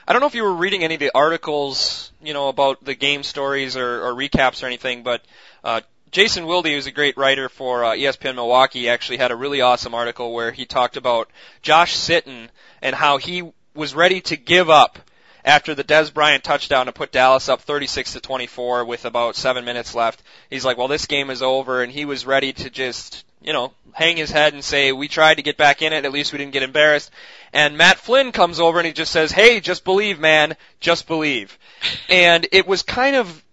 I 0.09 0.13
don't 0.13 0.21
know 0.23 0.27
if 0.27 0.35
you 0.35 0.45
were 0.45 0.55
reading 0.55 0.85
any 0.85 0.95
of 0.95 1.01
the 1.01 1.11
articles, 1.15 2.11
you 2.23 2.33
know, 2.33 2.49
about 2.49 2.83
the 2.83 2.95
game 2.95 3.23
stories 3.23 3.77
or, 3.77 4.07
or 4.07 4.15
recaps 4.15 4.63
or 4.63 4.67
anything, 4.67 5.03
but, 5.03 5.23
uh, 5.63 5.83
Jason 6.11 6.47
Wilde, 6.47 6.67
who's 6.67 6.87
a 6.87 6.91
great 6.91 7.19
writer 7.19 7.51
for 7.51 7.85
uh, 7.85 7.91
ESPN 7.91 8.37
Milwaukee, 8.37 8.89
actually 8.89 9.19
had 9.19 9.33
a 9.33 9.37
really 9.37 9.61
awesome 9.61 9.95
article 9.95 10.33
where 10.33 10.51
he 10.51 10.65
talked 10.65 10.97
about 10.97 11.29
Josh 11.61 11.95
Sitton 11.95 12.49
and 12.81 12.97
how 12.97 13.19
he 13.19 13.53
was 13.75 13.95
ready 13.95 14.23
to 14.23 14.39
give 14.39 14.71
up 14.71 14.99
after 15.45 15.75
the 15.75 15.85
Dez 15.85 16.15
Bryant 16.15 16.43
touchdown 16.43 16.87
to 16.87 16.93
put 16.93 17.13
Dallas 17.13 17.51
up 17.51 17.61
36 17.61 18.15
to 18.15 18.21
24 18.21 18.87
with 18.87 19.05
about 19.05 19.37
seven 19.37 19.67
minutes 19.67 19.95
left. 19.95 20.23
He's 20.49 20.65
like, 20.65 20.79
well, 20.79 20.89
this 20.89 21.05
game 21.05 21.29
is 21.29 21.43
over, 21.43 21.83
and 21.83 21.93
he 21.93 22.07
was 22.07 22.25
ready 22.25 22.55
to 22.55 22.71
just, 22.71 23.27
you 23.43 23.53
know, 23.53 23.73
hang 23.93 24.17
his 24.17 24.31
head 24.31 24.53
and 24.53 24.65
say, 24.65 24.93
we 24.93 25.09
tried 25.09 25.35
to 25.35 25.43
get 25.43 25.57
back 25.57 25.83
in 25.83 25.93
it, 25.93 26.05
at 26.05 26.13
least 26.13 26.33
we 26.33 26.39
didn't 26.39 26.53
get 26.53 26.63
embarrassed. 26.63 27.11
And 27.53 27.77
Matt 27.77 27.99
Flynn 27.99 28.33
comes 28.33 28.61
over 28.61 28.79
and 28.79 28.87
he 28.87 28.93
just 28.93 29.13
says, 29.13 29.33
hey, 29.33 29.61
just 29.61 29.85
believe, 29.85 30.21
man, 30.21 30.57
just 30.81 31.07
believe. 31.07 31.59
And 32.09 32.47
it 32.51 32.67
was 32.67 32.83
kind 32.83 33.15
of, 33.15 33.45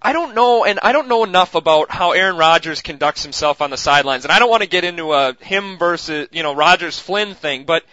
I 0.00 0.12
don't 0.12 0.34
know, 0.34 0.64
and 0.64 0.78
I 0.82 0.92
don't 0.92 1.08
know 1.08 1.24
enough 1.24 1.54
about 1.54 1.90
how 1.90 2.12
Aaron 2.12 2.36
Rodgers 2.36 2.82
conducts 2.82 3.22
himself 3.22 3.60
on 3.60 3.70
the 3.70 3.76
sidelines, 3.76 4.24
and 4.24 4.32
I 4.32 4.38
don't 4.38 4.50
want 4.50 4.62
to 4.62 4.68
get 4.68 4.84
into 4.84 5.12
a 5.12 5.34
him 5.40 5.78
versus, 5.78 6.28
you 6.32 6.42
know, 6.42 6.54
Rodgers 6.54 6.98
Flynn 6.98 7.34
thing, 7.34 7.64
but 7.64 7.84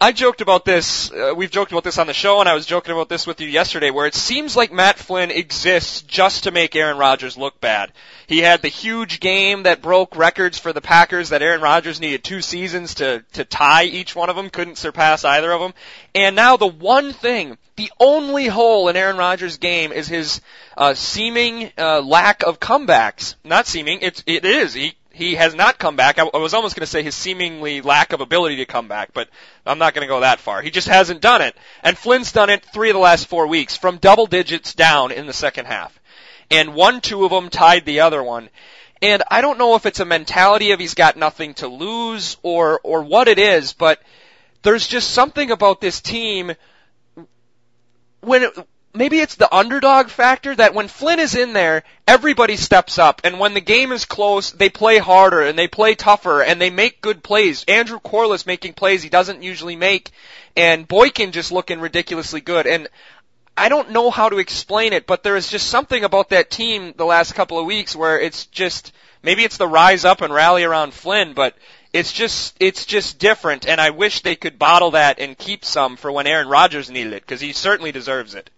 I 0.00 0.12
joked 0.12 0.40
about 0.40 0.64
this, 0.64 1.10
uh, 1.10 1.34
we've 1.36 1.50
joked 1.50 1.72
about 1.72 1.82
this 1.82 1.98
on 1.98 2.06
the 2.06 2.14
show, 2.14 2.38
and 2.38 2.48
I 2.48 2.54
was 2.54 2.66
joking 2.66 2.92
about 2.92 3.08
this 3.08 3.26
with 3.26 3.40
you 3.40 3.48
yesterday, 3.48 3.90
where 3.90 4.06
it 4.06 4.14
seems 4.14 4.56
like 4.56 4.70
Matt 4.70 4.96
Flynn 4.96 5.32
exists 5.32 6.02
just 6.02 6.44
to 6.44 6.52
make 6.52 6.76
Aaron 6.76 6.98
Rodgers 6.98 7.36
look 7.36 7.60
bad. 7.60 7.90
He 8.28 8.38
had 8.38 8.62
the 8.62 8.68
huge 8.68 9.18
game 9.18 9.64
that 9.64 9.82
broke 9.82 10.16
records 10.16 10.56
for 10.56 10.72
the 10.72 10.80
Packers 10.80 11.30
that 11.30 11.42
Aaron 11.42 11.60
Rodgers 11.60 12.00
needed 12.00 12.22
two 12.22 12.42
seasons 12.42 12.94
to, 12.96 13.24
to 13.32 13.44
tie 13.44 13.86
each 13.86 14.14
one 14.14 14.30
of 14.30 14.36
them, 14.36 14.50
couldn't 14.50 14.78
surpass 14.78 15.24
either 15.24 15.50
of 15.50 15.60
them. 15.60 15.74
And 16.14 16.36
now 16.36 16.56
the 16.56 16.68
one 16.68 17.12
thing, 17.12 17.58
the 17.74 17.90
only 17.98 18.46
hole 18.46 18.88
in 18.88 18.94
Aaron 18.94 19.16
Rodgers' 19.16 19.58
game 19.58 19.90
is 19.90 20.06
his 20.06 20.40
uh, 20.76 20.94
seeming 20.94 21.72
uh, 21.76 22.02
lack 22.02 22.44
of 22.44 22.60
comebacks. 22.60 23.34
Not 23.42 23.66
seeming, 23.66 23.98
it's, 24.02 24.22
it 24.28 24.44
is. 24.44 24.74
He, 24.74 24.94
he 25.18 25.34
has 25.34 25.54
not 25.54 25.78
come 25.78 25.96
back. 25.96 26.20
I, 26.20 26.26
I 26.32 26.38
was 26.38 26.54
almost 26.54 26.76
going 26.76 26.84
to 26.84 26.90
say 26.90 27.02
his 27.02 27.16
seemingly 27.16 27.80
lack 27.80 28.12
of 28.12 28.20
ability 28.20 28.56
to 28.56 28.66
come 28.66 28.86
back, 28.86 29.12
but 29.12 29.28
I'm 29.66 29.78
not 29.78 29.92
going 29.92 30.06
to 30.06 30.08
go 30.08 30.20
that 30.20 30.38
far. 30.38 30.62
He 30.62 30.70
just 30.70 30.86
hasn't 30.86 31.20
done 31.20 31.42
it. 31.42 31.56
And 31.82 31.98
Flynn's 31.98 32.30
done 32.30 32.50
it 32.50 32.64
three 32.64 32.88
of 32.90 32.94
the 32.94 33.00
last 33.00 33.26
four 33.26 33.48
weeks, 33.48 33.76
from 33.76 33.98
double 33.98 34.26
digits 34.26 34.74
down 34.74 35.10
in 35.10 35.26
the 35.26 35.32
second 35.32 35.66
half. 35.66 35.98
And 36.52 36.74
one, 36.74 37.00
two 37.00 37.24
of 37.24 37.32
them 37.32 37.50
tied 37.50 37.84
the 37.84 38.00
other 38.00 38.22
one. 38.22 38.48
And 39.02 39.24
I 39.28 39.40
don't 39.40 39.58
know 39.58 39.74
if 39.74 39.86
it's 39.86 40.00
a 40.00 40.04
mentality 40.04 40.70
of 40.70 40.78
he's 40.78 40.94
got 40.94 41.16
nothing 41.16 41.54
to 41.54 41.66
lose 41.66 42.36
or, 42.42 42.80
or 42.84 43.02
what 43.02 43.26
it 43.26 43.40
is, 43.40 43.72
but 43.72 44.00
there's 44.62 44.86
just 44.86 45.10
something 45.10 45.50
about 45.50 45.80
this 45.80 46.00
team 46.00 46.52
when 48.20 48.44
it, 48.44 48.68
maybe 48.94 49.20
it's 49.20 49.36
the 49.36 49.54
underdog 49.54 50.08
factor 50.08 50.54
that 50.54 50.74
when 50.74 50.88
Flynn 50.88 51.20
is 51.20 51.34
in 51.34 51.52
there, 51.52 51.84
everybody 52.06 52.56
steps 52.56 52.98
up, 52.98 53.20
and 53.24 53.38
when 53.38 53.54
the 53.54 53.60
game 53.60 53.92
is 53.92 54.04
close, 54.04 54.50
they 54.50 54.68
play 54.68 54.98
harder 54.98 55.42
and 55.42 55.58
they 55.58 55.68
play 55.68 55.94
tougher 55.94 56.42
and 56.42 56.60
they 56.60 56.70
make 56.70 57.00
good 57.00 57.22
plays. 57.22 57.64
Andrew 57.68 58.00
Quarless 58.00 58.46
making 58.46 58.74
plays 58.74 59.02
he 59.02 59.08
doesn't 59.08 59.42
usually 59.42 59.76
make, 59.76 60.10
and 60.56 60.88
Boykin 60.88 61.32
just 61.32 61.52
looking 61.52 61.80
ridiculously 61.80 62.40
good. 62.40 62.66
And 62.66 62.88
I 63.56 63.68
don't 63.68 63.90
know 63.90 64.10
how 64.10 64.28
to 64.28 64.38
explain 64.38 64.92
it, 64.92 65.06
but 65.06 65.22
there 65.22 65.36
is 65.36 65.50
just 65.50 65.68
something 65.68 66.04
about 66.04 66.30
that 66.30 66.50
team 66.50 66.94
the 66.96 67.04
last 67.04 67.34
couple 67.34 67.58
of 67.58 67.66
weeks 67.66 67.96
where 67.96 68.18
it's 68.20 68.46
just 68.46 68.92
maybe 69.22 69.44
it's 69.44 69.56
the 69.56 69.66
rise 69.66 70.04
up 70.04 70.20
and 70.20 70.32
rally 70.32 70.64
around 70.64 70.94
Flynn, 70.94 71.34
but 71.34 71.56
it's 71.92 72.12
just 72.12 72.56
it's 72.60 72.84
just 72.84 73.18
different, 73.18 73.66
and 73.66 73.80
I 73.80 73.90
wish 73.90 74.20
they 74.20 74.36
could 74.36 74.58
bottle 74.58 74.92
that 74.92 75.18
and 75.18 75.36
keep 75.36 75.64
some 75.64 75.96
for 75.96 76.12
when 76.12 76.26
Aaron 76.26 76.48
Rodgers 76.48 76.90
needed 76.90 77.12
it 77.14 77.22
because 77.22 77.40
he 77.40 77.52
certainly 77.52 77.92
deserves 77.92 78.34
it. 78.34 78.50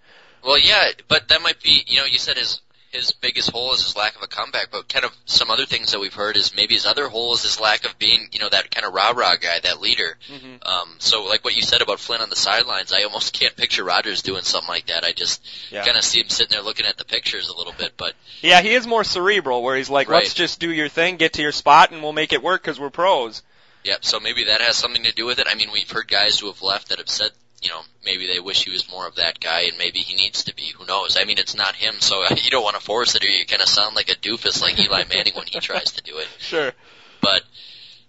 Well, 0.44 0.59
yeah, 0.59 0.90
but 1.09 1.29
that 1.29 1.42
might 1.42 1.62
be, 1.62 1.85
you 1.87 1.98
know, 1.98 2.05
you 2.07 2.18
said 2.18 2.37
his 2.37 2.61
his 2.90 3.12
biggest 3.12 3.50
hole 3.53 3.72
is 3.72 3.85
his 3.85 3.94
lack 3.94 4.16
of 4.16 4.22
a 4.22 4.26
comeback, 4.26 4.66
but 4.72 4.88
kind 4.88 5.05
of 5.05 5.16
some 5.24 5.48
other 5.48 5.64
things 5.64 5.92
that 5.92 6.00
we've 6.00 6.12
heard 6.12 6.37
is 6.37 6.57
maybe 6.57 6.74
his 6.74 6.87
other 6.87 7.07
hole 7.09 7.33
is 7.35 7.42
his 7.44 7.61
lack 7.61 7.85
of 7.85 7.96
being, 8.00 8.29
you 8.33 8.40
know, 8.40 8.48
that 8.48 8.68
kind 8.72 8.85
of 8.85 8.92
rah 8.92 9.12
rah 9.12 9.37
guy, 9.37 9.61
that 9.61 9.81
leader. 9.81 10.18
Mm-hmm. 10.29 10.68
Um, 10.68 10.96
so 10.98 11.22
like 11.24 11.44
what 11.44 11.55
you 11.55 11.62
said 11.62 11.83
about 11.83 12.00
Flynn 12.00 12.20
on 12.20 12.31
the 12.31 12.35
sidelines, 12.37 12.92
I 12.92 13.05
almost 13.05 13.33
can't 13.38 13.55
picture 13.55 13.85
Rodgers 13.85 14.22
doing 14.22 14.42
something 14.42 14.68
like 14.68 14.87
that. 14.87 15.05
I 15.05 15.12
just 15.12 15.40
Yeah. 15.70 15.85
kind 15.85 15.96
of 15.96 16.03
see 16.03 16.20
him 16.20 16.29
sitting 16.31 16.50
there 16.50 16.62
looking 16.62 16.85
at 16.85 16.96
the 16.96 17.05
pictures 17.05 17.48
a 17.48 17.57
little 17.57 17.74
bit, 17.79 17.92
but 17.96 18.14
Yeah, 18.42 18.61
he 18.61 18.74
is 18.74 18.88
more 18.88 19.05
cerebral, 19.05 19.62
where 19.62 19.76
he's 19.76 19.88
like, 19.90 20.09
Right. 20.09 20.24
let's 20.24 20.35
just 20.35 20.59
do 20.59 20.72
your 20.72 20.88
thing, 20.88 21.16
get 21.16 21.35
to 21.35 21.42
your 21.42 21.53
spot, 21.53 21.92
and 21.92 22.03
we'll 22.03 22.12
make 22.12 22.33
it 22.33 22.42
work 22.42 22.61
because 22.62 22.81
we're 22.81 22.90
pros. 22.90 23.42
Yep. 23.85 24.05
So 24.05 24.18
maybe 24.18 24.44
that 24.46 24.61
has 24.62 24.76
something 24.76 25.05
to 25.05 25.12
do 25.12 25.26
with 25.26 25.38
it. 25.38 25.46
I 25.48 25.55
mean, 25.55 25.70
we've 25.72 25.88
heard 25.90 26.09
guys 26.09 26.40
who 26.40 26.48
have 26.48 26.61
left 26.61 26.88
that 26.88 26.98
have 26.98 27.09
said, 27.09 27.31
you 27.62 27.68
know, 27.68 27.81
maybe 28.05 28.27
they 28.27 28.40
wish 28.40 28.64
he 28.64 28.70
was 28.70 28.90
more 28.90 29.07
of 29.07 29.16
that 29.16 29.38
guy, 29.40 29.62
and 29.62 29.77
maybe 29.79 29.99
he 29.99 30.14
needs 30.16 30.44
to 30.44 30.55
be. 30.55 30.73
Who 30.79 30.87
knows? 30.87 31.16
I 31.20 31.25
mean, 31.25 31.38
it's 31.38 31.55
not 31.55 31.75
him, 31.75 31.96
so 32.01 32.23
you 32.37 32.51
don't 32.51 32.64
want 32.64 32.77
to 32.77 32.83
force 32.83 33.14
it, 33.14 33.25
or 33.25 33.29
you're 33.29 33.44
gonna 33.46 33.66
sound 33.66 33.94
like 33.96 34.09
a 34.09 34.14
doofus 34.14 34.62
like 34.62 34.79
Eli 34.79 35.05
Manning 35.12 35.35
when 35.35 35.46
he 35.46 35.61
tries 35.61 35.92
to 35.92 36.03
do 36.03 36.18
it. 36.18 36.29
Sure. 36.38 36.73
But, 37.20 37.42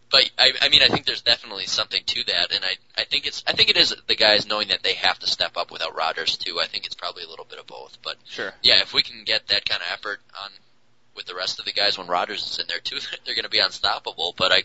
but 0.09 0.29
I, 0.37 0.51
I 0.61 0.69
mean, 0.69 0.81
I 0.81 0.87
think 0.87 1.05
there's 1.05 1.21
definitely 1.21 1.65
something 1.65 2.01
to 2.05 2.23
that, 2.25 2.53
and 2.53 2.63
I, 2.63 2.75
I 3.01 3.03
think 3.03 3.27
it's, 3.27 3.43
I 3.45 3.51
think 3.53 3.69
it 3.69 3.77
is 3.77 3.93
the 4.07 4.15
guys 4.15 4.47
knowing 4.47 4.69
that 4.69 4.83
they 4.83 4.93
have 4.93 5.19
to 5.19 5.27
step 5.27 5.57
up 5.57 5.69
without 5.71 5.95
Rodgers 5.95 6.37
too. 6.37 6.59
I 6.61 6.67
think 6.67 6.85
it's 6.85 6.95
probably 6.95 7.23
a 7.23 7.29
little 7.29 7.45
bit 7.49 7.59
of 7.59 7.67
both, 7.67 7.97
but 8.03 8.15
Sure. 8.29 8.53
yeah, 8.61 8.81
if 8.81 8.93
we 8.93 9.03
can 9.03 9.23
get 9.25 9.47
that 9.47 9.65
kind 9.65 9.81
of 9.81 9.87
effort 9.91 10.21
on 10.41 10.51
with 11.13 11.25
the 11.25 11.35
rest 11.35 11.59
of 11.59 11.65
the 11.65 11.73
guys 11.73 11.97
when 11.97 12.07
Rodgers 12.07 12.49
is 12.49 12.57
in 12.59 12.67
there 12.69 12.79
too, 12.79 12.97
they're 13.25 13.35
going 13.35 13.43
to 13.43 13.49
be 13.49 13.59
unstoppable. 13.59 14.33
But 14.37 14.53
I, 14.53 14.63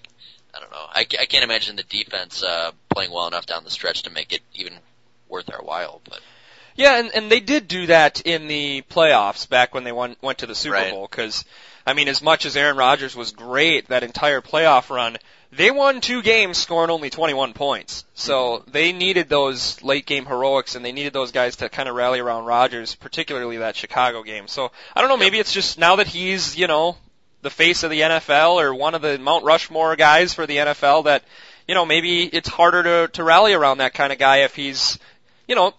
I 0.57 0.61
don't 0.61 0.71
know. 0.71 0.87
I, 0.89 1.01
I 1.21 1.27
can't 1.27 1.45
imagine 1.45 1.77
the 1.77 1.83
defense 1.83 2.43
uh, 2.43 2.73
playing 2.89 3.13
well 3.13 3.27
enough 3.27 3.47
down 3.47 3.65
the 3.65 3.71
stretch 3.71 4.03
to 4.03 4.11
make 4.11 4.33
it 4.33 4.41
even 4.55 4.73
worth 5.29 5.53
our 5.53 5.63
while. 5.63 6.01
But 6.09 6.21
Yeah, 6.77 6.99
and, 6.99 7.11
and 7.15 7.31
they 7.31 7.41
did 7.41 7.69
do 7.69 7.87
that 7.87 8.23
in 8.23 8.49
the 8.49 8.83
playoffs 8.91 9.49
back 9.49 9.75
when 9.75 9.85
they 9.85 9.93
won, 9.93 10.17
went 10.23 10.39
to 10.39 10.47
the 10.47 10.55
Super 10.55 10.75
Right. 10.75 10.93
Bowl. 10.93 11.07
Because, 11.11 11.45
I 11.87 11.93
mean, 11.93 12.09
as 12.09 12.23
much 12.23 12.47
as 12.47 12.57
Aaron 12.57 12.77
Rodgers 12.77 13.15
was 13.15 13.33
great 13.33 13.89
that 13.89 14.03
entire 14.03 14.41
playoff 14.41 14.89
run, 14.89 15.19
they 15.53 15.71
won 15.71 16.01
two 16.01 16.23
games 16.23 16.59
scoring 16.59 16.91
only 16.91 17.11
21 17.11 17.53
points. 17.53 18.05
So 18.15 18.65
they 18.67 18.93
needed 18.93 19.29
those 19.29 19.83
late 19.83 20.07
game 20.07 20.27
heroics, 20.27 20.75
and 20.75 20.85
they 20.85 20.93
needed 20.93 21.13
those 21.13 21.33
guys 21.33 21.57
to 21.57 21.69
kind 21.69 21.89
of 21.89 21.95
rally 21.95 22.21
around 22.21 22.47
Rodgers, 22.47 22.95
particularly 22.95 23.59
that 23.59 23.77
Chicago 23.77 24.23
game. 24.23 24.49
So 24.49 24.73
I 24.95 25.01
don't 25.01 25.09
know, 25.09 25.17
maybe 25.17 25.39
it's 25.39 25.53
just 25.53 25.79
now 25.79 25.97
that 25.97 26.07
he's, 26.07 26.57
you 26.57 26.67
know, 26.67 26.97
the 27.47 27.51
face 27.51 27.85
of 27.85 27.91
the 27.91 28.01
NFL 28.01 28.61
or 28.61 28.75
one 28.75 28.97
of 28.97 29.03
the 29.03 29.19
Mount 29.19 29.45
Rushmore 29.45 29.95
guys 29.95 30.35
for 30.35 30.49
the 30.49 30.57
NFL 30.57 31.05
that, 31.05 31.23
you 31.69 31.77
know, 31.77 31.87
maybe 31.87 32.25
it's 32.25 32.49
harder 32.49 32.83
to, 32.83 33.09
to 33.13 33.23
rally 33.23 33.53
around 33.53 33.79
that 33.79 33.95
kind 33.95 34.13
of 34.13 34.19
guy 34.19 34.39
if 34.39 34.57
he's, 34.57 34.99
you 35.47 35.55
know, 35.55 35.73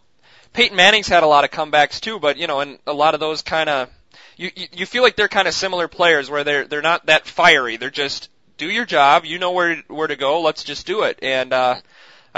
Peyton 0.53 0.77
Manning's 0.77 1.09
had 1.09 1.23
a 1.23 1.27
lot 1.27 1.43
of 1.43 1.51
comebacks 1.51 1.99
too, 1.99 2.19
but 2.19 2.37
you 2.37 2.47
know, 2.47 2.61
and 2.61 2.79
a 2.87 2.93
lot 2.93 3.15
of 3.15 3.19
those 3.19 3.41
kind 3.41 3.69
of 3.69 3.89
you 4.37 4.49
you 4.55 4.67
you 4.71 4.85
feel 4.85 5.03
like 5.03 5.17
they're 5.17 5.27
kind 5.27 5.49
of 5.49 5.53
similar 5.53 5.89
players 5.89 6.29
where 6.29 6.45
they're 6.45 6.65
they're 6.65 6.81
not 6.81 7.07
that 7.07 7.27
fiery. 7.27 7.75
They're 7.75 7.89
just 7.89 8.29
do 8.55 8.65
your 8.65 8.85
job. 8.85 9.25
You 9.25 9.39
know 9.39 9.51
where 9.51 9.75
where 9.89 10.07
to 10.07 10.15
go. 10.15 10.39
Let's 10.39 10.63
just 10.63 10.87
do 10.87 11.03
it. 11.03 11.19
And 11.21 11.51
uh 11.51 11.75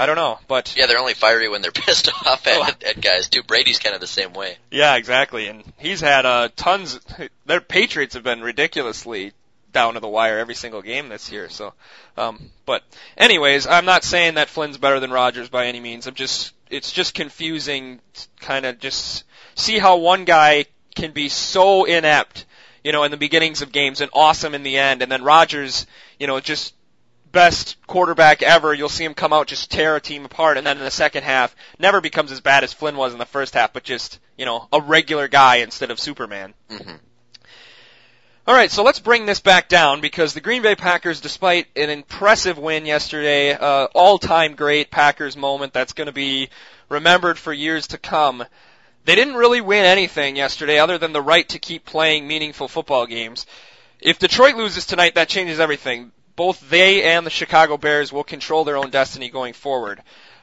I 0.00 0.06
don't 0.06 0.16
know, 0.16 0.38
but 0.48 0.74
yeah, 0.76 0.86
they're 0.86 0.98
only 0.98 1.14
fiery 1.14 1.48
when 1.48 1.62
they're 1.62 1.70
pissed 1.84 2.08
off 2.26 2.42
Oh. 2.46 2.64
at, 2.64 2.82
at 2.82 3.00
guys 3.00 3.28
too. 3.28 3.42
Brady's 3.42 3.78
kind 3.78 3.94
of 3.94 4.00
the 4.00 4.06
same 4.06 4.32
way. 4.32 4.56
yeah, 4.70 4.96
exactly. 4.96 5.46
And 5.48 5.62
he's 5.78 6.00
had 6.00 6.24
uh 6.26 6.48
tons. 6.56 6.98
Their 7.46 7.60
Patriots 7.60 8.14
have 8.14 8.22
been 8.24 8.40
ridiculously 8.40 9.32
down 9.72 9.94
to 9.94 10.00
the 10.00 10.08
wire 10.08 10.38
every 10.38 10.54
single 10.54 10.82
game 10.82 11.08
this 11.08 11.30
year. 11.30 11.48
So, 11.48 11.74
um, 12.16 12.50
but 12.66 12.82
anyways, 13.16 13.66
I'm 13.68 13.84
not 13.84 14.02
saying 14.02 14.34
that 14.34 14.48
Flynn's 14.48 14.78
better 14.78 14.98
than 15.00 15.10
Rodgers 15.12 15.48
by 15.48 15.66
any 15.66 15.80
means. 15.80 16.06
I'm 16.06 16.14
just 16.14 16.54
it's 16.70 16.90
just 16.92 17.14
confusing, 17.14 18.00
kind 18.40 18.64
of 18.66 18.78
just 18.78 19.24
see 19.54 19.78
how 19.78 19.96
one 19.98 20.24
guy 20.24 20.64
can 20.94 21.12
be 21.12 21.28
so 21.28 21.84
inept, 21.84 22.46
you 22.82 22.92
know, 22.92 23.04
in 23.04 23.10
the 23.10 23.16
beginnings 23.16 23.60
of 23.62 23.70
games 23.70 24.00
and 24.00 24.10
awesome 24.14 24.54
in 24.54 24.62
the 24.62 24.76
end, 24.78 25.02
and 25.02 25.10
then 25.12 25.22
Rodgers, 25.22 25.86
you 26.18 26.26
know, 26.26 26.40
just 26.40 26.74
best 27.32 27.76
quarterback 27.86 28.42
ever. 28.42 28.74
You'll 28.74 28.88
see 28.88 29.04
him 29.04 29.14
come 29.14 29.32
out 29.32 29.46
just 29.46 29.70
tear 29.70 29.96
a 29.96 30.00
team 30.00 30.24
apart, 30.24 30.56
and 30.56 30.66
then 30.66 30.78
in 30.78 30.84
the 30.84 30.90
second 30.90 31.22
half, 31.22 31.54
never 31.78 32.00
becomes 32.00 32.32
as 32.32 32.40
bad 32.40 32.64
as 32.64 32.72
Flynn 32.72 32.96
was 32.96 33.12
in 33.12 33.18
the 33.18 33.26
first 33.26 33.54
half, 33.54 33.72
but 33.72 33.84
just 33.84 34.18
you 34.36 34.44
know 34.44 34.68
a 34.72 34.80
regular 34.80 35.28
guy 35.28 35.56
instead 35.56 35.90
of 35.90 36.00
Superman. 36.00 36.54
hmm 36.68 36.96
All 38.46 38.54
right, 38.54 38.70
so 38.70 38.82
let's 38.82 39.00
bring 39.00 39.26
this 39.26 39.40
back 39.40 39.68
down 39.68 40.00
because 40.00 40.34
the 40.34 40.40
Green 40.40 40.62
Bay 40.62 40.74
Packers, 40.74 41.20
despite 41.20 41.66
an 41.76 41.90
impressive 41.90 42.58
win 42.58 42.86
yesterday, 42.86 43.52
uh, 43.52 43.86
all-time 43.94 44.54
great 44.54 44.90
Packers 44.90 45.36
moment 45.36 45.72
that's 45.72 45.92
going 45.92 46.06
to 46.06 46.12
be 46.12 46.48
remembered 46.88 47.38
for 47.38 47.52
years 47.52 47.88
to 47.88 47.98
come. 47.98 48.44
They 49.04 49.14
didn't 49.14 49.34
really 49.34 49.60
win 49.60 49.84
anything 49.84 50.36
yesterday 50.36 50.78
other 50.78 50.98
than 50.98 51.12
the 51.12 51.22
right 51.22 51.48
to 51.50 51.58
keep 51.58 51.84
playing 51.84 52.26
meaningful 52.26 52.68
football 52.68 53.06
games. 53.06 53.46
If 54.00 54.18
Detroit 54.18 54.56
loses 54.56 54.86
tonight, 54.86 55.14
that 55.14 55.28
changes 55.28 55.60
everything. 55.60 56.12
Both 56.36 56.68
they 56.70 57.02
and 57.02 57.26
the 57.26 57.30
Chicago 57.30 57.76
Bears 57.76 58.12
will 58.12 58.24
control 58.24 58.64
their 58.64 58.76
own 58.76 58.90
destiny 58.90 59.28
going 59.28 59.52
forward. 59.52 60.02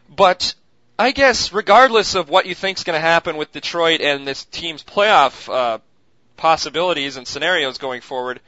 But 0.09 0.53
I 0.99 1.11
guess 1.11 1.53
regardless 1.53 2.15
of 2.15 2.29
what 2.29 2.45
you 2.45 2.55
think 2.55 2.77
is 2.77 2.83
going 2.83 2.97
to 2.97 3.01
happen 3.01 3.37
with 3.37 3.51
Detroit 3.51 4.01
and 4.01 4.27
this 4.27 4.45
team's 4.45 4.83
playoff 4.83 5.51
uh, 5.51 5.79
possibilities 6.37 7.17
and 7.17 7.27
scenarios 7.27 7.77
going 7.77 8.01
forward, 8.01 8.39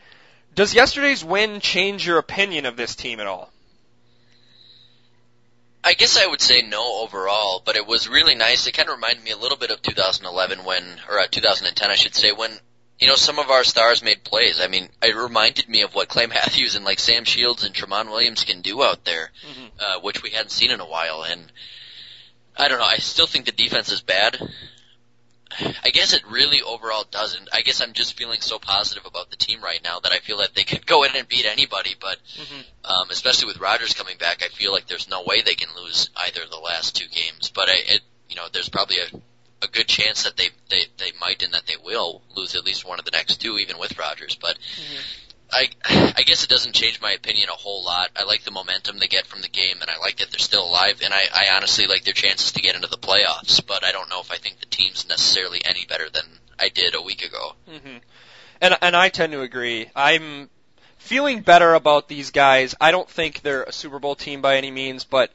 does 0.55 0.73
yesterday's 0.73 1.23
win 1.23 1.59
change 1.59 2.05
your 2.05 2.17
opinion 2.17 2.65
of 2.65 2.75
this 2.75 2.95
team 2.95 3.19
at 3.19 3.27
all? 3.27 3.51
I 5.83 5.93
guess 5.93 6.17
I 6.17 6.27
would 6.27 6.41
say 6.41 6.61
no 6.61 7.01
overall, 7.03 7.61
but 7.63 7.77
it 7.77 7.87
was 7.87 8.09
really 8.09 8.35
nice. 8.35 8.67
It 8.67 8.73
kind 8.73 8.89
of 8.89 8.95
reminded 8.95 9.23
me 9.23 9.31
a 9.31 9.37
little 9.37 9.57
bit 9.57 9.71
of 9.71 9.81
2011 9.81 10.65
when, 10.65 10.83
or 11.07 11.19
uh, 11.19 11.27
2010 11.27 11.89
I 11.89 11.95
should 11.95 12.15
say, 12.15 12.31
when, 12.31 12.51
you 12.99 13.07
know, 13.07 13.15
some 13.15 13.39
of 13.39 13.49
our 13.49 13.63
stars 13.63 14.03
made 14.03 14.23
plays. 14.23 14.59
I 14.61 14.67
mean, 14.67 14.89
it 15.01 15.15
reminded 15.15 15.69
me 15.69 15.83
of 15.83 15.95
what 15.95 16.09
Clay 16.09 16.27
Matthews 16.27 16.75
and 16.75 16.83
like 16.85 16.99
Sam 16.99 17.23
Shields 17.23 17.63
and 17.63 17.73
Tramon 17.73 18.09
Williams 18.09 18.43
can 18.43 18.61
do 18.61 18.83
out 18.83 19.05
there, 19.05 19.31
uh, 19.79 19.99
which 20.01 20.21
we 20.21 20.31
hadn't 20.31 20.51
seen 20.51 20.71
in 20.71 20.79
a 20.81 20.85
while. 20.85 21.23
And 21.23 21.51
I 22.57 22.67
don't 22.67 22.79
know, 22.79 22.85
I 22.85 22.97
still 22.97 23.27
think 23.27 23.45
the 23.45 23.51
defense 23.53 23.91
is 23.91 24.01
bad. 24.01 24.37
I 25.83 25.89
guess 25.89 26.13
it 26.13 26.21
really 26.29 26.61
overall 26.61 27.05
doesn't. 27.09 27.49
I 27.51 27.61
guess 27.61 27.81
I'm 27.81 27.93
just 27.93 28.15
feeling 28.15 28.39
so 28.39 28.59
positive 28.59 29.05
about 29.05 29.31
the 29.31 29.35
team 29.35 29.61
right 29.63 29.79
now 29.83 29.99
that 29.99 30.11
I 30.11 30.19
feel 30.19 30.37
that 30.37 30.53
they 30.53 30.63
could 30.63 30.85
go 30.85 31.03
in 31.03 31.15
and 31.15 31.27
beat 31.27 31.45
anybody, 31.45 31.95
but 31.99 32.17
um, 32.85 33.09
especially 33.09 33.47
with 33.47 33.59
Rodgers 33.59 33.93
coming 33.93 34.17
back, 34.19 34.43
I 34.43 34.49
feel 34.49 34.71
like 34.71 34.87
there's 34.87 35.09
no 35.09 35.23
way 35.25 35.41
they 35.41 35.55
can 35.55 35.69
lose 35.75 36.11
either 36.15 36.43
of 36.43 36.51
the 36.51 36.57
last 36.57 36.95
two 36.95 37.07
games. 37.09 37.51
But 37.53 37.67
I, 37.67 37.75
it, 37.87 38.01
you 38.29 38.35
know, 38.35 38.45
there's 38.53 38.69
probably 38.69 38.97
a, 38.99 39.07
a 39.61 39.67
good 39.67 39.87
chance 39.87 40.23
that 40.23 40.37
they, 40.37 40.49
they 40.69 40.85
they 40.97 41.11
might 41.19 41.43
and 41.43 41.53
that 41.53 41.65
they 41.67 41.75
will 41.83 42.21
lose 42.35 42.55
at 42.55 42.65
least 42.65 42.87
one 42.87 42.99
of 42.99 43.05
the 43.05 43.11
next 43.11 43.37
two, 43.37 43.57
even 43.57 43.77
with 43.77 43.97
Rodgers. 43.97 44.35
But 44.35 44.57
I 45.51 45.69
I 45.85 46.23
guess 46.23 46.43
it 46.43 46.49
doesn't 46.49 46.73
change 46.75 47.01
my 47.01 47.11
opinion 47.11 47.49
a 47.49 47.55
whole 47.55 47.83
lot. 47.83 48.09
I 48.15 48.23
like 48.23 48.43
the 48.43 48.51
momentum 48.51 48.99
they 48.99 49.07
get 49.07 49.27
from 49.27 49.41
the 49.41 49.49
game, 49.49 49.77
and 49.81 49.89
I 49.89 49.97
like 49.99 50.17
that 50.17 50.31
they're 50.31 50.39
still 50.39 50.65
alive. 50.65 51.01
And 51.03 51.13
I, 51.13 51.23
I 51.33 51.55
honestly 51.55 51.87
like 51.87 52.03
their 52.03 52.13
chances 52.13 52.51
to 52.53 52.61
get 52.61 52.75
into 52.75 52.87
the 52.87 52.97
playoffs. 52.97 53.65
But 53.65 53.83
I 53.83 53.91
don't 53.91 54.09
know 54.09 54.21
if 54.21 54.31
I 54.31 54.37
think 54.37 54.59
the 54.59 54.65
team's 54.67 55.07
necessarily 55.09 55.61
any 55.65 55.85
better 55.87 56.09
than 56.09 56.25
I 56.59 56.69
did 56.69 56.95
a 56.95 57.01
week 57.01 57.23
ago. 57.23 57.53
hmm 57.67 57.97
And 58.61 58.77
and 58.81 58.95
I 58.95 59.09
tend 59.09 59.33
to 59.33 59.41
agree. 59.41 59.89
I'm 59.95 60.49
feeling 60.97 61.41
better 61.41 61.73
about 61.73 62.07
these 62.07 62.31
guys. 62.31 62.75
I 62.79 62.91
don't 62.91 63.09
think 63.09 63.41
they're 63.41 63.63
a 63.63 63.71
Super 63.71 63.99
Bowl 63.99 64.15
team 64.15 64.41
by 64.41 64.57
any 64.57 64.69
means, 64.69 65.03
but 65.03 65.31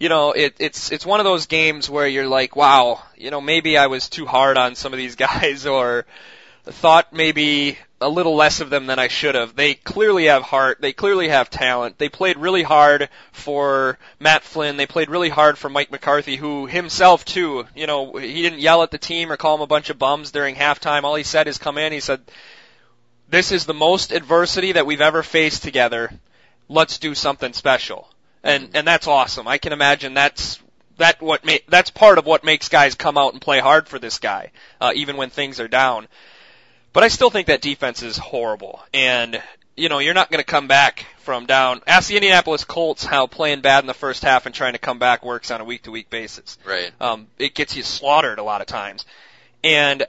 you 0.00 0.08
know, 0.08 0.32
it, 0.32 0.56
it's 0.58 0.90
it's 0.90 1.06
one 1.06 1.20
of 1.20 1.24
those 1.24 1.46
games 1.46 1.88
where 1.88 2.08
you're 2.08 2.26
like, 2.26 2.56
wow, 2.56 3.02
you 3.16 3.30
know, 3.30 3.40
maybe 3.40 3.76
I 3.76 3.86
was 3.86 4.08
too 4.08 4.26
hard 4.26 4.56
on 4.56 4.74
some 4.74 4.92
of 4.92 4.98
these 4.98 5.14
guys, 5.28 5.66
or 5.66 6.06
thought 6.64 7.12
maybe 7.12 7.78
a 8.00 8.08
little 8.08 8.34
less 8.34 8.60
of 8.60 8.70
them 8.70 8.86
than 8.86 8.98
I 8.98 9.08
should 9.08 9.34
have. 9.34 9.54
They 9.54 9.74
clearly 9.74 10.24
have 10.26 10.42
heart. 10.42 10.78
They 10.80 10.94
clearly 10.94 11.28
have 11.28 11.50
talent. 11.50 11.98
They 11.98 12.08
played 12.08 12.38
really 12.38 12.62
hard 12.62 13.10
for 13.32 13.98
Matt 14.18 14.42
Flynn. 14.42 14.78
They 14.78 14.86
played 14.86 15.10
really 15.10 15.28
hard 15.28 15.58
for 15.58 15.68
Mike 15.68 15.90
McCarthy, 15.90 16.36
who 16.36 16.66
himself 16.66 17.26
too, 17.26 17.66
you 17.74 17.86
know, 17.86 18.16
he 18.16 18.40
didn't 18.40 18.60
yell 18.60 18.82
at 18.82 18.90
the 18.90 18.98
team 18.98 19.30
or 19.30 19.36
call 19.36 19.58
them 19.58 19.64
a 19.64 19.66
bunch 19.66 19.90
of 19.90 19.98
bums 19.98 20.30
during 20.30 20.54
halftime. 20.54 21.04
All 21.04 21.14
he 21.14 21.24
said 21.24 21.46
is 21.46 21.58
come 21.58 21.76
in. 21.76 21.92
He 21.92 22.00
said, 22.00 22.22
this 23.28 23.52
is 23.52 23.66
the 23.66 23.74
most 23.74 24.12
adversity 24.12 24.72
that 24.72 24.86
we've 24.86 25.02
ever 25.02 25.22
faced 25.22 25.62
together. 25.62 26.10
Let's 26.70 26.98
do 26.98 27.14
something 27.14 27.52
special. 27.52 28.08
And, 28.42 28.70
and 28.74 28.86
that's 28.86 29.06
awesome. 29.06 29.46
I 29.46 29.58
can 29.58 29.72
imagine 29.72 30.14
that's 30.14 30.60
that 31.00 31.20
what 31.20 31.44
ma- 31.44 31.64
that's 31.68 31.90
part 31.90 32.18
of 32.18 32.26
what 32.26 32.44
makes 32.44 32.68
guys 32.68 32.94
come 32.94 33.18
out 33.18 33.32
and 33.32 33.42
play 33.42 33.58
hard 33.58 33.88
for 33.88 33.98
this 33.98 34.18
guy, 34.18 34.52
uh, 34.80 34.92
even 34.94 35.16
when 35.16 35.30
things 35.30 35.58
are 35.58 35.68
down. 35.68 36.06
But 36.92 37.02
I 37.02 37.08
still 37.08 37.30
think 37.30 37.48
that 37.48 37.60
defense 37.60 38.02
is 38.02 38.16
horrible, 38.16 38.80
and 38.94 39.42
you 39.76 39.88
know 39.88 39.98
you're 39.98 40.14
not 40.14 40.30
going 40.30 40.42
to 40.42 40.50
come 40.50 40.68
back 40.68 41.06
from 41.18 41.46
down. 41.46 41.82
Ask 41.86 42.08
the 42.08 42.16
Indianapolis 42.16 42.64
Colts 42.64 43.04
how 43.04 43.26
playing 43.26 43.60
bad 43.60 43.82
in 43.82 43.86
the 43.86 43.94
first 43.94 44.22
half 44.22 44.46
and 44.46 44.54
trying 44.54 44.74
to 44.74 44.78
come 44.78 44.98
back 44.98 45.24
works 45.24 45.50
on 45.50 45.60
a 45.60 45.64
week 45.64 45.82
to 45.82 45.90
week 45.90 46.10
basis. 46.10 46.58
Right. 46.64 46.92
Um, 47.00 47.26
it 47.38 47.54
gets 47.54 47.76
you 47.76 47.82
slaughtered 47.82 48.38
a 48.38 48.42
lot 48.42 48.60
of 48.60 48.66
times, 48.66 49.04
and 49.64 50.06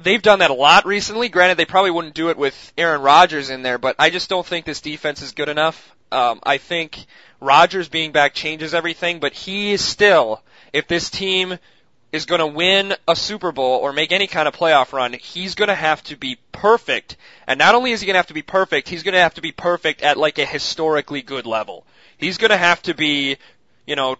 they've 0.00 0.22
done 0.22 0.40
that 0.40 0.50
a 0.50 0.54
lot 0.54 0.86
recently. 0.86 1.28
Granted, 1.28 1.58
they 1.58 1.64
probably 1.66 1.90
wouldn't 1.90 2.14
do 2.14 2.30
it 2.30 2.38
with 2.38 2.72
Aaron 2.78 3.02
Rodgers 3.02 3.50
in 3.50 3.62
there, 3.62 3.78
but 3.78 3.96
I 3.98 4.10
just 4.10 4.28
don't 4.28 4.46
think 4.46 4.64
this 4.64 4.80
defense 4.80 5.22
is 5.22 5.32
good 5.32 5.48
enough. 5.48 5.94
Um, 6.10 6.40
I 6.42 6.58
think 6.58 7.06
Rodgers 7.40 7.88
being 7.88 8.12
back 8.12 8.34
changes 8.34 8.74
everything, 8.74 9.20
but 9.20 9.32
he 9.32 9.72
is 9.72 9.84
still, 9.84 10.42
if 10.72 10.88
this 10.88 11.10
team 11.10 11.58
is 12.10 12.24
going 12.24 12.40
to 12.40 12.46
win 12.46 12.94
a 13.06 13.14
Super 13.14 13.52
Bowl 13.52 13.76
or 13.76 13.92
make 13.92 14.12
any 14.12 14.26
kind 14.26 14.48
of 14.48 14.54
playoff 14.54 14.92
run, 14.92 15.12
he's 15.12 15.54
going 15.54 15.68
to 15.68 15.74
have 15.74 16.02
to 16.04 16.16
be 16.16 16.38
perfect. 16.52 17.16
And 17.46 17.58
not 17.58 17.74
only 17.74 17.92
is 17.92 18.00
he 18.00 18.06
going 18.06 18.14
to 18.14 18.18
have 18.18 18.28
to 18.28 18.34
be 18.34 18.42
perfect, 18.42 18.88
he's 18.88 19.02
going 19.02 19.14
to 19.14 19.20
have 19.20 19.34
to 19.34 19.42
be 19.42 19.52
perfect 19.52 20.02
at 20.02 20.16
like 20.16 20.38
a 20.38 20.46
historically 20.46 21.22
good 21.22 21.46
level. 21.46 21.84
He's 22.16 22.38
going 22.38 22.50
to 22.50 22.56
have 22.56 22.82
to 22.82 22.94
be, 22.94 23.36
you 23.86 23.94
know, 23.94 24.16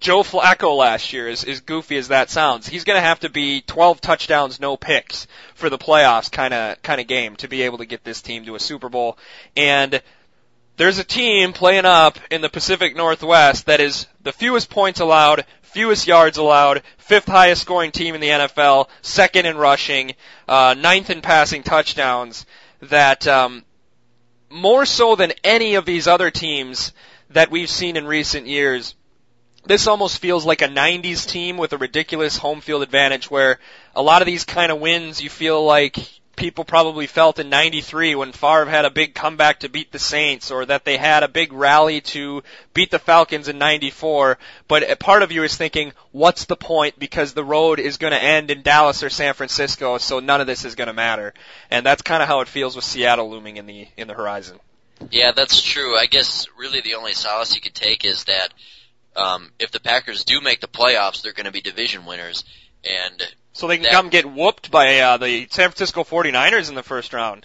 Joe 0.00 0.22
Flacco 0.22 0.76
last 0.76 1.12
year, 1.12 1.28
as, 1.28 1.42
as 1.42 1.60
goofy 1.60 1.96
as 1.96 2.08
that 2.08 2.30
sounds, 2.30 2.68
he's 2.68 2.84
going 2.84 2.96
to 2.96 3.04
have 3.04 3.20
to 3.20 3.30
be 3.30 3.62
12 3.62 4.00
touchdowns, 4.00 4.60
no 4.60 4.76
picks 4.76 5.26
for 5.54 5.68
the 5.68 5.78
playoffs 5.78 6.30
kind 6.30 6.54
of 6.54 6.80
kind 6.82 7.00
of 7.00 7.08
game 7.08 7.34
to 7.36 7.48
be 7.48 7.62
able 7.62 7.78
to 7.78 7.86
get 7.86 8.04
this 8.04 8.22
team 8.22 8.44
to 8.44 8.54
a 8.54 8.60
Super 8.60 8.88
Bowl. 8.88 9.18
And 9.56 10.00
there's 10.78 10.98
a 10.98 11.04
team 11.04 11.52
playing 11.52 11.84
up 11.84 12.18
in 12.30 12.40
the 12.40 12.48
Pacific 12.48 12.96
Northwest 12.96 13.66
that 13.66 13.80
is 13.80 14.06
the 14.22 14.32
fewest 14.32 14.70
points 14.70 15.00
allowed, 15.00 15.44
fewest 15.62 16.06
yards 16.06 16.38
allowed, 16.38 16.82
fifth 16.98 17.26
highest 17.26 17.62
scoring 17.62 17.90
team 17.90 18.14
in 18.14 18.20
the 18.20 18.28
NFL, 18.28 18.88
second 19.02 19.44
in 19.44 19.56
rushing, 19.56 20.14
uh, 20.46 20.74
ninth 20.78 21.10
in 21.10 21.20
passing 21.20 21.62
touchdowns. 21.62 22.46
That 22.80 23.26
um, 23.26 23.64
more 24.50 24.86
so 24.86 25.16
than 25.16 25.32
any 25.42 25.74
of 25.74 25.84
these 25.84 26.06
other 26.06 26.30
teams 26.30 26.92
that 27.30 27.50
we've 27.50 27.68
seen 27.68 27.96
in 27.96 28.06
recent 28.06 28.46
years 28.46 28.94
this 29.64 29.86
almost 29.86 30.20
feels 30.20 30.46
like 30.46 30.62
a 30.62 30.68
90s 30.68 31.28
team 31.28 31.58
with 31.58 31.74
a 31.74 31.76
ridiculous 31.76 32.38
home 32.38 32.62
field 32.62 32.82
advantage 32.82 33.30
where 33.30 33.58
a 33.94 34.00
lot 34.00 34.22
of 34.22 34.26
these 34.26 34.44
kind 34.44 34.72
of 34.72 34.80
wins 34.80 35.20
you 35.20 35.28
feel 35.28 35.62
like 35.62 36.17
people 36.38 36.64
probably 36.64 37.06
felt 37.06 37.38
in 37.38 37.50
93 37.50 38.14
when 38.14 38.32
Favre 38.32 38.66
had 38.66 38.84
a 38.84 38.90
big 38.90 39.12
comeback 39.12 39.60
to 39.60 39.68
beat 39.68 39.90
the 39.92 39.98
Saints 39.98 40.50
or 40.50 40.64
that 40.64 40.84
they 40.84 40.96
had 40.96 41.22
a 41.22 41.28
big 41.28 41.52
rally 41.52 42.00
to 42.00 42.42
beat 42.72 42.90
the 42.90 42.98
Falcons 42.98 43.48
in 43.48 43.58
94. 43.58 44.38
But 44.68 44.88
a 44.88 44.96
part 44.96 45.22
of 45.22 45.32
you 45.32 45.42
is 45.42 45.56
thinking, 45.56 45.92
what's 46.12 46.44
the 46.44 46.56
point 46.56 46.98
because 46.98 47.34
the 47.34 47.44
road 47.44 47.80
is 47.80 47.96
going 47.96 48.12
to 48.12 48.22
end 48.22 48.50
in 48.50 48.62
Dallas 48.62 49.02
or 49.02 49.10
San 49.10 49.34
Francisco 49.34 49.98
so 49.98 50.20
none 50.20 50.40
of 50.40 50.46
this 50.46 50.64
is 50.64 50.76
going 50.76 50.86
to 50.86 50.94
matter. 50.94 51.34
And 51.70 51.84
that's 51.84 52.02
kind 52.02 52.22
of 52.22 52.28
how 52.28 52.40
it 52.40 52.48
feels 52.48 52.76
with 52.76 52.84
Seattle 52.84 53.28
looming 53.28 53.56
in 53.56 53.66
the, 53.66 53.88
in 53.96 54.08
the 54.08 54.14
horizon. 54.14 54.58
Yeah, 55.10 55.32
that's 55.32 55.60
true. 55.60 55.96
I 55.96 56.06
guess 56.06 56.46
really 56.56 56.80
the 56.80 56.94
only 56.94 57.12
solace 57.12 57.54
you 57.54 57.60
could 57.60 57.74
take 57.74 58.04
is 58.04 58.24
that 58.24 58.54
um, 59.16 59.50
if 59.58 59.72
the 59.72 59.80
Packers 59.80 60.24
do 60.24 60.40
make 60.40 60.60
the 60.60 60.68
playoffs, 60.68 61.22
they're 61.22 61.32
going 61.32 61.46
to 61.46 61.52
be 61.52 61.60
division 61.60 62.06
winners, 62.06 62.44
and 62.84 63.22
so 63.58 63.66
they 63.66 63.76
can 63.76 63.82
that, 63.84 63.92
come 63.92 64.08
get 64.08 64.24
whooped 64.24 64.70
by 64.70 65.00
uh, 65.00 65.16
the 65.16 65.48
San 65.50 65.70
Francisco 65.70 66.04
49ers 66.04 66.68
in 66.68 66.76
the 66.76 66.82
first 66.84 67.12
round. 67.12 67.44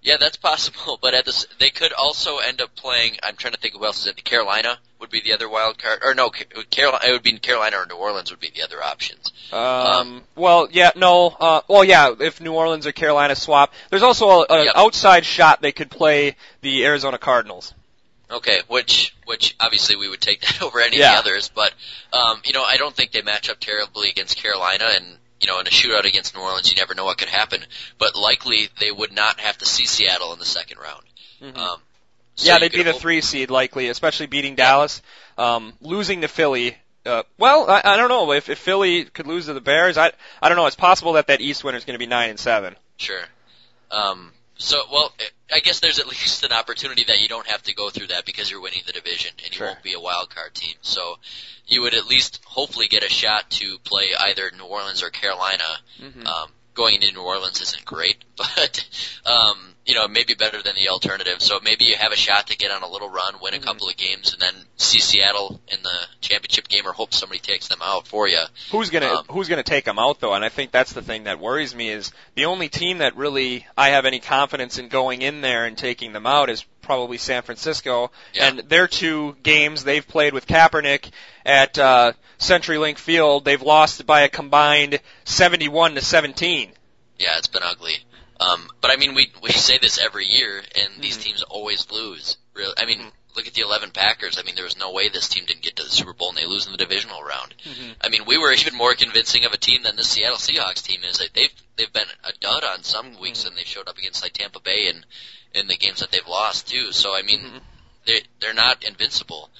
Yeah, 0.00 0.16
that's 0.18 0.38
possible, 0.38 0.98
but 1.02 1.12
at 1.12 1.26
this, 1.26 1.46
they 1.58 1.68
could 1.68 1.92
also 1.92 2.38
end 2.38 2.62
up 2.62 2.74
playing. 2.74 3.18
I'm 3.22 3.36
trying 3.36 3.52
to 3.52 3.60
think 3.60 3.74
who 3.74 3.84
else 3.84 4.00
is 4.00 4.06
it. 4.06 4.24
Carolina 4.24 4.78
would 5.00 5.10
be 5.10 5.20
the 5.20 5.34
other 5.34 5.50
wild 5.50 5.76
card, 5.76 6.00
or 6.02 6.14
no, 6.14 6.30
Carolina. 6.30 7.04
It 7.06 7.12
would 7.12 7.22
be 7.22 7.38
Carolina 7.38 7.76
or 7.76 7.84
New 7.84 7.96
Orleans 7.96 8.30
would 8.30 8.40
be 8.40 8.50
the 8.54 8.62
other 8.62 8.82
options. 8.82 9.34
Um, 9.52 9.60
um 9.60 10.22
well, 10.34 10.66
yeah, 10.72 10.92
no, 10.96 11.26
uh, 11.28 11.60
well, 11.68 11.84
yeah, 11.84 12.14
if 12.18 12.40
New 12.40 12.54
Orleans 12.54 12.86
or 12.86 12.92
Carolina 12.92 13.34
swap, 13.34 13.74
there's 13.90 14.02
also 14.02 14.44
an 14.44 14.64
yep. 14.64 14.72
outside 14.76 15.26
shot 15.26 15.60
they 15.60 15.72
could 15.72 15.90
play 15.90 16.36
the 16.62 16.86
Arizona 16.86 17.18
Cardinals. 17.18 17.74
Okay, 18.30 18.62
which 18.68 19.14
which 19.26 19.56
obviously 19.60 19.96
we 19.96 20.08
would 20.08 20.22
take 20.22 20.40
that 20.46 20.62
over 20.62 20.80
any 20.80 20.96
yeah. 20.96 21.18
of 21.18 21.24
the 21.24 21.30
others, 21.30 21.50
but 21.54 21.74
um, 22.14 22.40
you 22.46 22.54
know 22.54 22.64
I 22.64 22.78
don't 22.78 22.96
think 22.96 23.12
they 23.12 23.20
match 23.20 23.50
up 23.50 23.60
terribly 23.60 24.08
against 24.08 24.38
Carolina, 24.38 24.86
and 24.94 25.18
you 25.40 25.48
know 25.48 25.60
in 25.60 25.66
a 25.66 25.70
shootout 25.70 26.04
against 26.04 26.34
New 26.34 26.40
Orleans 26.40 26.70
you 26.70 26.76
never 26.76 26.94
know 26.94 27.04
what 27.04 27.18
could 27.18 27.28
happen. 27.28 27.60
But 27.98 28.16
likely 28.16 28.68
they 28.78 28.90
would 28.90 29.12
not 29.12 29.40
have 29.40 29.58
to 29.58 29.66
see 29.66 29.86
Seattle 29.86 30.32
in 30.32 30.38
the 30.38 30.44
second 30.44 30.78
round. 30.78 31.02
Mm-hmm. 31.42 31.58
Um, 31.58 31.80
so 32.36 32.46
yeah, 32.46 32.58
they'd 32.58 32.72
be 32.72 32.82
the 32.82 32.92
three 32.92 33.20
seed 33.20 33.50
likely, 33.50 33.88
especially 33.88 34.26
beating 34.26 34.54
Dallas, 34.54 35.02
um, 35.36 35.74
losing 35.80 36.22
to 36.22 36.28
Philly. 36.28 36.76
Uh, 37.04 37.22
well, 37.38 37.68
I, 37.70 37.82
I 37.84 37.96
don't 37.96 38.08
know 38.08 38.32
if, 38.32 38.48
if 38.48 38.58
Philly 38.58 39.04
could 39.04 39.26
lose 39.26 39.46
to 39.46 39.54
the 39.54 39.60
Bears. 39.60 39.98
I 39.98 40.12
I 40.40 40.48
don't 40.48 40.56
know. 40.56 40.66
It's 40.66 40.76
possible 40.76 41.14
that 41.14 41.26
that 41.28 41.40
East 41.40 41.64
winner 41.64 41.78
is 41.78 41.84
going 41.84 41.94
to 41.94 41.98
be 41.98 42.06
nine 42.06 42.30
and 42.30 42.38
seven. 42.38 42.76
Sure. 42.96 43.22
Um, 43.90 44.32
so, 44.56 44.82
well, 44.92 45.12
I 45.52 45.60
guess 45.60 45.80
there's 45.80 45.98
at 45.98 46.06
least 46.06 46.44
an 46.44 46.52
opportunity 46.52 47.04
that 47.08 47.20
you 47.20 47.28
don't 47.28 47.46
have 47.46 47.62
to 47.64 47.74
go 47.74 47.90
through 47.90 48.08
that 48.08 48.24
because 48.24 48.50
you're 48.50 48.60
winning 48.60 48.82
the 48.86 48.92
division 48.92 49.32
and 49.44 49.52
you 49.52 49.58
sure. 49.58 49.66
won't 49.68 49.82
be 49.82 49.94
a 49.94 50.00
wild 50.00 50.34
card 50.34 50.54
team. 50.54 50.74
So, 50.82 51.16
you 51.66 51.82
would 51.82 51.94
at 51.94 52.06
least 52.06 52.40
hopefully 52.44 52.88
get 52.88 53.04
a 53.04 53.08
shot 53.08 53.48
to 53.50 53.78
play 53.78 54.08
either 54.18 54.50
New 54.56 54.64
Orleans 54.64 55.02
or 55.02 55.10
Carolina. 55.10 55.64
Mm-hmm. 56.00 56.26
Um, 56.26 56.48
going 56.80 56.94
into 56.94 57.12
New 57.12 57.20
Orleans 57.20 57.60
isn't 57.60 57.84
great, 57.84 58.24
but 58.36 58.86
um, 59.26 59.58
you 59.84 59.94
know, 59.94 60.08
maybe 60.08 60.34
better 60.34 60.62
than 60.62 60.74
the 60.76 60.88
alternative. 60.88 61.42
So 61.42 61.60
maybe 61.62 61.84
you 61.84 61.96
have 61.96 62.12
a 62.12 62.16
shot 62.16 62.46
to 62.46 62.56
get 62.56 62.70
on 62.70 62.82
a 62.82 62.88
little 62.88 63.10
run, 63.10 63.34
win 63.42 63.52
a 63.52 63.58
mm-hmm. 63.58 63.66
couple 63.66 63.88
of 63.88 63.96
games, 63.96 64.32
and 64.32 64.40
then 64.40 64.54
see 64.76 64.98
Seattle 64.98 65.60
in 65.68 65.82
the 65.82 65.98
championship 66.22 66.68
game, 66.68 66.86
or 66.86 66.92
hope 66.92 67.12
somebody 67.12 67.38
takes 67.38 67.68
them 67.68 67.80
out 67.82 68.06
for 68.06 68.26
you. 68.26 68.40
Who's 68.70 68.88
gonna 68.88 69.08
um, 69.08 69.24
Who's 69.30 69.48
gonna 69.48 69.62
take 69.62 69.84
them 69.84 69.98
out 69.98 70.20
though? 70.20 70.32
And 70.32 70.42
I 70.44 70.48
think 70.48 70.70
that's 70.70 70.94
the 70.94 71.02
thing 71.02 71.24
that 71.24 71.38
worries 71.38 71.74
me 71.74 71.90
is 71.90 72.12
the 72.34 72.46
only 72.46 72.70
team 72.70 72.98
that 72.98 73.14
really 73.14 73.66
I 73.76 73.90
have 73.90 74.06
any 74.06 74.20
confidence 74.20 74.78
in 74.78 74.88
going 74.88 75.20
in 75.20 75.42
there 75.42 75.66
and 75.66 75.76
taking 75.76 76.14
them 76.14 76.26
out 76.26 76.48
is 76.48 76.64
probably 76.82 77.18
San 77.18 77.42
Francisco. 77.42 78.10
Yeah. 78.34 78.48
And 78.48 78.58
their 78.68 78.88
two 78.88 79.36
games 79.42 79.84
they've 79.84 80.06
played 80.06 80.34
with 80.34 80.46
Kaepernick 80.46 81.10
at 81.44 81.78
uh, 81.78 82.12
CenturyLink 82.38 82.98
Field, 82.98 83.44
they've 83.44 83.62
lost 83.62 84.06
by 84.06 84.22
a 84.22 84.28
combined 84.28 85.00
71 85.24 85.94
to 85.94 86.00
17. 86.00 86.72
Yeah, 87.18 87.36
it's 87.36 87.48
been 87.48 87.62
ugly. 87.62 87.98
Um, 88.40 88.68
but 88.80 88.90
I 88.90 88.96
mean, 88.96 89.14
we 89.14 89.30
we 89.42 89.50
say 89.50 89.78
this 89.78 89.98
every 89.98 90.24
year, 90.24 90.62
and 90.74 91.02
these 91.02 91.14
mm-hmm. 91.18 91.24
teams 91.24 91.42
always 91.42 91.90
lose. 91.90 92.38
Really, 92.54 92.72
I 92.78 92.86
mean, 92.86 92.98
mm-hmm. 93.00 93.08
look 93.36 93.46
at 93.46 93.52
the 93.52 93.60
11 93.60 93.90
Packers. 93.90 94.38
I 94.38 94.42
mean, 94.42 94.54
there 94.54 94.64
was 94.64 94.78
no 94.78 94.92
way 94.92 95.10
this 95.10 95.28
team 95.28 95.44
didn't 95.44 95.62
get 95.62 95.76
to 95.76 95.82
the 95.82 95.90
Super 95.90 96.14
Bowl, 96.14 96.30
and 96.30 96.38
they 96.38 96.46
lose 96.46 96.64
in 96.64 96.72
the 96.72 96.78
divisional 96.78 97.22
round. 97.22 97.54
Mm-hmm. 97.62 97.92
I 98.00 98.08
mean, 98.08 98.24
we 98.26 98.38
were 98.38 98.52
even 98.52 98.74
more 98.74 98.94
convincing 98.94 99.44
of 99.44 99.52
a 99.52 99.58
team 99.58 99.82
than 99.82 99.96
the 99.96 100.02
Seattle 100.02 100.38
Seahawks 100.38 100.82
team 100.82 101.00
is. 101.04 101.18
They've 101.18 101.50
they've 101.76 101.92
been 101.92 102.08
a 102.24 102.32
dud 102.40 102.64
on 102.64 102.82
some 102.82 103.20
weeks, 103.20 103.40
Mm-hmm. 103.40 103.48
and 103.48 103.56
they 103.58 103.64
showed 103.64 103.88
up 103.88 103.98
against 103.98 104.22
like 104.22 104.32
Tampa 104.32 104.60
Bay 104.60 104.88
and 104.88 105.04
in 105.54 105.66
the 105.68 105.76
games 105.76 106.00
that 106.00 106.10
they've 106.10 106.26
lost 106.26 106.68
too. 106.68 106.92
So 106.92 107.14
I 107.14 107.22
mean, 107.22 107.40
Mhm. 107.40 107.60
they 108.06 108.22
they're 108.40 108.54
not 108.54 108.82
invincible. 108.84 109.50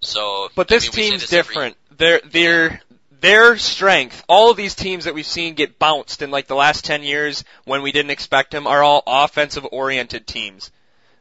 So, 0.00 0.50
But 0.54 0.70
I 0.70 0.74
this 0.76 0.84
mean, 0.84 0.92
team's 1.10 1.20
this 1.22 1.32
every- 1.32 1.54
different. 1.54 1.76
Their 1.96 2.20
their 2.24 2.82
their 3.20 3.56
strength. 3.56 4.24
All 4.28 4.50
of 4.50 4.56
these 4.56 4.74
teams 4.74 5.04
that 5.04 5.14
we've 5.14 5.26
seen 5.26 5.54
get 5.54 5.78
bounced 5.78 6.22
in 6.22 6.30
like 6.32 6.48
the 6.48 6.56
last 6.56 6.84
ten 6.84 7.02
years 7.04 7.44
when 7.64 7.82
we 7.82 7.92
didn't 7.92 8.10
expect 8.10 8.50
them 8.50 8.66
are 8.66 8.82
all 8.82 9.02
offensive 9.06 9.66
oriented 9.70 10.26
teams. 10.26 10.70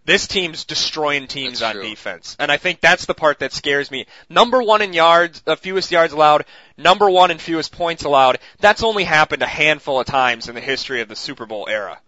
This 0.04 0.26
team's 0.26 0.66
destroying 0.66 1.28
teams 1.28 1.60
That's 1.60 1.76
on 1.76 1.82
true. 1.82 1.90
defense, 1.90 2.36
and 2.40 2.52
I 2.52 2.58
think 2.58 2.82
that's 2.82 3.06
the 3.06 3.14
part 3.14 3.38
that 3.40 3.54
scares 3.54 3.92
me. 3.92 4.08
Number 4.30 4.64
one 4.64 4.82
in 4.82 4.94
yards, 4.94 5.44
uh, 5.46 5.56
fewest 5.56 5.92
yards 5.92 6.12
allowed. 6.12 6.46
Number 6.76 7.08
one 7.08 7.30
in 7.30 7.38
fewest 7.38 7.72
points 7.72 8.04
allowed. 8.04 8.40
That's 8.60 8.82
only 8.82 9.04
happened 9.04 9.44
a 9.44 9.48
handful 9.48 10.00
of 10.00 10.08
times 10.08 10.50
in 10.50 10.56
the 10.56 10.62
history 10.62 11.02
of 11.02 11.08
the 11.08 11.16
Super 11.16 11.46
Bowl 11.46 11.68
era. 11.70 12.00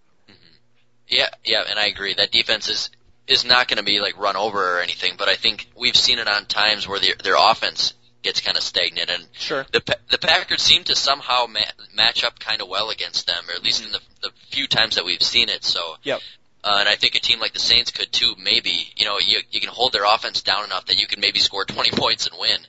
Yeah, 1.07 1.29
yeah, 1.43 1.63
and 1.69 1.77
I 1.79 1.87
agree. 1.87 2.13
That 2.13 2.31
defense 2.31 2.69
is 2.69 2.89
is 3.27 3.45
not 3.45 3.67
going 3.69 3.77
to 3.77 3.83
be 3.83 3.99
like 3.99 4.17
run 4.19 4.35
over 4.35 4.77
or 4.77 4.81
anything, 4.81 5.13
but 5.17 5.29
I 5.29 5.35
think 5.35 5.69
we've 5.77 5.95
seen 5.95 6.19
it 6.19 6.27
on 6.27 6.45
times 6.45 6.87
where 6.87 6.99
their 6.99 7.15
their 7.23 7.35
offense 7.37 7.93
gets 8.21 8.39
kind 8.41 8.55
of 8.57 8.63
stagnant, 8.63 9.09
and 9.09 9.27
Sure. 9.33 9.65
the 9.71 9.81
the 10.09 10.17
Packers 10.17 10.61
seem 10.61 10.83
to 10.85 10.95
somehow 10.95 11.45
ma- 11.47 11.59
match 11.93 12.23
up 12.23 12.39
kind 12.39 12.61
of 12.61 12.67
well 12.69 12.89
against 12.89 13.27
them, 13.27 13.43
or 13.49 13.53
at 13.53 13.63
least 13.63 13.83
in 13.85 13.91
the 13.91 13.99
the 14.21 14.31
few 14.49 14.67
times 14.67 14.95
that 14.95 15.05
we've 15.05 15.21
seen 15.21 15.49
it. 15.49 15.63
So, 15.65 15.97
Yep. 16.03 16.21
uh, 16.63 16.77
and 16.79 16.89
I 16.89 16.95
think 16.95 17.15
a 17.15 17.19
team 17.19 17.39
like 17.39 17.53
the 17.53 17.59
Saints 17.59 17.91
could 17.91 18.11
too. 18.11 18.35
Maybe 18.37 18.91
you 18.95 19.05
know 19.05 19.19
you 19.19 19.41
you 19.51 19.59
can 19.59 19.69
hold 19.69 19.91
their 19.93 20.05
offense 20.05 20.41
down 20.41 20.63
enough 20.63 20.85
that 20.85 20.99
you 20.99 21.07
can 21.07 21.19
maybe 21.19 21.39
score 21.39 21.65
20 21.65 21.91
points 21.97 22.27
and 22.27 22.35
win. 22.39 22.59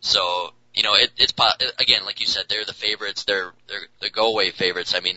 So 0.00 0.52
you 0.74 0.82
know 0.84 0.94
it, 0.94 1.10
it's 1.16 1.34
again 1.78 2.04
like 2.04 2.20
you 2.20 2.26
said 2.26 2.44
they're 2.48 2.64
the 2.64 2.72
favorites. 2.74 3.24
They're 3.24 3.52
they're 3.68 3.86
the 4.00 4.10
go 4.10 4.28
away 4.28 4.50
favorites. 4.50 4.94
I 4.96 5.00
mean 5.00 5.16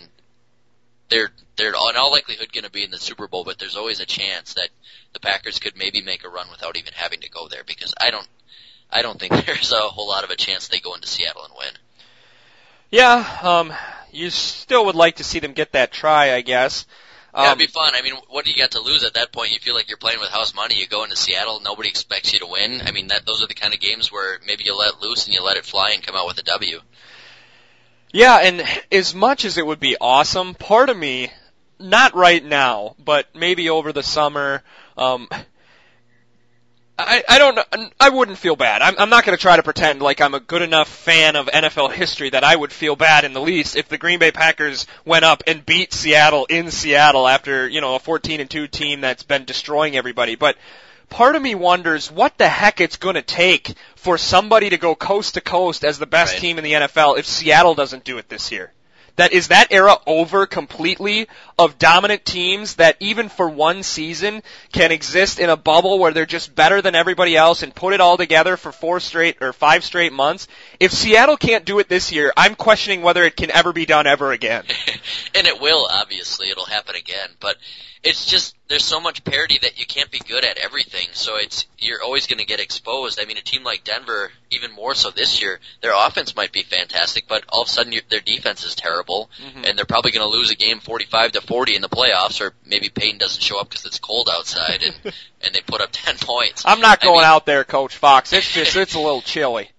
they're 1.14 1.32
they're 1.55 1.70
in 1.70 1.76
all 1.76 2.11
likelihood 2.11 2.51
going 2.51 2.64
to 2.64 2.72
be 2.72 2.84
in 2.84 2.91
the 2.91 2.97
Super 2.97 3.28
Bowl, 3.28 3.43
but 3.43 3.59
there's 3.59 3.76
always 3.76 3.99
a 3.99 4.05
chance 4.05 4.55
that 4.55 4.70
the 5.14 5.20
Packers 5.20 5.59
could 5.59 5.78
maybe 5.78 6.01
make 6.01 6.24
a 6.24 6.30
run 6.30 6.47
without 6.49 6.76
even 6.78 6.93
having 6.95 7.22
to 7.22 7.30
go 7.30 7.47
there 7.47 7.64
because 7.64 7.93
I 8.01 8.09
don't 8.11 8.28
I 8.89 9.01
don't 9.03 9.20
think 9.20 9.34
there's 9.45 9.72
a 9.72 9.78
whole 9.89 10.09
lot 10.09 10.24
of 10.24 10.32
a 10.32 10.36
chance 10.36 10.68
they 10.68 10.80
go 10.80 10.95
into 10.95 11.07
Seattle 11.07 11.45
and 11.45 11.53
win. 11.57 11.74
Yeah, 12.91 13.39
um, 13.41 13.74
you 14.11 14.30
still 14.30 14.86
would 14.86 14.95
like 14.95 15.18
to 15.18 15.24
see 15.24 15.39
them 15.39 15.53
get 15.53 15.72
that 15.74 15.91
try, 15.91 16.34
I 16.34 16.41
guess. 16.41 16.86
Yeah, 17.36 17.47
it'd 17.47 17.57
Um, 17.57 17.57
be 17.57 17.68
fun. 17.68 17.93
I 17.95 18.01
mean, 18.01 18.16
what 18.30 18.45
do 18.45 18.51
you 18.51 18.57
got 18.57 18.72
to 18.72 18.80
lose 18.80 19.03
at 19.03 19.16
that 19.16 19.32
point? 19.32 19.51
You 19.51 19.59
feel 19.59 19.74
like 19.76 19.88
you're 19.89 19.97
playing 19.97 20.20
with 20.20 20.30
house 20.30 20.53
money. 20.53 20.76
You 20.80 20.88
go 20.88 21.03
into 21.03 21.16
Seattle, 21.16 21.59
nobody 21.61 21.89
expects 21.89 22.32
you 22.34 22.39
to 22.39 22.45
win. 22.47 22.82
I 22.86 22.91
mean, 22.91 23.07
that 23.07 23.26
those 23.26 23.41
are 23.43 23.47
the 23.47 23.55
kind 23.55 23.74
of 23.74 23.80
games 23.80 24.11
where 24.11 24.39
maybe 24.45 24.64
you 24.66 24.76
let 24.78 25.01
loose 25.01 25.26
and 25.26 25.34
you 25.34 25.41
let 25.43 25.57
it 25.57 25.66
fly 25.66 25.91
and 25.91 26.03
come 26.03 26.16
out 26.16 26.28
with 26.28 26.38
a 26.38 26.43
W. 26.43 26.82
Yeah, 28.14 28.38
and 28.38 28.64
as 28.91 29.16
much 29.16 29.43
as 29.43 29.57
it 29.57 29.66
would 29.66 29.80
be 29.80 29.97
awesome, 29.99 30.53
part 30.53 30.89
of 30.89 30.95
me, 30.95 31.32
not 31.80 32.16
right 32.16 32.45
now, 32.45 32.95
but 33.03 33.26
maybe 33.34 33.72
over 33.72 33.91
the 33.91 34.03
summer, 34.03 34.61
um, 34.95 35.28
I, 36.97 37.24
I 37.28 37.38
don't 37.39 37.59
I 37.99 38.09
wouldn't 38.09 38.38
feel 38.38 38.55
bad. 38.55 38.84
I'm, 38.84 38.93
I'm 38.99 39.09
not 39.09 39.26
going 39.26 39.36
to 39.36 39.41
try 39.41 39.55
to 39.55 39.64
pretend 39.64 40.03
like 40.03 40.22
I'm 40.22 40.36
a 40.36 40.39
good 40.39 40.61
enough 40.61 40.88
fan 40.88 41.36
of 41.36 41.47
NFL 41.47 41.91
history 41.91 42.30
that 42.30 42.43
I 42.43 42.55
would 42.55 42.72
feel 42.72 42.95
bad 42.95 43.26
in 43.26 43.34
the 43.34 43.41
least 43.41 43.76
if 43.76 43.89
the 43.89 43.97
Green 43.97 44.20
Bay 44.20 44.30
Packers 44.30 44.86
went 45.03 45.26
up 45.26 45.41
and 45.47 45.66
beat 45.66 45.91
Seattle 45.91 46.45
in 46.45 46.70
Seattle 46.70 47.28
after, 47.28 47.68
you 47.68 47.82
know, 47.82 47.95
a 47.95 47.99
14 47.99 48.39
and 48.39 48.49
2 48.49 48.68
team 48.68 49.01
that's 49.01 49.24
been 49.24 49.45
destroying 49.45 49.95
everybody. 49.95 50.36
But 50.36 50.55
part 51.09 51.36
of 51.36 51.41
me 51.41 51.55
wonders 51.55 52.11
what 52.11 52.38
the 52.38 52.47
heck 52.47 52.80
it's 52.80 52.97
going 52.97 53.16
to 53.16 53.24
take 53.24 53.74
for 54.04 54.18
somebody 54.18 54.70
to 54.70 54.78
go 54.78 54.95
coast 54.95 55.36
to 55.36 55.41
coast 55.41 55.86
as 55.86 55.97
the 55.97 56.06
best 56.06 56.34
Right. 56.34 56.41
team 56.41 56.58
in 56.58 56.64
the 56.66 56.74
NFL 56.74 57.18
if 57.18 57.26
Seattle 57.26 57.74
doesn't 57.74 58.04
do 58.04 58.18
it 58.18 58.28
this 58.28 58.51
year. 58.51 58.74
That 59.16 59.32
is 59.32 59.47
that 59.47 59.68
era 59.72 59.95
over 60.06 60.45
completely 60.45 61.28
of 61.58 61.78
dominant 61.78 62.26
teams 62.26 62.76
that 62.76 62.97
even 62.99 63.30
for 63.30 63.49
one 63.49 63.84
season 63.84 64.41
can 64.72 64.91
exist 64.91 65.39
in 65.39 65.49
a 65.49 65.58
bubble 65.58 65.99
where 65.99 66.12
they're 66.12 66.26
just 66.26 66.56
better 66.56 66.82
than 66.82 66.95
everybody 66.95 67.36
else 67.36 67.64
and 67.64 67.74
put 67.76 67.93
it 67.93 68.01
all 68.01 68.18
together 68.18 68.58
for 68.58 68.72
four 68.72 68.99
straight 68.99 69.38
or 69.41 69.54
five 69.54 69.84
straight 69.84 70.14
months. 70.14 70.47
If 70.80 70.91
Seattle 70.91 71.38
can't 71.38 71.66
do 71.66 71.80
it 71.80 71.89
this 71.89 72.12
year, 72.12 72.34
I'm 72.36 72.56
questioning 72.56 73.01
whether 73.01 73.24
it 73.24 73.36
can 73.36 73.51
ever 73.51 73.74
be 73.74 73.86
done 73.86 74.08
ever 74.08 74.32
again. 74.32 74.64
and 75.36 75.47
it 75.47 75.62
will, 75.62 75.88
obviously. 75.89 76.49
It'll 76.49 76.66
happen 76.66 76.95
again. 76.95 77.30
But 77.39 77.58
it's 78.04 78.26
just, 78.26 78.56
there's 78.68 78.84
so 78.84 78.99
much 78.99 79.24
parity 79.24 79.60
that 79.62 79.80
you 79.80 79.86
can't 79.86 80.12
be 80.12 80.20
good 80.20 80.43
at 80.43 80.58
everything. 80.58 81.08
So 81.14 81.38
it's, 81.38 81.68
you're 81.78 82.04
always 82.04 82.28
going 82.28 82.39
to 82.39 82.45
get 82.45 82.60
exposed. 82.60 83.20
I 83.22 83.26
mean, 83.26 83.38
a 83.38 83.41
team 83.41 83.64
like 83.64 83.84
Denver, 83.84 84.32
even 84.51 84.74
more 84.74 84.93
so 84.93 85.10
this 85.10 85.41
year, 85.41 85.60
their 85.82 85.93
offense 85.95 86.36
might 86.36 86.51
be 86.51 86.64
fantastic, 86.64 87.28
but 87.28 87.45
all 87.49 87.62
of 87.62 87.68
a 87.68 87.72
sudden 87.72 87.93
their 88.10 88.20
defense 88.20 88.66
is 88.66 88.76
terrible. 88.76 89.30
Mm-hmm. 89.41 89.66
And 89.66 89.78
they're 89.78 89.86
probably 89.86 90.12
going 90.12 90.30
to 90.30 90.38
lose 90.38 90.51
a 90.51 90.56
game 90.56 90.80
45 90.80 91.34
to 91.34 91.41
40 91.44 91.76
in 91.76 91.82
the 91.82 91.89
playoffs, 91.89 92.41
or 92.41 92.54
maybe 92.66 92.89
Peyton 92.89 93.18
doesn't 93.20 93.41
show 93.41 93.60
up 93.60 93.70
because 93.70 93.86
it's 93.86 94.00
cold 94.00 94.30
outside 94.32 94.84
and, 94.84 94.96
and 95.41 95.54
they 95.56 95.62
put 95.62 95.82
up 95.82 95.89
10 95.91 96.16
points. 96.18 96.64
I'm 96.66 96.82
not 96.82 97.00
I 97.02 97.06
going 97.06 97.18
mean- 97.18 97.26
out 97.26 97.46
there, 97.46 97.64
Coach 97.64 97.96
Fox. 97.96 98.34
It's 98.34 98.48
just, 98.54 98.76
it's 98.76 98.96
a 98.96 99.00
little 99.00 99.22
chilly. 99.22 99.70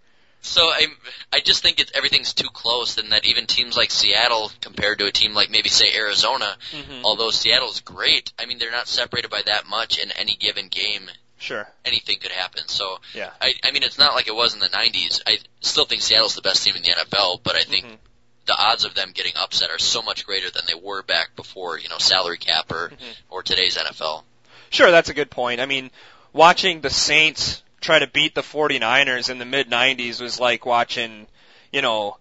So 0.47 0.61
I 0.61 0.89
I 1.33 1.41
just 1.41 1.63
think 1.63 1.81
it's 1.81 1.91
everything's 1.95 2.35
too 2.35 2.49
close, 2.53 2.99
and 2.99 3.13
that 3.13 3.25
even 3.25 3.47
teams 3.47 3.79
like 3.79 3.91
Seattle 3.91 4.53
compared 4.61 4.99
to 4.99 5.07
a 5.07 5.11
team 5.11 5.33
like 5.33 5.49
maybe 5.51 5.71
say 5.71 5.87
Arizona, 5.97 6.57
Mhm. 6.73 7.01
although 7.03 7.31
Seattle's 7.31 7.81
great, 7.81 8.31
I 8.39 8.45
mean 8.45 8.59
they're 8.59 8.71
not 8.71 8.87
separated 8.87 9.31
by 9.31 9.41
that 9.47 9.67
much 9.67 9.99
in 9.99 10.11
any 10.13 10.37
given 10.37 10.69
game. 10.69 11.09
Sure. 11.39 11.67
Anything 11.87 12.19
could 12.21 12.31
happen. 12.31 12.69
So 12.69 12.99
Yeah. 13.15 13.31
I 13.41 13.55
I 13.65 13.71
mean 13.71 13.83
it's 13.85 13.99
not 13.99 14.15
like 14.15 14.29
it 14.29 14.35
was 14.37 14.53
in 14.53 14.61
the 14.61 14.69
90s. 14.69 15.23
I 15.27 15.39
still 15.63 15.87
think 15.87 16.03
Seattle's 16.03 16.35
the 16.35 16.43
best 16.43 16.63
team 16.63 16.77
in 16.77 16.83
the 16.83 16.91
NFL, 16.91 17.41
but 17.43 17.57
I 17.57 17.63
think 17.65 17.87
Mhm. 17.87 17.97
The 18.47 18.57
odds 18.57 18.85
of 18.85 18.95
them 18.95 19.13
getting 19.15 19.33
upset 19.37 19.71
are 19.71 19.79
so 19.79 20.03
much 20.03 20.27
greater 20.27 20.51
than 20.51 20.63
they 20.67 20.75
were 20.75 21.03
back 21.03 21.35
before 21.37 21.79
you 21.79 21.89
know 21.89 21.99
salary 21.99 22.39
cap 22.39 22.71
or 22.71 22.91
mm-hmm. 22.91 23.05
or 23.31 23.43
today's 23.43 23.77
NFL. 23.77 24.23
Sure, 24.71 24.91
that's 24.91 25.09
a 25.09 25.15
good 25.15 25.31
point. 25.31 25.61
I 25.61 25.67
mean, 25.67 25.91
watching 26.33 26.81
the 26.81 26.91
Saints 26.91 27.63
try 27.81 27.99
to 27.99 28.07
beat 28.07 28.35
the 28.35 28.43
49ers 28.43 29.31
in 29.31 29.39
the 29.39 29.45
mid 29.45 29.71
90s 29.71 30.21
was 30.21 30.41
like 30.41 30.67
watching, 30.67 31.27
you 31.73 31.83
know, 31.83 32.17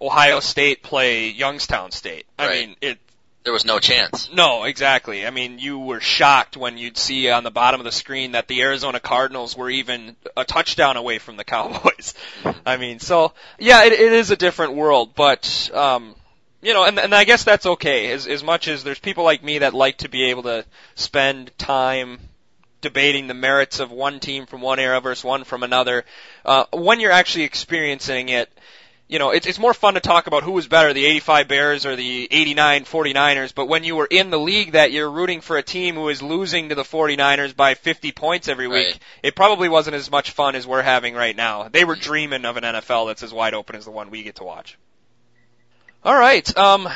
Ohio 0.00 0.40
State 0.40 0.82
play 0.82 1.28
Youngstown 1.28 1.90
State. 1.92 2.26
I 2.38 2.46
Right. 2.46 2.68
mean, 2.68 2.76
it 2.80 2.98
There 3.44 3.52
was 3.52 3.66
no 3.66 3.78
chance. 3.78 4.30
no, 4.32 4.64
exactly. 4.64 5.26
I 5.26 5.30
mean, 5.30 5.58
you 5.58 5.78
were 5.78 6.00
shocked 6.00 6.56
when 6.56 6.78
you'd 6.78 6.96
see 6.96 7.28
on 7.28 7.44
the 7.44 7.50
bottom 7.50 7.78
of 7.78 7.84
the 7.84 7.92
screen 7.92 8.32
that 8.32 8.48
the 8.48 8.62
Arizona 8.62 9.00
Cardinals 9.00 9.54
were 9.54 9.68
even 9.68 10.16
a 10.34 10.46
touchdown 10.46 10.96
away 10.96 11.18
from 11.18 11.36
the 11.36 11.44
Cowboys. 11.54 12.14
I 12.64 12.78
mean, 12.78 13.00
so 13.00 13.34
yeah, 13.58 13.84
it, 13.84 13.92
it 13.92 14.12
is 14.12 14.30
a 14.30 14.36
different 14.36 14.72
world, 14.72 15.14
but 15.14 15.70
um, 15.74 16.14
you 16.62 16.72
know, 16.72 16.84
and, 16.84 16.98
and 16.98 17.14
I 17.14 17.24
guess 17.24 17.44
that's 17.44 17.66
okay. 17.66 18.12
As 18.12 18.26
as 18.26 18.42
much 18.42 18.66
as 18.66 18.82
there's 18.82 18.98
people 18.98 19.24
like 19.24 19.44
me 19.44 19.58
that 19.58 19.74
like 19.74 19.98
to 19.98 20.08
be 20.08 20.30
able 20.30 20.44
to 20.44 20.64
spend 20.94 21.56
time 21.58 22.18
debating 22.80 23.26
the 23.26 23.34
merits 23.34 23.78
of 23.78 23.90
one 23.90 24.20
team 24.20 24.46
from 24.46 24.62
one 24.62 24.78
era 24.78 25.02
versus 25.02 25.22
one 25.22 25.44
from 25.44 25.62
another, 25.62 26.06
uh, 26.46 26.64
when 26.72 26.98
you're 26.98 27.12
actually 27.12 27.44
experiencing 27.44 28.30
it, 28.30 28.50
you 29.06 29.18
know, 29.18 29.30
it's, 29.30 29.46
it's 29.46 29.58
more 29.58 29.74
fun 29.74 29.94
to 29.94 30.00
talk 30.00 30.26
about 30.26 30.42
who 30.44 30.52
was 30.52 30.66
better, 30.66 30.92
the 30.94 31.04
85 31.04 31.46
Bears 31.48 31.84
or 31.86 31.94
the 31.94 32.26
89 32.30 32.84
49ers, 32.84 33.54
but 33.54 33.66
when 33.66 33.84
you 33.84 33.96
were 33.96 34.06
in 34.10 34.30
the 34.30 34.38
league 34.38 34.72
that 34.72 34.92
you're 34.92 35.10
rooting 35.10 35.42
for 35.42 35.58
a 35.58 35.62
team 35.62 35.94
who 35.94 36.08
is 36.08 36.22
losing 36.22 36.70
to 36.70 36.74
the 36.74 36.82
49ers 36.84 37.54
by 37.54 37.74
50 37.74 38.12
points 38.12 38.48
every 38.48 38.66
week, 38.66 38.86
Right. 38.86 38.98
it 39.22 39.36
probably 39.36 39.68
wasn't 39.68 39.96
as 39.96 40.10
much 40.10 40.30
fun 40.30 40.54
as 40.56 40.66
we're 40.66 40.80
having 40.82 41.14
right 41.14 41.36
now. 41.36 41.68
They 41.68 41.84
were 41.84 41.96
dreaming 41.96 42.44
of 42.46 42.56
an 42.56 42.64
NFL 42.64 43.08
that's 43.08 43.22
as 43.22 43.32
wide 43.32 43.52
open 43.54 43.76
as 43.76 43.84
the 43.84 43.90
one 43.90 44.10
we 44.10 44.22
get 44.22 44.36
to 44.36 44.44
watch. 44.44 44.78
All 46.02 46.16
right, 46.18 46.56
um, 46.56 46.88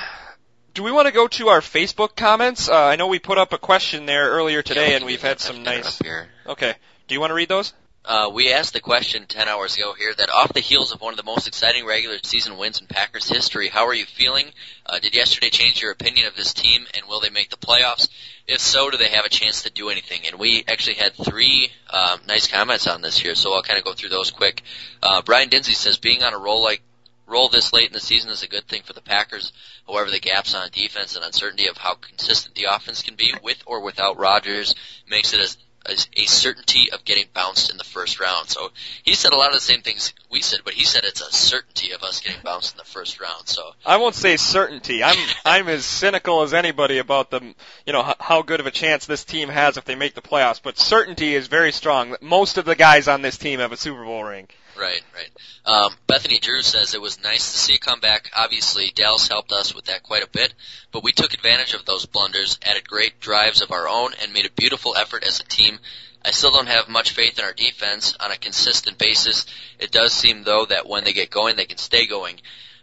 do 0.74 0.82
we 0.82 0.92
want 0.92 1.06
to 1.08 1.12
go 1.12 1.28
to 1.28 1.48
our 1.48 1.60
Facebook 1.60 2.16
comments? 2.16 2.68
Uh, 2.68 2.74
I 2.84 2.96
know 2.96 3.06
we 3.06 3.18
put 3.18 3.36
up 3.38 3.52
a 3.52 3.58
question 3.58 4.06
there 4.06 4.30
earlier 4.30 4.62
today, 4.62 4.90
Yeah, 4.90 4.96
and 4.96 5.04
we've 5.06 5.22
had 5.22 5.40
some 5.40 5.56
I've 5.60 5.64
got 5.64 5.74
it 5.74 5.84
nice. 5.84 6.02
Okay, 6.46 6.74
do 7.06 7.14
you 7.14 7.20
want 7.20 7.30
to 7.30 7.34
read 7.34 7.48
those? 7.48 7.72
Uh, 8.04 8.30
we 8.32 8.52
asked 8.52 8.72
the 8.72 8.80
question 8.80 9.26
10 9.26 9.48
hours 9.48 9.76
ago 9.76 9.92
here 9.92 10.14
that 10.16 10.30
off 10.30 10.52
the 10.52 10.60
heels 10.60 10.92
of 10.92 11.00
one 11.00 11.12
of 11.12 11.18
the 11.18 11.22
most 11.22 11.46
exciting 11.46 11.84
regular 11.84 12.16
season 12.22 12.56
wins 12.56 12.80
in 12.80 12.86
Packers 12.86 13.28
history, 13.28 13.68
how 13.68 13.86
are 13.86 13.94
you 13.94 14.06
feeling? 14.06 14.46
Uh, 14.86 14.98
did 14.98 15.14
yesterday 15.14 15.50
change 15.50 15.82
your 15.82 15.90
opinion 15.90 16.26
of 16.26 16.34
this 16.34 16.54
team 16.54 16.86
and 16.94 17.04
will 17.06 17.20
they 17.20 17.30
make 17.30 17.50
the 17.50 17.56
playoffs? 17.56 18.08
If 18.46 18.60
so, 18.60 18.90
do 18.90 18.96
they 18.96 19.08
have 19.08 19.26
a 19.26 19.30
chance 19.30 19.62
to 19.62 19.70
do 19.70 19.90
anything? 19.90 20.22
And 20.26 20.38
we 20.38 20.64
actually 20.66 20.96
had 20.96 21.12
three 21.14 21.70
um, 21.90 22.20
nice 22.26 22.46
comments 22.46 22.86
on 22.86 23.02
this 23.02 23.18
here, 23.18 23.34
so 23.34 23.52
I'll 23.52 23.62
kind 23.62 23.78
of 23.78 23.84
go 23.84 23.92
through 23.92 24.08
those 24.08 24.30
quick. 24.30 24.62
Uh, 25.02 25.20
Brian 25.20 25.50
Dinsey 25.50 25.74
says 25.74 25.98
being 25.98 26.22
on 26.22 26.32
a 26.32 26.38
roll 26.38 26.62
like 26.62 26.80
roll 27.26 27.50
this 27.50 27.74
late 27.74 27.88
in 27.88 27.92
the 27.92 28.00
season 28.00 28.30
is 28.30 28.42
a 28.42 28.48
good 28.48 28.66
thing 28.66 28.82
for 28.82 28.94
the 28.94 29.02
Packers. 29.02 29.52
However, 29.86 30.10
the 30.10 30.18
gaps 30.18 30.54
on 30.54 30.68
defense 30.72 31.14
and 31.14 31.24
uncertainty 31.24 31.66
of 31.66 31.76
how 31.76 31.94
consistent 31.94 32.54
the 32.54 32.74
offense 32.74 33.02
can 33.02 33.16
be 33.16 33.34
with 33.42 33.62
or 33.66 33.82
without 33.82 34.18
Rodgers 34.18 34.74
makes 35.06 35.34
it 35.34 35.40
as 35.40 35.58
as 35.88 36.08
a 36.16 36.24
certainty 36.26 36.90
of 36.92 37.04
getting 37.04 37.26
bounced 37.32 37.70
in 37.70 37.76
the 37.76 37.84
first 37.84 38.20
round. 38.20 38.48
So 38.48 38.70
he 39.02 39.14
said 39.14 39.32
a 39.32 39.36
lot 39.36 39.48
of 39.48 39.54
the 39.54 39.60
same 39.60 39.82
things 39.82 40.12
we 40.30 40.40
said, 40.40 40.60
but 40.64 40.74
he 40.74 40.84
said 40.84 41.04
it's 41.04 41.20
a 41.20 41.32
certainty 41.32 41.92
of 41.92 42.02
us 42.02 42.20
getting 42.20 42.40
bounced 42.42 42.74
in 42.74 42.78
the 42.78 42.84
first 42.84 43.20
round. 43.20 43.48
So 43.48 43.72
I 43.84 43.96
won't 43.96 44.14
say 44.14 44.36
certainty. 44.36 45.02
I'm 45.02 45.18
I'm 45.44 45.68
as 45.68 45.84
cynical 45.84 46.42
as 46.42 46.54
anybody 46.54 46.98
about 46.98 47.30
the 47.30 47.54
you 47.86 47.92
know 47.92 48.14
how 48.20 48.42
good 48.42 48.60
of 48.60 48.66
a 48.66 48.70
chance 48.70 49.06
this 49.06 49.24
team 49.24 49.48
has 49.48 49.76
if 49.76 49.84
they 49.84 49.94
make 49.94 50.14
the 50.14 50.22
playoffs. 50.22 50.60
But 50.62 50.78
certainty 50.78 51.34
is 51.34 51.48
very 51.48 51.72
strong. 51.72 52.16
Most 52.20 52.58
of 52.58 52.64
the 52.64 52.76
guys 52.76 53.08
on 53.08 53.22
this 53.22 53.38
team 53.38 53.60
have 53.60 53.72
a 53.72 53.76
Super 53.76 54.04
Bowl 54.04 54.24
ring. 54.24 54.48
Right, 54.78 55.02
right. 55.12 55.30
Um, 55.64 55.92
Bethany 56.06 56.38
Drew 56.38 56.62
says 56.62 56.94
it 56.94 57.00
was 57.00 57.20
nice 57.22 57.52
to 57.52 57.58
see 57.58 57.74
a 57.74 57.78
comeback. 57.78 58.30
Obviously, 58.36 58.92
Dallas 58.94 59.26
helped 59.26 59.50
us 59.50 59.74
with 59.74 59.86
that 59.86 60.04
quite 60.04 60.22
a 60.22 60.28
bit, 60.28 60.54
but 60.92 61.02
we 61.02 61.10
took 61.10 61.34
advantage 61.34 61.74
of 61.74 61.84
those 61.84 62.06
blunders, 62.06 62.58
added 62.62 62.88
great 62.88 63.18
drives 63.18 63.60
of 63.60 63.72
our 63.72 63.88
own, 63.88 64.12
and 64.22 64.32
made 64.32 64.46
a 64.46 64.50
beautiful 64.50 64.94
effort 64.96 65.24
as 65.24 65.40
a 65.40 65.44
team. 65.44 65.80
I 66.24 66.30
still 66.30 66.52
don't 66.52 66.68
have 66.68 66.88
much 66.88 67.10
faith 67.10 67.38
in 67.38 67.44
our 67.44 67.52
defense 67.52 68.14
on 68.20 68.30
a 68.30 68.36
consistent 68.36 68.98
basis. 68.98 69.46
It 69.80 69.90
does 69.90 70.12
seem 70.12 70.44
though 70.44 70.66
that 70.66 70.88
when 70.88 71.02
they 71.02 71.12
get 71.12 71.30
going, 71.30 71.56
they 71.56 71.64
can 71.64 71.78
stay 71.78 72.06
going. 72.06 72.40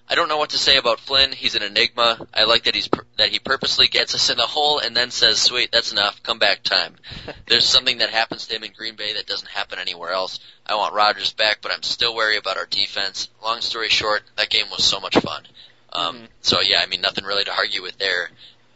I 0.08 0.14
don't 0.14 0.30
know 0.30 0.38
what 0.38 0.52
to 0.52 0.58
say 0.60 0.78
about 0.78 1.00
Flynn. 1.00 1.32
He's 1.32 1.56
an 1.56 1.64
enigma. 1.64 2.28
I 2.34 2.44
like 2.44 2.66
that 2.66 2.76
he's 2.76 2.90
that 3.18 3.30
he 3.30 3.40
purposely 3.40 3.88
gets 3.88 4.14
us 4.14 4.30
in 4.30 4.38
the 4.38 4.44
hole 4.44 4.78
and 4.78 4.96
then 4.96 5.10
says, 5.10 5.42
"Sweet, 5.42 5.72
that's 5.72 5.92
enough. 5.92 6.22
Come 6.22 6.38
back 6.38 6.64
time." 6.64 6.96
There's 7.48 7.68
something 7.68 7.98
that 7.98 8.12
happens 8.12 8.46
to 8.48 8.56
him 8.56 8.64
in 8.64 8.72
Green 8.72 8.96
Bay 8.96 9.14
that 9.14 9.26
doesn't 9.26 9.50
happen 9.50 9.80
anywhere 9.80 10.12
else. 10.12 10.40
I 10.66 10.76
want 10.76 10.94
Rodgers 10.94 11.34
back, 11.34 11.60
but 11.62 11.72
I'm 11.72 11.82
still 11.82 12.14
wary 12.16 12.38
about 12.38 12.58
our 12.58 12.68
defense. 12.68 13.30
Long 13.44 13.62
story 13.62 13.90
short, 13.90 14.24
that 14.38 14.50
game 14.50 14.70
was 14.70 14.84
so 14.84 15.00
much 15.00 15.18
fun. 15.18 15.44
Um, 15.92 16.18
Mhm. 16.18 16.28
So 16.42 16.62
yeah, 16.62 16.82
I 16.82 16.86
mean 16.86 17.02
nothing 17.02 17.26
really 17.26 17.46
to 17.46 17.56
argue 17.56 17.82
with 17.82 17.98
there. 17.98 18.30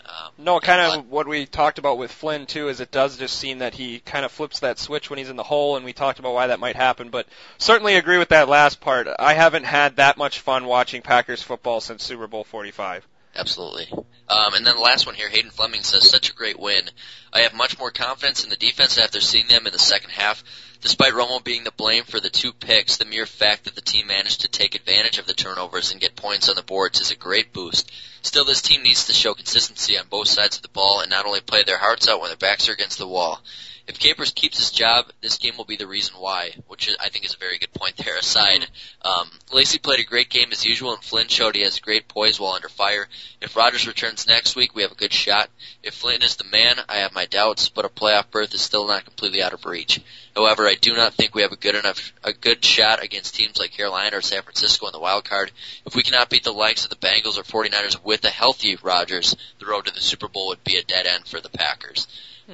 Um, 0.10 0.32
No, 0.38 0.60
kind 0.60 0.82
of 0.82 1.10
what 1.10 1.28
we 1.28 1.46
talked 1.46 1.78
about 1.78 1.98
with 1.98 2.12
Flynn 2.12 2.46
too 2.46 2.70
is 2.70 2.80
it 2.80 2.92
does 2.92 3.18
just 3.18 3.38
seem 3.38 3.60
that 3.60 3.76
he 3.76 4.00
kind 4.00 4.26
of 4.26 4.32
flips 4.32 4.60
that 4.62 4.80
switch 4.80 5.10
when 5.10 5.20
he's 5.20 5.30
in 5.30 5.36
the 5.36 5.44
hole, 5.44 5.76
and 5.76 5.86
we 5.86 5.94
talked 5.94 6.20
about 6.20 6.34
why 6.34 6.48
that 6.48 6.60
might 6.60 6.76
happen. 6.76 7.10
But 7.10 7.28
certainly 7.58 7.96
agree 7.96 8.18
with 8.18 8.30
that 8.30 8.50
last 8.50 8.82
part. 8.82 9.08
I 9.20 9.34
haven't 9.34 9.66
had 9.66 9.98
that 9.98 10.18
much 10.18 10.40
fun 10.40 10.66
watching 10.66 11.02
Packers 11.02 11.44
football 11.44 11.82
since 11.82 12.04
Super 12.04 12.28
Bowl 12.28 12.44
45. 12.44 13.06
Absolutely. 13.36 13.88
Um, 14.28 14.54
and 14.54 14.66
then 14.66 14.76
the 14.76 14.82
last 14.82 15.06
one 15.06 15.16
here, 15.16 15.30
Hayden 15.30 15.52
Fleming 15.52 15.84
says, 15.84 16.10
such 16.10 16.30
a 16.30 16.36
great 16.36 16.60
win. 16.60 16.90
I 17.34 17.42
have 17.42 17.54
much 17.54 17.80
more 17.80 17.92
confidence 17.92 18.44
in 18.44 18.50
the 18.50 18.56
defense 18.56 18.98
after 18.98 19.22
seeing 19.22 19.48
them 19.48 19.66
in 19.66 19.74
the 19.74 19.80
second 19.80 20.12
half. 20.12 20.44
Despite 20.82 21.14
Romo 21.14 21.44
being 21.44 21.64
the 21.64 21.72
blame 21.72 22.06
for 22.06 22.20
the 22.20 22.30
two 22.30 22.54
picks, 22.54 22.98
the 22.98 23.06
mere 23.06 23.26
fact 23.26 23.66
that 23.66 23.76
the 23.76 23.82
team 23.82 24.08
managed 24.08 24.42
to 24.42 24.48
take 24.48 24.76
advantage 24.76 25.18
of 25.18 25.26
the 25.26 25.34
turnovers 25.34 25.92
and 25.92 26.00
get 26.00 26.16
points 26.16 26.48
on 26.48 26.56
the 26.56 26.64
boards 26.64 27.02
is 27.02 27.12
a 27.12 27.16
great 27.16 27.52
boost. 27.52 27.92
Still, 28.22 28.46
this 28.46 28.62
team 28.62 28.84
needs 28.84 29.06
to 29.06 29.14
show 29.14 29.34
consistency 29.34 29.98
on 29.98 30.08
both 30.10 30.28
sides 30.28 30.56
of 30.56 30.62
the 30.62 30.70
ball 30.70 31.02
and 31.02 31.10
not 31.10 31.26
only 31.26 31.42
play 31.42 31.64
their 31.64 31.78
hearts 31.78 32.08
out 32.08 32.22
when 32.22 32.30
their 32.30 32.38
backs 32.38 32.70
are 32.70 32.74
against 32.74 32.98
the 32.98 33.08
wall. 33.08 33.42
If 33.90 33.98
Capers 33.98 34.30
keeps 34.30 34.60
his 34.60 34.70
job, 34.70 35.08
this 35.20 35.40
game 35.40 35.58
will 35.58 35.66
be 35.66 35.76
the 35.76 35.88
reason 35.88 36.14
why, 36.20 36.52
which 36.68 36.88
is, 36.88 36.96
I 37.00 37.10
think 37.10 37.26
is 37.26 37.34
a 37.34 37.40
very 37.40 37.58
good 37.58 37.74
point 37.74 37.98
there 37.98 38.18
aside. 38.18 38.68
Um, 39.02 39.32
Lacy 39.52 39.80
played 39.80 40.00
a 40.00 40.04
great 40.04 40.30
game 40.30 40.50
as 40.52 40.64
usual, 40.64 40.94
and 40.94 41.04
Flynn 41.04 41.28
showed 41.28 41.56
he 41.56 41.64
has 41.64 41.80
great 41.80 42.08
poise 42.08 42.40
while 42.40 42.54
under 42.54 42.70
fire. 42.70 43.08
If 43.42 43.56
Rodgers 43.56 43.88
returns 43.88 44.28
next 44.28 44.56
week, 44.56 44.76
we 44.76 44.84
have 44.84 44.92
a 44.92 44.96
good 44.96 45.12
shot. 45.12 45.50
If 45.82 45.96
Flynn 45.96 46.22
is 46.22 46.36
the 46.36 46.44
man, 46.44 46.76
I 46.88 46.98
have 46.98 47.16
my 47.16 47.26
doubts, 47.26 47.70
but 47.70 47.84
a 47.84 47.90
playoff 47.90 48.30
berth 48.30 48.54
is 48.54 48.62
still 48.62 48.88
not 48.88 49.06
completely 49.06 49.42
out 49.42 49.54
of 49.54 49.66
reach. 49.66 50.00
However, 50.36 50.68
I 50.68 50.76
do 50.76 50.94
not 50.94 51.16
think 51.16 51.34
we 51.34 51.42
have 51.42 51.52
a 51.52 51.56
good 51.56 51.74
enough, 51.74 52.14
a 52.24 52.32
good 52.32 52.64
shot 52.64 53.04
against 53.04 53.34
teams 53.34 53.58
like 53.58 53.72
Carolina 53.72 54.18
or 54.18 54.22
San 54.22 54.44
Francisco 54.44 54.86
in 54.86 54.92
the 54.92 55.00
wild 55.00 55.26
card. 55.26 55.52
If 55.88 55.96
we 55.96 56.04
cannot 56.04 56.30
beat 56.30 56.44
the 56.44 56.54
likes 56.54 56.84
of 56.84 56.92
the 56.92 56.96
Bengals 56.96 57.40
or 57.40 57.44
49ers 57.44 58.04
with 58.04 58.24
a 58.24 58.30
healthy 58.30 58.76
Rodgers, 58.76 59.36
the 59.58 59.66
road 59.66 59.88
to 59.88 59.94
the 59.96 60.00
Super 60.00 60.28
Bowl 60.28 60.50
would 60.50 60.64
be 60.64 60.78
a 60.78 60.84
dead 60.84 61.08
end 61.08 61.26
for 61.26 61.42
the 61.42 61.50
Packers. 61.50 62.08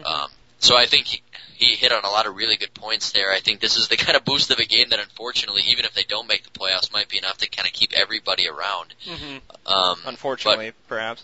Um, 0.05 0.29
so 0.59 0.75
I 0.75 0.87
think 0.87 1.21
he, 1.57 1.65
he 1.65 1.75
hit 1.75 1.91
on 1.91 2.03
a 2.03 2.09
lot 2.09 2.27
of 2.27 2.35
really 2.35 2.57
good 2.57 2.73
points 2.73 3.11
there. 3.11 3.31
I 3.31 3.39
think 3.39 3.59
this 3.59 3.77
is 3.77 3.87
the 3.87 3.97
kind 4.05 4.15
of 4.15 4.25
boost 4.25 4.51
of 4.51 4.59
a 4.59 4.65
game 4.65 4.89
that 4.89 4.99
unfortunately, 4.99 5.63
even 5.67 5.85
if 5.85 5.93
they 5.93 6.03
don't 6.03 6.27
make 6.27 6.43
the 6.43 6.57
playoffs, 6.57 6.91
might 6.91 7.09
be 7.09 7.17
enough 7.17 7.37
to 7.39 7.49
kind 7.49 7.67
of 7.67 7.73
keep 7.73 7.93
everybody 7.93 8.47
around. 8.47 8.93
Mm-hmm. 9.05 9.71
Um, 9.71 9.97
Unfortunately, 10.05 10.71
perhaps. 10.87 11.23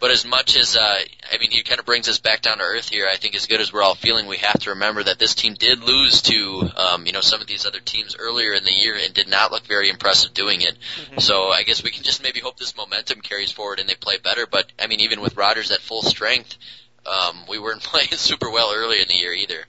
but 0.00 0.10
as 0.10 0.24
much 0.26 0.56
as, 0.56 0.76
uh, 0.76 0.80
I 0.80 1.38
mean, 1.38 1.50
he 1.50 1.62
kind 1.62 1.78
of 1.80 1.86
brings 1.86 2.08
us 2.08 2.18
back 2.18 2.42
down 2.42 2.58
to 2.58 2.64
earth 2.64 2.88
here. 2.88 3.06
I 3.10 3.16
think 3.16 3.34
as 3.34 3.46
good 3.46 3.60
as 3.60 3.72
we're 3.72 3.82
all 3.82 3.94
feeling, 3.94 4.26
we 4.26 4.36
have 4.38 4.60
to 4.60 4.70
remember 4.70 5.02
that 5.02 5.18
this 5.18 5.34
team 5.34 5.54
did 5.54 5.82
lose 5.82 6.22
to, 6.22 6.68
um, 6.76 7.06
you 7.06 7.12
know, 7.12 7.20
some 7.20 7.40
of 7.40 7.46
these 7.46 7.66
other 7.66 7.80
teams 7.80 8.16
earlier 8.18 8.52
in 8.54 8.64
the 8.64 8.72
year 8.72 8.96
and 9.02 9.14
did 9.14 9.28
not 9.28 9.50
look 9.52 9.64
very 9.66 9.88
impressive 9.90 10.34
doing 10.34 10.60
it. 10.62 10.76
So 11.18 11.48
I 11.48 11.62
guess 11.62 11.82
we 11.82 11.90
can 11.90 12.02
just 12.02 12.22
maybe 12.22 12.40
hope 12.40 12.58
this 12.58 12.76
momentum 12.76 13.20
carries 13.20 13.52
forward 13.52 13.80
and 13.80 13.88
they 13.88 13.94
play 13.94 14.18
better. 14.22 14.46
But 14.50 14.66
I 14.78 14.86
mean, 14.88 15.00
even 15.00 15.20
with 15.20 15.36
Rodgers 15.36 15.70
at 15.70 15.80
full 15.80 16.02
strength, 16.02 16.56
um, 17.06 17.44
we 17.48 17.58
weren't 17.58 17.82
playing 17.92 18.08
super 18.12 18.50
well 18.50 18.72
early 18.74 19.00
in 19.00 19.08
the 19.08 19.16
year 19.16 19.32
either. 19.32 19.64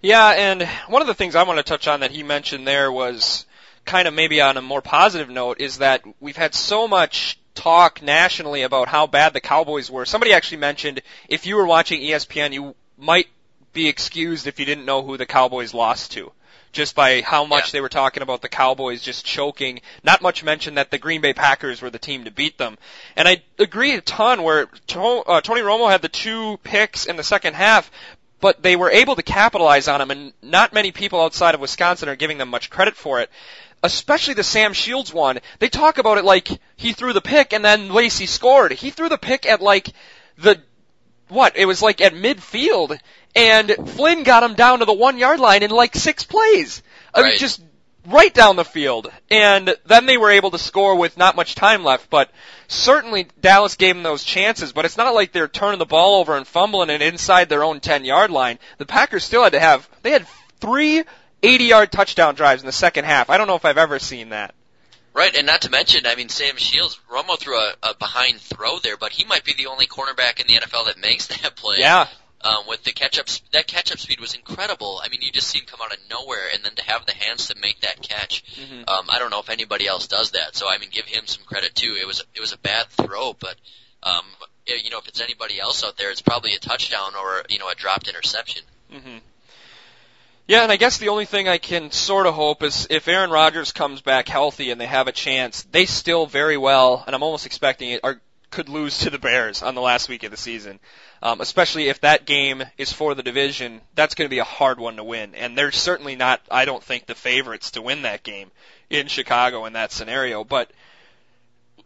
Yeah, 0.00 0.28
and 0.28 0.62
one 0.86 1.02
of 1.02 1.08
the 1.08 1.14
things 1.14 1.34
I 1.34 1.42
want 1.42 1.58
to 1.58 1.64
touch 1.64 1.88
on 1.88 2.00
that 2.00 2.12
he 2.12 2.22
mentioned 2.22 2.66
there 2.66 2.92
was 2.92 3.46
kind 3.84 4.06
of 4.06 4.14
maybe 4.14 4.40
on 4.40 4.56
a 4.56 4.62
more 4.62 4.82
positive 4.82 5.28
note 5.28 5.60
is 5.60 5.78
that 5.78 6.02
we've 6.20 6.36
had 6.36 6.54
so 6.54 6.86
much 6.86 7.38
talk 7.54 8.00
nationally 8.00 8.62
about 8.62 8.86
how 8.86 9.06
bad 9.06 9.32
the 9.32 9.40
Cowboys 9.40 9.90
were. 9.90 10.04
Somebody 10.04 10.32
actually 10.32 10.58
mentioned 10.58 11.02
if 11.28 11.46
you 11.46 11.56
were 11.56 11.66
watching 11.66 12.00
ESPN, 12.00 12.52
you 12.52 12.76
might 12.96 13.26
be 13.72 13.88
excused 13.88 14.46
if 14.46 14.60
you 14.60 14.66
didn't 14.66 14.84
know 14.84 15.02
who 15.02 15.16
the 15.16 15.26
Cowboys 15.26 15.74
lost 15.74 16.12
to. 16.12 16.30
Just 16.72 16.94
by 16.94 17.22
how 17.22 17.44
much 17.44 17.66
Yeah. 17.66 17.72
they 17.72 17.80
were 17.80 17.88
talking 17.88 18.22
about 18.22 18.42
the 18.42 18.48
Cowboys 18.48 19.02
just 19.02 19.24
choking. 19.24 19.80
Not 20.02 20.22
much 20.22 20.42
mention 20.44 20.74
that 20.74 20.90
the 20.90 20.98
Green 20.98 21.20
Bay 21.20 21.32
Packers 21.32 21.80
were 21.80 21.90
the 21.90 21.98
team 21.98 22.24
to 22.24 22.30
beat 22.30 22.58
them. 22.58 22.78
And 23.16 23.26
I 23.26 23.42
agree 23.58 23.92
a 23.94 24.00
ton 24.00 24.42
where 24.42 24.68
uh, 24.94 25.40
Tony 25.40 25.62
Romo 25.62 25.90
had 25.90 26.02
the 26.02 26.08
two 26.08 26.58
picks 26.62 27.06
in 27.06 27.16
the 27.16 27.22
second 27.24 27.54
half, 27.54 27.90
but 28.40 28.62
they 28.62 28.76
were 28.76 28.90
able 28.90 29.16
to 29.16 29.22
capitalize 29.22 29.88
on 29.88 29.98
them, 29.98 30.10
and 30.10 30.32
not 30.42 30.72
many 30.72 30.92
people 30.92 31.20
outside 31.20 31.54
of 31.54 31.60
Wisconsin 31.60 32.08
are 32.08 32.16
giving 32.16 32.38
them 32.38 32.50
much 32.50 32.70
credit 32.70 32.96
for 32.96 33.20
it. 33.20 33.30
Especially 33.82 34.34
the 34.34 34.44
Sam 34.44 34.72
Shields 34.72 35.12
one. 35.12 35.38
They 35.60 35.68
talk 35.68 35.98
about 35.98 36.18
it 36.18 36.24
like 36.24 36.48
he 36.76 36.92
threw 36.92 37.12
the 37.12 37.20
pick 37.20 37.52
and 37.52 37.64
then 37.64 37.92
Lacy 37.92 38.26
scored. 38.26 38.72
He 38.72 38.90
threw 38.90 39.08
the 39.08 39.18
pick 39.18 39.46
at 39.46 39.62
like 39.62 39.90
the 40.36 40.60
what? 41.28 41.56
It 41.56 41.66
was 41.66 41.80
like 41.80 42.00
at 42.00 42.12
midfield, 42.12 42.98
and 43.34 43.70
Flynn 43.90 44.22
got 44.22 44.42
him 44.42 44.54
down 44.54 44.80
to 44.80 44.84
the 44.84 44.92
one 44.92 45.18
yard 45.18 45.40
line 45.40 45.62
in 45.62 45.70
like 45.70 45.94
six 45.94 46.24
plays. 46.24 46.82
I 47.14 47.22
mean, 47.22 47.38
just 47.38 47.62
right 48.06 48.32
down 48.32 48.56
the 48.56 48.64
field. 48.64 49.10
And 49.30 49.74
then 49.86 50.06
they 50.06 50.16
were 50.16 50.30
able 50.30 50.50
to 50.50 50.58
score 50.58 50.96
with 50.96 51.16
not 51.16 51.36
much 51.36 51.54
time 51.54 51.84
left, 51.84 52.10
but 52.10 52.30
certainly 52.66 53.28
Dallas 53.40 53.76
gave 53.76 53.94
them 53.94 54.02
those 54.02 54.24
chances, 54.24 54.72
but 54.72 54.84
it's 54.84 54.96
not 54.96 55.14
like 55.14 55.32
they're 55.32 55.48
turning 55.48 55.78
the 55.78 55.86
ball 55.86 56.20
over 56.20 56.36
and 56.36 56.46
fumbling 56.46 56.90
it 56.90 57.02
inside 57.02 57.48
their 57.48 57.64
own 57.64 57.80
10 57.80 58.04
yard 58.04 58.30
line. 58.30 58.58
The 58.78 58.86
Packers 58.86 59.24
still 59.24 59.44
had 59.44 59.52
to 59.52 59.60
have, 59.60 59.88
they 60.02 60.10
had 60.10 60.26
three 60.60 61.04
80 61.42 61.64
yard 61.64 61.92
touchdown 61.92 62.34
drives 62.34 62.62
in 62.62 62.66
the 62.66 62.72
second 62.72 63.04
half. 63.04 63.30
I 63.30 63.38
don't 63.38 63.46
know 63.46 63.56
if 63.56 63.64
I've 63.64 63.78
ever 63.78 63.98
seen 63.98 64.30
that. 64.30 64.54
Right, 65.14 65.34
and 65.34 65.46
not 65.46 65.62
to 65.62 65.70
mention, 65.70 66.06
I 66.06 66.14
mean, 66.14 66.28
Sam 66.28 66.56
Shields, 66.56 67.00
Romo 67.10 67.38
threw 67.38 67.58
a, 67.58 67.74
a 67.82 67.94
behind 67.94 68.40
throw 68.40 68.78
there, 68.78 68.96
but 68.96 69.10
he 69.10 69.24
might 69.24 69.42
be 69.42 69.52
the 69.52 69.66
only 69.66 69.86
cornerback 69.86 70.38
in 70.38 70.46
the 70.46 70.60
NFL 70.60 70.86
that 70.86 70.98
makes 71.00 71.26
that 71.42 71.56
play. 71.56 71.76
Yeah. 71.78 72.06
Um, 72.40 72.68
with 72.68 72.84
the 72.84 72.92
catch 72.92 73.18
up, 73.18 73.26
that 73.52 73.66
catch 73.66 73.90
up 73.90 73.98
speed 73.98 74.20
was 74.20 74.34
incredible. 74.34 75.00
I 75.02 75.08
mean, 75.08 75.22
you 75.22 75.32
just 75.32 75.48
see 75.48 75.58
him 75.58 75.64
come 75.66 75.80
out 75.82 75.92
of 75.92 75.98
nowhere, 76.08 76.48
and 76.54 76.62
then 76.62 76.72
to 76.76 76.84
have 76.84 77.04
the 77.04 77.12
hands 77.12 77.48
to 77.48 77.56
make 77.60 77.80
that 77.80 78.00
catch. 78.00 78.44
Mhm. 78.54 78.88
Um, 78.88 79.06
I 79.08 79.18
don't 79.18 79.30
know 79.30 79.40
if 79.40 79.50
anybody 79.50 79.88
else 79.88 80.06
does 80.06 80.30
that, 80.30 80.54
so 80.54 80.68
I 80.68 80.78
mean, 80.78 80.90
give 80.90 81.06
him 81.06 81.26
some 81.26 81.42
credit 81.42 81.74
too. 81.74 81.96
It 82.00 82.06
was 82.06 82.22
it 82.34 82.40
was 82.40 82.52
a 82.52 82.58
bad 82.58 82.86
throw, 82.90 83.32
but 83.32 83.56
um, 84.04 84.24
eh, 84.68 84.74
you 84.84 84.90
know, 84.90 84.98
if 84.98 85.08
it's 85.08 85.20
anybody 85.20 85.58
else 85.58 85.82
out 85.82 85.96
there, 85.96 86.12
it's 86.12 86.22
probably 86.22 86.54
a 86.54 86.60
touchdown 86.60 87.14
or 87.16 87.42
you 87.48 87.58
know 87.58 87.68
a 87.68 87.74
dropped 87.74 88.06
interception. 88.08 88.62
hmm 88.90 89.18
Yeah, 90.46 90.62
and 90.62 90.70
I 90.72 90.76
guess 90.76 90.98
the 90.98 91.08
only 91.08 91.26
thing 91.26 91.48
I 91.48 91.58
can 91.58 91.90
sort 91.90 92.26
of 92.26 92.34
hope 92.34 92.62
is 92.62 92.86
if 92.88 93.08
Aaron 93.08 93.30
Rodgers 93.30 93.72
comes 93.72 94.00
back 94.00 94.28
healthy 94.28 94.70
and 94.70 94.80
they 94.80 94.86
have 94.86 95.08
a 95.08 95.12
chance, 95.12 95.64
they 95.72 95.86
still 95.86 96.26
very 96.26 96.56
well, 96.56 97.02
and 97.04 97.16
I'm 97.16 97.22
almost 97.22 97.46
expecting 97.46 97.90
it, 97.90 98.00
are 98.04 98.20
could 98.50 98.68
lose 98.68 98.98
to 98.98 99.10
the 99.10 99.18
Bears 99.18 99.62
on 99.62 99.74
the 99.74 99.80
last 99.80 100.08
week 100.08 100.22
of 100.24 100.30
the 100.30 100.36
season. 100.36 100.80
Um, 101.22 101.40
especially 101.40 101.88
if 101.88 102.00
that 102.02 102.26
game 102.26 102.62
is 102.76 102.92
for 102.92 103.14
the 103.14 103.22
division, 103.22 103.80
that's 103.94 104.14
going 104.14 104.26
to 104.26 104.34
be 104.34 104.38
a 104.38 104.44
hard 104.44 104.78
one 104.78 104.96
to 104.96 105.04
win, 105.04 105.34
and 105.34 105.58
they're 105.58 105.72
certainly 105.72 106.14
not, 106.16 106.40
I 106.50 106.64
don't 106.64 106.82
think, 106.82 107.06
the 107.06 107.14
favorites 107.14 107.72
to 107.72 107.82
win 107.82 108.02
that 108.02 108.22
game 108.22 108.50
in 108.88 109.08
Chicago 109.08 109.64
in 109.64 109.72
that 109.72 109.90
scenario. 109.92 110.44
But 110.44 110.70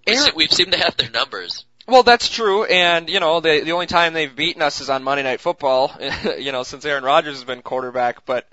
We 0.06 0.14
Aaron, 0.14 0.32
We've 0.36 0.52
seemed 0.52 0.72
to 0.72 0.78
have 0.78 0.96
their 0.96 1.10
numbers. 1.10 1.64
well, 1.86 2.02
that's 2.02 2.28
true, 2.28 2.64
and 2.64 3.08
you 3.08 3.20
know 3.20 3.40
the 3.40 3.62
the 3.64 3.72
only 3.72 3.86
time 3.86 4.12
they've 4.12 4.34
beaten 4.34 4.62
us 4.62 4.80
is 4.80 4.90
on 4.90 5.02
Monday 5.02 5.22
Night 5.22 5.40
Football. 5.40 5.96
you 6.38 6.52
know, 6.52 6.62
since 6.62 6.84
Aaron 6.84 7.04
Rodgers 7.04 7.36
has 7.36 7.44
been 7.44 7.62
quarterback, 7.62 8.26
but 8.26 8.46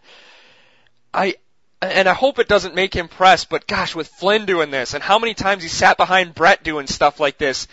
I 1.14 1.36
and 1.82 2.08
I 2.08 2.14
hope 2.14 2.40
it 2.40 2.48
doesn't 2.48 2.76
make 2.76 2.94
him 2.94 3.08
press. 3.08 3.46
But 3.46 3.68
gosh, 3.68 3.96
with 3.96 4.08
Flynn 4.08 4.46
doing 4.46 4.72
this, 4.72 4.94
and 4.94 5.04
how 5.04 5.20
many 5.20 5.34
times 5.34 5.64
he 5.64 5.70
sat 5.70 5.98
behind 5.98 6.36
Brett 6.36 6.64
doing 6.64 6.88
stuff 6.88 7.20
like 7.20 7.38
this, 7.38 7.68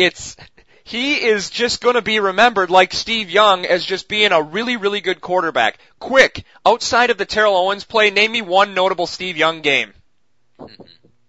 it's 0.00 0.36
he 0.82 1.24
is 1.24 1.50
just 1.50 1.80
going 1.80 1.94
to 1.94 2.02
be 2.02 2.18
remembered 2.18 2.68
like 2.68 2.92
Steve 2.92 3.30
Young 3.30 3.64
as 3.64 3.84
just 3.84 4.08
being 4.08 4.32
a 4.32 4.42
really, 4.42 4.76
really 4.76 5.00
good 5.00 5.20
quarterback. 5.20 5.78
Quick, 6.00 6.44
outside 6.66 7.10
of 7.10 7.18
the 7.18 7.26
Terrell 7.26 7.54
Owens 7.54 7.84
play, 7.84 8.10
name 8.10 8.32
me 8.32 8.42
one 8.42 8.74
notable 8.74 9.06
Steve 9.06 9.36
Young 9.36 9.60
game. 9.60 9.92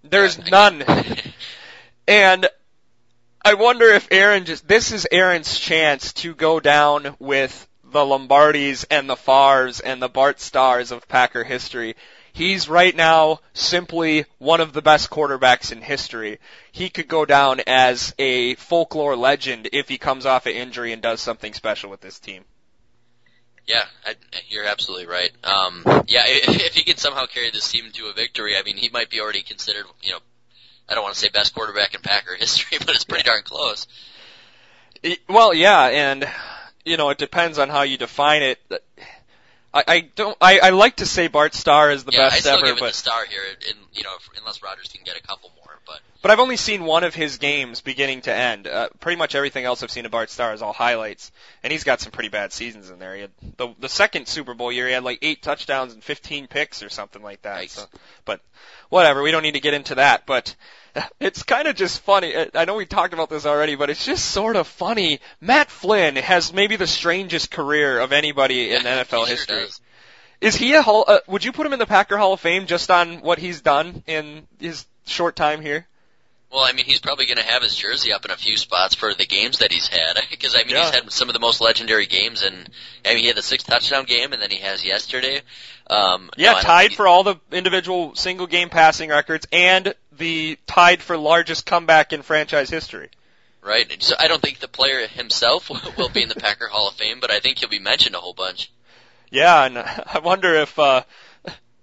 There's 0.04 0.40
none. 0.50 0.84
And 2.08 2.48
I 3.46 3.54
wonder 3.54 3.86
if 3.86 4.08
Aaron 4.10 4.46
just, 4.46 4.68
this 4.68 4.92
is 4.92 5.08
Aaron's 5.12 5.60
chance 5.60 6.14
to 6.14 6.34
go 6.34 6.60
down 6.60 7.16
with 7.20 7.68
the 7.84 8.00
Lombardis 8.00 8.86
and 8.90 9.08
the 9.08 9.16
Favres 9.16 9.80
and 9.80 10.02
the 10.02 10.10
Bart 10.10 10.40
Starrs 10.40 10.92
of 10.92 11.08
Packer 11.08 11.44
history. 11.44 11.96
He's 12.34 12.70
right 12.70 12.96
now 12.96 13.40
simply 13.54 14.26
one 14.38 14.62
of 14.62 14.74
the 14.74 14.82
best 14.82 15.10
quarterbacks 15.10 15.72
in 15.72 15.82
history. 15.82 16.40
He 16.72 16.90
could 16.90 17.08
go 17.08 17.26
down 17.26 17.62
as 17.68 18.14
a 18.18 18.56
folklore 18.56 19.16
legend 19.16 19.70
if 19.74 19.90
he 19.90 19.98
comes 19.98 20.26
off 20.26 20.46
an 20.46 20.54
injury 20.54 20.94
and 20.94 21.02
does 21.02 21.22
something 21.22 21.54
special 21.54 21.90
with 21.90 22.02
this 22.02 22.20
team. 22.20 22.46
Yeah, 23.68 23.86
I, 24.06 24.16
you're 24.50 24.66
absolutely 24.66 25.08
right. 25.08 25.32
Um, 25.44 25.84
yeah, 26.08 26.24
if 26.26 26.74
he 26.74 26.84
can 26.84 26.98
somehow 26.98 27.26
carry 27.26 27.52
this 27.52 27.72
team 27.72 27.92
to 27.94 28.08
a 28.08 28.14
victory, 28.14 28.56
I 28.58 28.64
mean, 28.64 28.78
he 28.78 28.90
might 28.90 29.10
be 29.10 29.20
already 29.20 29.44
considered, 29.44 29.86
you 30.02 30.12
know, 30.12 30.20
I 30.90 30.96
don't 30.96 31.04
want 31.04 31.16
to 31.16 31.20
say 31.20 31.30
best 31.30 31.54
quarterback 31.54 31.94
in 31.94 32.02
Packer 32.02 32.36
history, 32.40 32.78
but 32.80 32.96
it's 32.96 33.06
pretty 33.06 33.24
darn 33.24 33.44
close. 33.44 33.88
Well, 35.28 35.54
yeah, 35.54 35.86
and 35.88 36.30
you 36.86 36.98
know 36.98 37.10
it 37.10 37.18
depends 37.18 37.58
on 37.58 37.70
how 37.70 37.84
you 37.84 37.98
define 37.98 38.44
it. 38.44 38.60
I, 39.74 39.84
I 39.88 40.00
don't. 40.02 40.38
I, 40.42 40.60
I 40.60 40.70
like 40.72 40.98
to 40.98 41.06
say 41.06 41.28
Bart 41.28 41.54
Starr 41.54 41.92
is 41.92 42.04
the 42.04 42.12
yeah, 42.12 42.26
I 42.26 42.30
best 42.30 42.42
still 42.42 42.58
ever, 42.58 42.66
give 42.66 42.78
it 42.78 42.80
but 42.82 42.88
the 42.88 42.94
star 42.94 43.26
here, 43.26 43.42
and 43.70 43.78
you 43.94 44.04
know, 44.04 44.12
if, 44.18 44.30
unless 44.38 44.62
Rodgers 44.62 44.90
can 44.90 45.04
get 45.04 45.18
a 45.18 45.22
couple 45.22 45.52
more. 45.56 45.61
But 46.22 46.30
I've 46.30 46.40
only 46.40 46.58
seen 46.58 46.86
one 46.86 47.04
of 47.04 47.16
his 47.16 47.40
games 47.40 47.82
beginning 47.82 48.22
to 48.22 48.34
end. 48.34 48.68
Uh, 48.68 48.90
pretty 49.00 49.18
much 49.18 49.34
everything 49.34 49.66
else 49.66 49.82
I've 49.82 49.90
seen 49.90 50.06
of 50.06 50.12
Bart 50.12 50.30
Starr 50.30 50.54
is 50.54 50.62
all 50.62 50.72
highlights, 50.72 51.32
and 51.64 51.72
he's 51.74 51.84
got 51.84 52.00
some 52.00 52.12
pretty 52.12 52.30
bad 52.30 52.54
seasons 52.54 52.92
in 52.92 53.00
there. 53.00 53.16
He 53.16 53.22
had, 53.22 53.32
the 53.58 53.70
the 53.80 53.90
second 53.90 54.28
Super 54.28 54.54
Bowl 54.54 54.72
year, 54.72 54.86
he 54.88 54.94
had 54.94 55.04
like 55.04 55.18
eight 55.24 55.42
touchdowns 55.42 55.94
and 55.94 56.04
15 56.04 56.46
picks 56.46 56.84
or 56.84 56.90
something 56.90 57.24
like 57.24 57.42
that. 57.42 57.56
Nice. 57.56 57.72
So, 57.72 57.86
but 58.24 58.40
whatever, 58.90 59.24
we 59.24 59.32
don't 59.32 59.42
need 59.42 59.56
to 59.56 59.60
get 59.60 59.74
into 59.74 59.96
that. 59.96 60.28
But 60.28 60.56
it's 61.20 61.42
kind 61.42 61.68
of 61.68 61.76
just 61.76 62.02
funny. 62.02 62.36
Uh, 62.36 62.46
I 62.54 62.66
know 62.66 62.76
we 62.76 62.86
talked 62.86 63.16
about 63.16 63.32
this 63.32 63.48
already, 63.48 63.74
but 63.74 63.90
it's 63.90 64.06
just 64.06 64.26
sort 64.26 64.56
of 64.58 64.68
funny. 64.68 65.22
Matt 65.40 65.72
Flynn 65.72 66.18
has 66.18 66.54
maybe 66.54 66.76
the 66.76 66.86
strangest 66.86 67.50
career 67.50 68.00
of 68.00 68.12
anybody 68.12 68.72
in 68.76 68.84
Yeah, 68.84 69.04
NFL 69.06 69.22
he 69.22 69.26
sure 69.26 69.26
history. 69.26 69.60
does. 69.62 69.82
Is 70.40 70.56
he 70.56 70.74
a 70.74 70.82
Hall? 70.84 71.06
Uh, 71.08 71.20
would 71.28 71.44
you 71.44 71.52
put 71.52 71.66
him 71.66 71.74
in 71.74 71.80
the 71.80 71.86
Packer 71.88 72.18
Hall 72.18 72.34
of 72.34 72.40
Fame 72.40 72.66
just 72.68 72.92
on 72.92 73.22
what 73.22 73.38
he's 73.40 73.62
done 73.62 74.04
in 74.08 74.48
his 74.60 74.86
short 75.12 75.36
time 75.36 75.62
here? 75.62 75.88
Well, 76.52 76.62
I 76.66 76.74
mean, 76.74 76.84
he's 76.86 77.00
probably 77.00 77.28
going 77.28 77.38
to 77.38 77.44
have 77.46 77.64
his 77.64 77.74
jersey 77.76 78.12
up 78.12 78.26
in 78.26 78.32
a 78.32 78.36
few 78.36 78.58
spots 78.58 78.94
for 78.94 79.14
the 79.14 79.26
games 79.26 79.60
that 79.60 79.72
he's 79.72 79.88
had. 79.88 80.20
Because 80.30 80.54
I 80.56 80.60
mean, 80.64 80.76
Yeah. 80.76 80.86
he's 80.86 80.96
had 80.96 81.12
some 81.12 81.30
of 81.30 81.34
the 81.34 81.40
most 81.40 81.62
legendary 81.62 82.08
games, 82.08 82.42
and 82.44 82.70
I 83.06 83.10
mean, 83.10 83.20
he 83.20 83.28
had 83.28 83.38
the 83.38 83.42
six 83.42 83.64
touchdown 83.64 84.04
game, 84.06 84.34
and 84.34 84.42
then 84.42 84.50
he 84.52 84.58
has 84.58 84.84
yesterday. 84.84 85.42
Um, 85.88 86.30
Yeah, 86.36 86.54
no, 86.54 86.60
tied 86.62 86.94
for 86.94 87.08
all 87.08 87.24
the 87.24 87.36
individual 87.52 88.16
single 88.16 88.48
game 88.48 88.70
passing 88.70 89.10
records 89.10 89.48
and 89.52 89.94
the 90.12 90.58
tied 90.68 91.02
for 91.02 91.16
largest 91.18 91.66
comeback 91.66 92.12
in 92.12 92.22
franchise 92.22 92.70
history. 92.70 93.10
right. 93.62 94.02
So 94.04 94.16
I 94.20 94.28
don't 94.28 94.42
think 94.42 94.60
the 94.60 94.68
player 94.68 95.08
himself 95.08 95.70
will 95.98 96.10
be 96.10 96.24
in 96.24 96.30
the 96.30 96.36
Packer 96.36 96.68
Hall 96.68 96.90
of 96.90 96.96
Fame, 96.96 97.20
but 97.22 97.32
I 97.32 97.40
think 97.40 97.60
he'll 97.60 97.70
be 97.70 97.80
mentioned 97.80 98.16
a 98.16 98.20
whole 98.20 98.34
bunch. 98.34 98.72
Yeah, 99.30 99.64
and 99.64 99.78
I 99.80 100.20
wonder 100.24 100.54
if 100.56 100.78
uh 100.78 101.04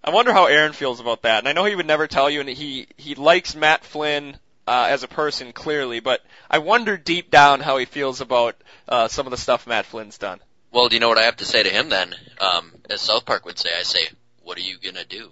I 0.03 0.11
wonder 0.11 0.32
how 0.32 0.46
Aaron 0.46 0.72
feels 0.72 1.01
about 1.01 1.22
that. 1.22 1.40
And 1.40 1.49
I 1.49 1.53
know 1.53 1.64
he 1.64 1.74
would 1.74 1.86
never 1.86 2.07
tell 2.07 2.30
you 2.30 2.40
and 2.40 2.49
he 2.49 2.86
he 2.96 3.14
likes 3.14 3.55
Matt 3.55 3.84
Flynn 3.84 4.36
uh 4.66 4.86
as 4.90 5.03
a 5.03 5.09
person 5.09 5.53
clearly, 5.53 6.01
but 6.01 6.22
I 6.51 6.59
wonder 6.59 6.96
deep 6.96 7.30
down 7.30 7.61
how 7.61 7.78
he 7.78 7.84
feels 7.84 8.20
about 8.20 8.57
uh 8.88 9.09
some 9.09 9.26
of 9.26 9.30
the 9.30 9.36
stuff 9.36 9.66
Matt 9.66 9.86
Flynn's 9.86 10.18
done. 10.18 10.40
Well, 10.70 10.88
do 10.88 10.96
you 10.96 11.01
know 11.01 11.09
what 11.09 11.18
I 11.18 11.24
have 11.24 11.36
to 11.36 11.44
say 11.44 11.62
to 11.62 11.70
him 11.70 11.88
then? 11.88 12.14
Um, 12.40 12.72
as 12.90 13.01
South 13.01 13.24
Park 13.24 13.46
would 13.46 13.59
say, 13.59 13.70
I 13.78 13.82
say, 13.82 14.07
"What 14.42 14.59
are 14.59 14.62
you 14.62 14.76
gonna 14.78 15.05
do?" 15.05 15.30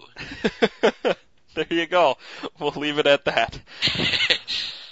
there 1.54 1.66
you 1.68 1.86
go. 1.86 2.16
We'll 2.58 2.70
leave 2.70 2.98
it 2.98 3.06
at 3.06 3.26
that. 3.26 3.60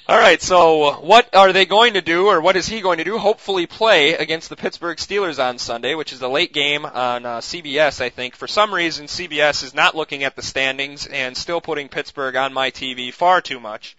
All 0.06 0.18
right, 0.18 0.40
so 0.42 1.00
what 1.00 1.34
are 1.34 1.54
they 1.54 1.64
going 1.64 1.94
to 1.94 2.02
do, 2.02 2.26
or 2.26 2.38
what 2.42 2.56
is 2.56 2.66
he 2.66 2.82
going 2.82 2.98
to 2.98 3.04
do? 3.04 3.16
Hopefully, 3.16 3.66
play 3.66 4.12
against 4.12 4.50
the 4.50 4.56
Pittsburgh 4.56 4.98
Steelers 4.98 5.42
on 5.42 5.56
Sunday, 5.56 5.94
which 5.94 6.12
is 6.12 6.20
a 6.20 6.28
late 6.28 6.52
game 6.52 6.84
on 6.84 7.24
uh, 7.24 7.38
CBS. 7.38 8.02
I 8.02 8.10
think 8.10 8.36
for 8.36 8.46
some 8.46 8.74
reason 8.74 9.06
CBS 9.06 9.64
is 9.64 9.72
not 9.72 9.96
looking 9.96 10.22
at 10.22 10.36
the 10.36 10.42
standings 10.42 11.06
and 11.06 11.34
still 11.34 11.62
putting 11.62 11.88
Pittsburgh 11.88 12.36
on 12.36 12.52
my 12.52 12.70
TV 12.70 13.14
far 13.14 13.40
too 13.40 13.58
much. 13.58 13.96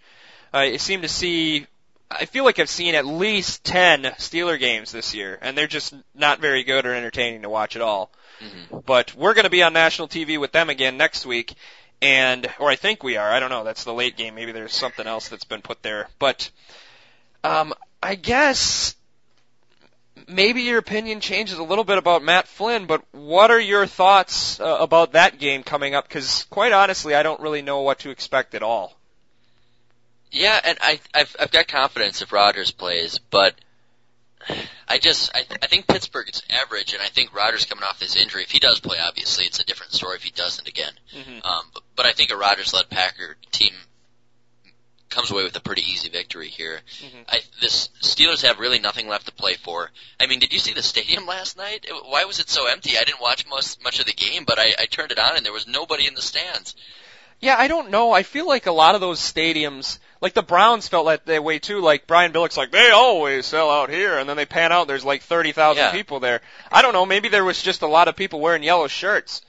I 0.52 0.76
seem 0.76 1.02
to 1.02 1.08
see. 1.08 1.66
I 2.08 2.26
feel 2.26 2.44
like 2.44 2.60
I've 2.60 2.70
seen 2.70 2.94
at 2.94 3.04
least 3.04 3.64
ten 3.64 4.04
Steeler 4.04 4.60
games 4.60 4.92
this 4.92 5.12
year, 5.12 5.36
and 5.42 5.58
they're 5.58 5.66
just 5.66 5.92
not 6.14 6.38
very 6.38 6.62
good 6.62 6.86
or 6.86 6.94
entertaining 6.94 7.42
to 7.42 7.48
watch 7.48 7.74
at 7.74 7.82
all. 7.82 8.12
Mhm. 8.40 8.84
But 8.86 9.12
we're 9.16 9.34
going 9.34 9.42
to 9.44 9.50
be 9.50 9.64
on 9.64 9.72
national 9.72 10.06
TV 10.06 10.38
with 10.38 10.52
them 10.52 10.70
again 10.70 10.96
next 10.98 11.26
week, 11.26 11.54
and 12.02 12.48
or 12.58 12.70
I 12.70 12.76
think 12.76 13.02
we 13.02 13.16
are. 13.16 13.30
I 13.30 13.40
don't 13.40 13.50
know. 13.50 13.64
That's 13.64 13.84
the 13.84 13.94
late 13.94 14.16
game. 14.16 14.34
Maybe 14.34 14.52
there's 14.52 14.74
something 14.74 15.06
else 15.06 15.28
that's 15.28 15.44
been 15.44 15.62
put 15.62 15.82
there. 15.82 16.08
But 16.18 16.50
um, 17.44 17.74
I 18.02 18.14
guess 18.14 18.94
maybe 20.28 20.62
your 20.62 20.78
opinion 20.78 21.20
changes 21.20 21.58
a 21.58 21.62
little 21.62 21.84
bit 21.84 21.98
about 21.98 22.22
Matt 22.22 22.48
Flynn. 22.48 22.86
But 22.86 23.02
what 23.12 23.50
are 23.50 23.60
your 23.60 23.86
thoughts 23.86 24.60
uh, 24.60 24.78
about 24.80 25.12
that 25.12 25.38
game 25.38 25.62
coming 25.62 25.94
up? 25.94 26.08
Because 26.08 26.46
quite 26.50 26.72
honestly, 26.72 27.14
I 27.14 27.22
don't 27.22 27.40
really 27.40 27.62
know 27.62 27.82
what 27.82 28.00
to 28.00 28.10
expect 28.10 28.54
at 28.54 28.62
all. 28.62 28.96
Yeah, 30.30 30.60
and 30.62 30.78
I, 30.80 31.00
I've 31.14 31.34
I've 31.38 31.50
got 31.50 31.68
confidence 31.68 32.20
if 32.20 32.32
Rodgers 32.32 32.70
plays, 32.70 33.18
but 33.18 33.54
I 34.88 34.98
just 34.98 35.30
I, 35.34 35.44
I 35.62 35.66
think 35.66 35.86
Pittsburgh 35.86 36.28
is 36.28 36.42
average, 36.50 36.92
and 36.92 37.02
I 37.02 37.06
think 37.08 37.34
Rodgers 37.34 37.64
coming 37.64 37.84
off 37.84 37.98
this 37.98 38.16
injury, 38.16 38.42
if 38.42 38.50
he 38.50 38.58
does 38.58 38.80
play, 38.80 38.98
obviously 39.00 39.44
it's 39.44 39.58
a 39.60 39.64
different 39.64 39.92
story 39.92 40.16
if 40.16 40.22
he 40.22 40.30
doesn't 40.30 40.68
again. 40.68 40.92
Mhm. 41.14 41.44
Um, 41.44 41.64
but, 41.74 41.82
but 41.96 42.06
I 42.06 42.12
think 42.12 42.30
a 42.30 42.36
Rodgers-led 42.36 42.88
Packer 42.90 43.36
team 43.52 43.72
comes 45.08 45.30
away 45.30 45.44
with 45.44 45.54
a 45.56 45.60
pretty 45.60 45.82
easy 45.82 46.08
victory 46.08 46.48
here. 46.48 46.80
Mhm. 47.00 47.24
I, 47.28 47.40
this 47.60 47.88
Steelers 48.02 48.42
have 48.42 48.58
really 48.58 48.78
nothing 48.80 49.08
left 49.08 49.26
to 49.26 49.32
play 49.32 49.54
for. 49.54 49.90
I 50.20 50.26
mean, 50.26 50.40
did 50.40 50.52
you 50.52 50.58
see 50.58 50.72
the 50.72 50.82
stadium 50.82 51.26
last 51.26 51.56
night? 51.56 51.84
It, 51.88 51.94
why 52.06 52.24
was 52.24 52.40
it 52.40 52.48
so 52.50 52.66
empty? 52.66 52.98
I 52.98 53.04
didn't 53.04 53.20
watch 53.20 53.46
much 53.46 53.76
much 53.82 54.00
of 54.00 54.06
the 54.06 54.12
game, 54.12 54.44
but 54.44 54.58
I, 54.58 54.74
I 54.78 54.86
turned 54.86 55.12
it 55.12 55.18
on 55.18 55.36
and 55.36 55.46
there 55.46 55.52
was 55.52 55.66
nobody 55.66 56.06
in 56.06 56.14
the 56.14 56.22
stands. 56.22 56.74
Yeah, 57.40 57.56
I 57.58 57.68
don't 57.68 57.90
know. 57.90 58.12
I 58.12 58.22
feel 58.22 58.46
like 58.46 58.66
a 58.66 58.72
lot 58.72 58.94
of 58.94 59.00
those 59.00 59.20
stadiums, 59.20 59.98
like 60.22 60.32
the 60.32 60.42
Browns 60.42 60.88
felt 60.88 61.06
that, 61.06 61.26
that 61.26 61.44
way 61.44 61.58
too. 61.58 61.80
Like 61.80 62.06
Brian 62.06 62.32
Billick's 62.32 62.56
like, 62.56 62.70
they 62.70 62.90
always 62.90 63.44
sell 63.46 63.70
out 63.70 63.90
here, 63.90 64.18
and 64.18 64.28
then 64.28 64.36
they 64.36 64.46
pan 64.46 64.72
out, 64.72 64.86
there's 64.88 65.04
like 65.04 65.22
30,000 65.22 65.76
Yeah. 65.82 65.92
people 65.92 66.18
there. 66.20 66.40
I 66.72 66.82
don't 66.82 66.92
know, 66.94 67.04
maybe 67.06 67.28
there 67.28 67.44
was 67.44 67.62
just 67.62 67.82
a 67.82 67.86
lot 67.86 68.08
of 68.08 68.16
people 68.16 68.40
wearing 68.40 68.62
yellow 68.62 68.86
shirts. 68.88 69.42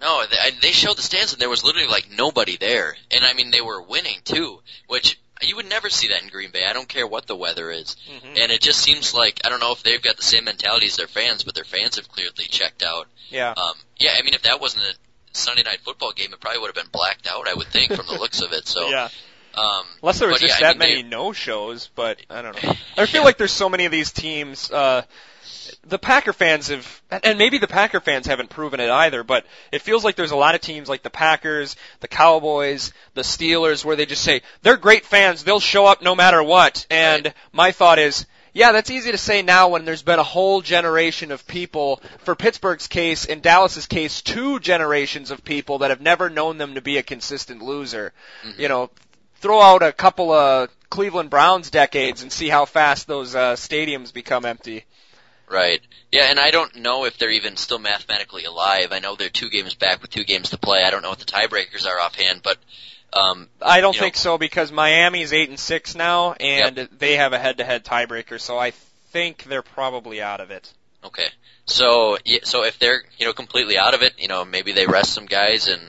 No, 0.00 0.24
they, 0.28 0.36
they 0.60 0.72
showed 0.72 0.96
the 0.96 1.02
stands 1.02 1.32
and 1.32 1.40
there 1.42 1.48
was 1.50 1.64
literally 1.64 1.88
like 1.88 2.08
nobody 2.16 2.56
there. 2.56 2.96
And 3.10 3.24
I 3.24 3.34
mean, 3.34 3.50
they 3.50 3.60
were 3.60 3.82
winning 3.82 4.18
too, 4.24 4.60
which 4.88 5.18
you 5.42 5.56
would 5.56 5.68
never 5.68 5.90
see 5.90 6.08
that 6.08 6.22
in 6.22 6.28
Green 6.28 6.50
Bay. 6.52 6.64
I 6.68 6.72
don't 6.72 6.88
care 6.88 7.06
what 7.06 7.26
the 7.26 7.36
weather 7.36 7.70
is. 7.70 7.96
Mhm. 8.08 8.40
And 8.40 8.52
it 8.52 8.60
just 8.60 8.80
seems 8.80 9.12
like, 9.14 9.40
I 9.44 9.48
don't 9.48 9.60
know 9.60 9.72
if 9.72 9.82
they've 9.82 10.00
got 10.02 10.16
the 10.16 10.22
same 10.22 10.44
mentality 10.44 10.86
as 10.86 10.96
their 10.96 11.08
fans, 11.08 11.42
but 11.42 11.54
their 11.56 11.64
fans 11.64 11.96
have 11.96 12.08
clearly 12.08 12.44
checked 12.48 12.82
out. 12.84 13.08
Yeah. 13.28 13.50
Um, 13.56 13.74
yeah, 13.96 14.14
I 14.18 14.22
mean, 14.22 14.34
if 14.34 14.42
that 14.42 14.60
wasn't 14.60 14.84
a 14.84 14.94
Sunday 15.32 15.62
night 15.62 15.80
football 15.84 16.12
game, 16.12 16.32
it 16.32 16.40
probably 16.40 16.60
would 16.60 16.68
have 16.68 16.74
been 16.74 16.90
blacked 16.92 17.26
out, 17.26 17.48
I 17.48 17.54
would 17.54 17.68
think, 17.68 17.92
from 17.92 18.06
the 18.06 18.12
looks 18.14 18.40
of 18.42 18.52
it. 18.52 18.66
So, 18.66 18.88
yeah. 18.90 19.08
um, 19.54 19.84
Unless 20.02 20.18
there 20.20 20.28
was 20.28 20.40
just 20.40 20.60
yeah, 20.60 20.68
I 20.68 20.72
that 20.72 20.78
mean, 20.78 20.88
many 20.90 21.02
they- 21.02 21.08
no-shows, 21.08 21.88
but 21.94 22.18
I 22.30 22.42
don't 22.42 22.62
know. 22.62 22.70
I 22.96 23.06
feel 23.06 23.20
Yeah. 23.20 23.24
like 23.26 23.38
there's 23.38 23.52
so 23.52 23.68
many 23.68 23.84
of 23.86 23.92
these 23.92 24.12
teams, 24.12 24.70
uh, 24.70 25.02
the 25.84 25.98
Packer 25.98 26.32
fans 26.32 26.68
have, 26.68 27.02
and 27.24 27.38
maybe 27.38 27.58
the 27.58 27.66
Packer 27.66 28.00
fans 28.00 28.26
haven't 28.26 28.50
proven 28.50 28.78
it 28.80 28.88
either, 28.90 29.24
but 29.24 29.44
it 29.72 29.82
feels 29.82 30.04
like 30.04 30.16
there's 30.16 30.30
a 30.30 30.36
lot 30.36 30.54
of 30.54 30.60
teams 30.60 30.88
like 30.88 31.02
the 31.02 31.10
Packers, 31.10 31.76
the 32.00 32.08
Cowboys, 32.08 32.92
the 33.14 33.22
Steelers, 33.22 33.84
where 33.84 33.96
they 33.96 34.06
just 34.06 34.22
say, 34.22 34.42
they're 34.62 34.76
great 34.76 35.04
fans, 35.06 35.42
they'll 35.44 35.60
show 35.60 35.86
up 35.86 36.02
no 36.02 36.14
matter 36.14 36.42
what. 36.42 36.86
And 36.90 37.26
Right. 37.26 37.34
my 37.52 37.72
thought 37.72 37.98
is, 37.98 38.26
yeah, 38.52 38.72
that's 38.72 38.90
easy 38.90 39.12
to 39.12 39.18
say 39.18 39.42
now 39.42 39.68
when 39.68 39.84
there's 39.84 40.02
been 40.02 40.18
a 40.18 40.24
whole 40.24 40.60
generation 40.60 41.30
of 41.32 41.46
people, 41.46 42.02
for 42.18 42.34
Pittsburgh's 42.34 42.88
case, 42.88 43.24
in 43.24 43.40
Dallas's 43.40 43.86
case, 43.86 44.20
two 44.20 44.60
generations 44.60 45.30
of 45.30 45.44
people 45.44 45.78
that 45.78 45.90
have 45.90 46.00
never 46.00 46.28
known 46.28 46.58
them 46.58 46.74
to 46.74 46.80
be 46.80 46.98
a 46.98 47.02
consistent 47.02 47.62
loser. 47.62 48.12
Mhm. 48.44 48.58
You 48.58 48.68
know, 48.68 48.90
throw 49.40 49.60
out 49.60 49.82
a 49.82 49.92
couple 49.92 50.32
of 50.32 50.68
Cleveland 50.90 51.30
Browns 51.30 51.70
decades 51.70 52.22
and 52.22 52.32
see 52.32 52.48
how 52.48 52.66
fast 52.66 53.06
those 53.06 53.34
uh, 53.34 53.54
stadiums 53.54 54.12
become 54.12 54.44
empty. 54.44 54.84
Right. 55.48 55.80
Yeah, 56.10 56.30
and 56.30 56.38
I 56.38 56.50
don't 56.50 56.76
know 56.76 57.04
if 57.04 57.18
they're 57.18 57.30
even 57.30 57.56
still 57.56 57.78
mathematically 57.78 58.44
alive. 58.44 58.92
I 58.92 59.00
know 59.00 59.16
they're 59.16 59.28
two 59.28 59.50
games 59.50 59.74
back 59.74 60.00
with 60.00 60.10
two 60.10 60.24
games 60.24 60.50
to 60.50 60.58
play. 60.58 60.82
I 60.82 60.90
don't 60.90 61.02
know 61.02 61.10
what 61.10 61.18
the 61.18 61.24
tiebreakers 61.26 61.86
are 61.86 62.00
offhand, 62.00 62.42
but 62.42 62.58
um, 63.12 63.48
I 63.60 63.80
don't 63.80 63.94
You 63.94 64.00
know- 64.00 64.04
think 64.06 64.16
so 64.16 64.38
because 64.38 64.72
Miami's 64.72 65.32
eight 65.32 65.48
and 65.48 65.58
six 65.60 65.94
now, 65.94 66.32
and 66.32 66.76
they 66.98 67.16
have 67.16 67.32
a 67.32 67.38
head-to-head 67.38 67.84
tiebreaker, 67.84 68.40
so 68.40 68.58
I 68.58 68.70
think 69.10 69.44
they're 69.44 69.62
probably 69.62 70.22
out 70.22 70.40
of 70.40 70.50
it. 70.50 70.72
okay. 71.04 71.28
So, 71.64 72.18
so 72.42 72.64
if 72.64 72.78
they're 72.80 73.02
you 73.18 73.26
know 73.26 73.32
completely 73.32 73.78
out 73.78 73.94
of 73.94 74.02
it, 74.02 74.14
you 74.18 74.26
know 74.28 74.44
maybe 74.44 74.72
they 74.72 74.86
rest 74.86 75.12
some 75.12 75.26
guys, 75.26 75.68
and 75.68 75.80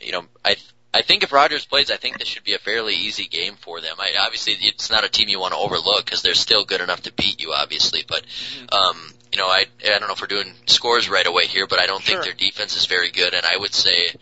you 0.00 0.12
know 0.12 0.24
I 0.44 0.56
I 0.94 1.00
think 1.00 1.22
if 1.22 1.32
Rodgers 1.32 1.64
plays, 1.64 1.90
I 1.90 1.96
think 1.96 2.18
this 2.18 2.28
should 2.28 2.44
be 2.44 2.52
a 2.52 2.58
fairly 2.58 2.94
easy 2.94 3.24
game 3.24 3.54
for 3.54 3.80
them. 3.80 3.96
I, 3.98 4.10
obviously, 4.20 4.52
it's 4.60 4.90
not 4.90 5.04
a 5.04 5.08
team 5.08 5.30
you 5.30 5.40
want 5.40 5.54
to 5.54 5.58
overlook 5.58 6.04
because 6.04 6.20
they're 6.20 6.34
still 6.34 6.66
good 6.66 6.82
enough 6.82 7.00
to 7.04 7.12
beat 7.14 7.40
you, 7.40 7.54
obviously. 7.54 8.04
But 8.06 8.24
um, 8.72 9.14
you 9.32 9.38
know, 9.38 9.46
I 9.46 9.64
I 9.84 9.98
don't 9.98 10.06
know 10.08 10.12
if 10.12 10.20
we're 10.20 10.26
doing 10.26 10.52
scores 10.66 11.08
right 11.08 11.26
away 11.26 11.46
here, 11.46 11.66
but 11.66 11.78
I 11.78 11.86
don't 11.86 12.02
Sure. 12.02 12.20
think 12.22 12.24
their 12.38 12.48
defense 12.48 12.76
is 12.76 12.84
very 12.84 13.10
good, 13.10 13.32
and 13.32 13.46
I 13.46 13.56
would 13.56 13.72
say 13.72 14.14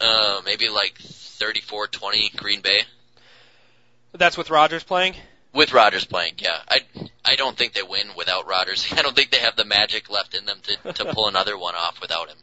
uh, 0.00 0.42
maybe 0.44 0.68
like 0.68 0.94
34-20 1.40 2.36
Green 2.36 2.60
Bay 2.60 2.82
That's 4.12 4.36
with 4.36 4.50
Rodgers 4.50 4.84
playing. 4.84 5.14
with 5.52 5.72
Rodgers 5.72 6.04
playing. 6.04 6.34
Yeah, 6.38 6.58
I 6.68 6.80
I 7.24 7.36
don't 7.36 7.56
think 7.56 7.72
they 7.72 7.82
win 7.82 8.08
without 8.16 8.46
Rodgers. 8.46 8.86
I 8.92 9.02
don't 9.02 9.16
think 9.16 9.30
they 9.30 9.38
have 9.38 9.56
the 9.56 9.64
magic 9.64 10.10
left 10.10 10.34
in 10.34 10.44
them 10.44 10.58
to 10.62 10.92
to 10.92 11.04
pull 11.14 11.28
another 11.34 11.56
one 11.58 11.74
off 11.74 12.00
without 12.00 12.28
him. 12.28 12.36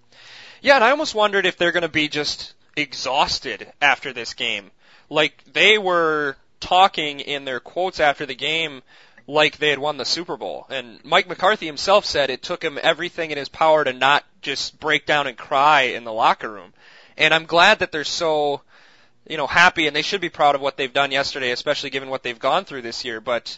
Yeah, 0.62 0.76
and 0.76 0.84
I 0.84 0.92
almost 0.92 1.14
wondered 1.16 1.46
if 1.46 1.58
they're 1.58 1.72
going 1.72 1.84
to 1.84 1.90
be 1.90 2.08
just 2.08 2.54
exhausted 2.76 3.72
after 3.82 4.12
this 4.14 4.34
game. 4.34 4.72
Like 5.10 5.44
they 5.54 5.78
were 5.78 6.36
talking 6.60 7.20
in 7.20 7.46
their 7.46 7.60
quotes 7.60 8.00
after 8.00 8.26
the 8.26 8.36
game 8.36 8.82
like 9.28 9.58
they 9.58 9.70
had 9.70 9.80
won 9.80 9.98
the 9.98 10.06
Super 10.06 10.38
Bowl. 10.38 10.66
And 10.70 11.00
Mike 11.04 11.28
McCarthy 11.28 11.66
himself 11.66 12.06
said 12.06 12.30
it 12.30 12.42
took 12.42 12.64
him 12.64 12.80
everything 12.82 13.32
in 13.32 13.38
his 13.38 13.50
power 13.50 13.84
to 13.84 13.94
not 13.94 14.24
just 14.42 14.80
break 14.80 15.06
down 15.06 15.28
and 15.28 15.38
cry 15.38 15.82
in 15.82 16.04
the 16.06 16.14
locker 16.14 16.50
room. 16.52 16.74
And 17.18 17.34
I'm 17.34 17.46
glad 17.46 17.80
that 17.80 17.92
they're 17.92 18.04
so, 18.04 18.62
you 19.30 19.38
know, 19.38 19.48
happy 19.48 19.88
and 19.88 19.96
they 19.96 20.02
should 20.02 20.22
be 20.22 20.30
proud 20.30 20.56
of 20.56 20.62
what 20.62 20.78
they've 20.78 20.94
done 20.94 21.12
yesterday, 21.12 21.52
especially 21.52 21.90
given 21.90 22.10
what 22.10 22.24
they've 22.24 22.40
gone 22.40 22.66
through 22.66 22.82
this 22.82 23.06
year. 23.06 23.22
But, 23.22 23.58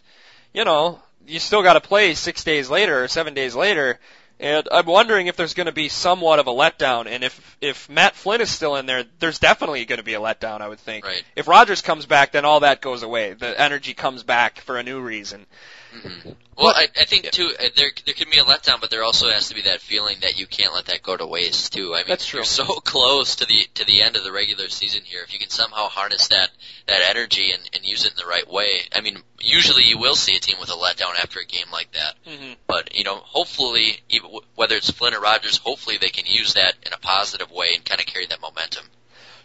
you 0.54 0.66
know, 0.66 1.00
you 1.28 1.40
still 1.40 1.64
got 1.64 1.74
to 1.74 1.82
play 1.82 2.14
six 2.14 2.44
days 2.44 2.70
later 2.70 3.04
or 3.04 3.08
seven 3.08 3.34
days 3.34 3.56
later. 3.56 4.00
And 4.40 4.68
I'm 4.72 4.86
wondering 4.86 5.28
if 5.28 5.36
there's 5.36 5.54
going 5.54 5.66
to 5.66 5.74
be 5.74 5.90
somewhat 5.90 6.40
of 6.40 6.48
a 6.48 6.52
letdown, 6.52 7.08
and 7.08 7.26
if 7.26 7.58
if 7.60 7.90
Matt 7.90 8.16
Flynn 8.16 8.40
is 8.40 8.50
still 8.50 8.78
in 8.78 8.86
there, 8.86 9.04
there's 9.20 9.38
definitely 9.38 9.84
going 9.84 9.98
to 9.98 10.04
be 10.04 10.14
a 10.14 10.22
letdown. 10.22 10.62
I 10.62 10.70
would 10.70 10.80
think. 10.80 11.06
Right. 11.06 11.22
If 11.36 11.50
Rodgers 11.50 11.82
comes 11.82 12.06
back, 12.06 12.32
then 12.32 12.46
all 12.46 12.62
that 12.62 12.80
goes 12.80 13.04
away. 13.04 13.34
The 13.34 13.60
energy 13.60 13.94
comes 13.94 14.24
back 14.24 14.62
for 14.62 14.78
a 14.78 14.84
new 14.84 15.02
reason. 15.02 15.46
Hmm 15.92 16.30
Well, 16.56 16.74
I, 16.76 16.88
I 17.00 17.06
think 17.06 17.32
too 17.32 17.52
uh, 17.60 17.64
there 17.76 17.92
there 18.06 18.14
can 18.14 18.30
be 18.30 18.38
a 18.38 18.44
letdown, 18.44 18.82
but 18.82 18.92
there 18.92 19.04
also 19.04 19.30
has 19.30 19.50
to 19.50 19.56
be 19.56 19.64
that 19.64 19.82
feeling 19.82 20.18
that 20.22 20.40
you 20.40 20.46
can't 20.46 20.74
let 20.74 20.86
that 20.86 21.02
go 21.02 21.16
to 21.16 21.26
waste 21.26 21.74
too. 21.74 21.94
I 21.94 22.00
mean, 22.00 22.06
That's 22.08 22.28
true. 22.28 22.40
you're 22.40 22.46
so 22.46 22.66
close 22.84 23.38
to 23.38 23.46
the 23.46 23.68
to 23.76 23.86
the 23.86 24.02
end 24.02 24.16
of 24.16 24.24
the 24.24 24.32
regular 24.32 24.70
season 24.70 25.02
here. 25.04 25.22
If 25.24 25.34
you 25.34 25.40
can 25.40 25.50
somehow 25.50 25.88
harness 25.88 26.28
that 26.28 26.50
that 26.88 27.02
energy 27.10 27.52
and, 27.52 27.68
and 27.74 27.86
use 27.86 28.06
it 28.06 28.12
in 28.12 28.18
the 28.18 28.30
right 28.30 28.50
way, 28.50 28.82
I 28.94 29.02
mean, 29.02 29.18
usually 29.40 29.84
you 29.86 29.98
will 29.98 30.16
see 30.16 30.36
a 30.36 30.40
team 30.40 30.58
with 30.60 30.70
a 30.70 30.74
letdown 30.74 31.16
after 31.22 31.40
a 31.40 31.46
game 31.46 31.68
like 31.72 31.92
that. 31.94 32.16
Mm-hmm. 32.28 32.54
But 32.68 32.96
you 32.96 33.04
know, 33.04 33.16
hopefully, 33.16 34.00
even 34.10 34.30
whether 34.56 34.76
it's 34.76 34.92
Flynn 34.92 35.14
or 35.14 35.22
Rodgers, 35.22 35.58
hopefully 35.58 35.98
they 36.00 36.10
can 36.10 36.26
use 36.28 36.54
that 36.54 36.76
in 36.86 36.94
a 36.94 36.98
positive 36.98 37.52
way 37.52 37.70
and 37.76 37.84
kind 37.84 38.00
of 38.00 38.08
carry 38.08 38.28
that 38.28 38.42
momentum. 38.42 38.86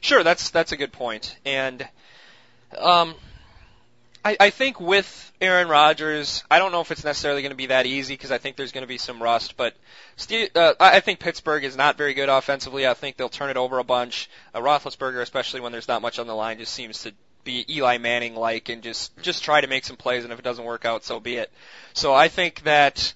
Sure, 0.01 0.23
that's 0.23 0.51
that's 0.51 0.73
a 0.73 0.77
good 0.77 0.93
point. 0.93 1.37
And 1.47 1.89
um, 2.77 3.15
I, 4.25 4.37
I 4.41 4.51
think 4.51 4.81
with 4.81 5.33
Aaron 5.41 5.69
Rodgers, 5.69 6.43
I 6.51 6.59
don't 6.59 6.73
know 6.73 6.81
if 6.81 6.91
it's 6.91 7.05
necessarily 7.05 7.43
going 7.43 7.51
to 7.51 7.57
be 7.57 7.67
that 7.67 7.85
easy 7.85 8.15
because 8.15 8.33
I 8.33 8.39
think 8.39 8.57
there's 8.57 8.73
going 8.73 8.83
to 8.83 8.89
be 8.89 8.97
some 8.97 9.23
rust. 9.23 9.57
But 9.57 9.75
Steve, 10.17 10.49
uh, 10.55 10.75
I 10.81 11.01
think 11.01 11.21
Pittsburgh 11.21 11.63
is 11.65 11.77
not 11.77 11.99
very 11.99 12.15
good 12.15 12.31
offensively. 12.31 12.87
I 12.87 12.95
think 12.95 13.17
they'll 13.17 13.29
turn 13.29 13.51
it 13.51 13.59
over 13.59 13.79
a 13.79 13.85
bunch. 13.85 14.31
Uh, 14.55 14.61
Roethlisberger, 14.61 15.21
especially 15.21 15.61
when 15.61 15.73
there's 15.73 15.89
not 15.89 16.01
much 16.01 16.19
on 16.19 16.27
the 16.27 16.35
line, 16.35 16.59
just 16.59 16.73
seems 16.73 17.03
to 17.03 17.13
be 17.45 17.67
Eli 17.69 17.99
Manning 17.99 18.35
like 18.35 18.71
and 18.71 18.83
just 18.83 19.15
just 19.21 19.45
try 19.45 19.61
to 19.61 19.67
make 19.67 19.85
some 19.85 19.97
plays. 19.97 20.25
And 20.25 20.33
if 20.33 20.39
it 20.39 20.45
doesn't 20.45 20.65
work 20.65 20.87
out, 20.87 21.05
so 21.05 21.21
be 21.21 21.37
it. 21.37 21.53
So 21.93 22.15
I 22.15 22.29
think 22.29 22.63
that. 22.63 23.13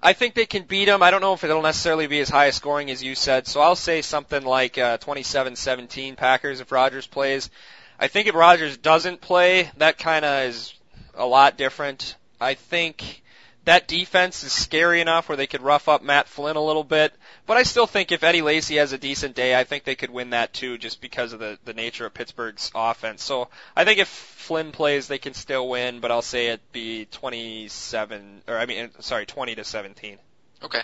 I 0.00 0.12
think 0.12 0.34
they 0.34 0.46
can 0.46 0.62
beat 0.62 0.84
them. 0.84 1.02
I 1.02 1.10
don't 1.10 1.20
know 1.20 1.32
if 1.32 1.42
it'll 1.42 1.60
necessarily 1.60 2.06
be 2.06 2.20
as 2.20 2.28
high 2.28 2.46
a 2.46 2.52
scoring 2.52 2.88
as 2.88 3.02
you 3.02 3.16
said, 3.16 3.48
so 3.48 3.60
I'll 3.60 3.74
say 3.74 4.00
something 4.00 4.44
like 4.44 4.78
uh, 4.78 4.98
27-17 4.98 6.16
Packers 6.16 6.60
if 6.60 6.70
Rodgers 6.70 7.08
plays. 7.08 7.50
I 7.98 8.08
think 8.08 8.28
if 8.28 8.34
Rodgers 8.34 8.76
doesn't 8.76 9.20
play, 9.20 9.70
that 9.78 9.98
kind 9.98 10.24
of 10.24 10.48
is 10.48 10.74
a 11.14 11.26
lot 11.26 11.56
different. 11.56 12.16
I 12.40 12.54
think 12.54 13.22
that 13.64 13.86
defense 13.86 14.44
is 14.44 14.52
scary 14.52 15.00
enough 15.00 15.28
where 15.28 15.36
they 15.36 15.46
could 15.46 15.60
rough 15.60 15.88
up 15.88 16.02
Matt 16.02 16.26
Flynn 16.26 16.56
a 16.56 16.64
little 16.64 16.84
bit, 16.84 17.12
but 17.46 17.58
I 17.58 17.64
still 17.64 17.86
think 17.86 18.12
if 18.12 18.22
Eddie 18.22 18.40
Lacy 18.40 18.76
has 18.76 18.92
a 18.92 18.98
decent 18.98 19.34
day, 19.34 19.54
I 19.58 19.64
think 19.64 19.84
they 19.84 19.94
could 19.94 20.08
win 20.08 20.30
that 20.30 20.54
too, 20.54 20.78
just 20.78 21.02
because 21.02 21.34
of 21.34 21.40
the 21.40 21.58
the 21.64 21.74
nature 21.74 22.06
of 22.06 22.14
Pittsburgh's 22.14 22.70
offense. 22.74 23.22
So 23.22 23.48
I 23.76 23.84
think 23.84 23.98
if 23.98 24.08
Flynn 24.08 24.72
plays, 24.72 25.06
they 25.06 25.18
can 25.18 25.34
still 25.34 25.68
win, 25.68 26.00
but 26.00 26.10
I'll 26.10 26.22
say 26.22 26.46
it 26.46 26.60
be 26.72 27.04
27, 27.06 28.42
or 28.48 28.56
I 28.56 28.64
mean, 28.64 28.90
sorry, 29.00 29.26
20 29.26 29.56
to 29.56 29.64
17. 29.64 30.18
Okay. 30.62 30.82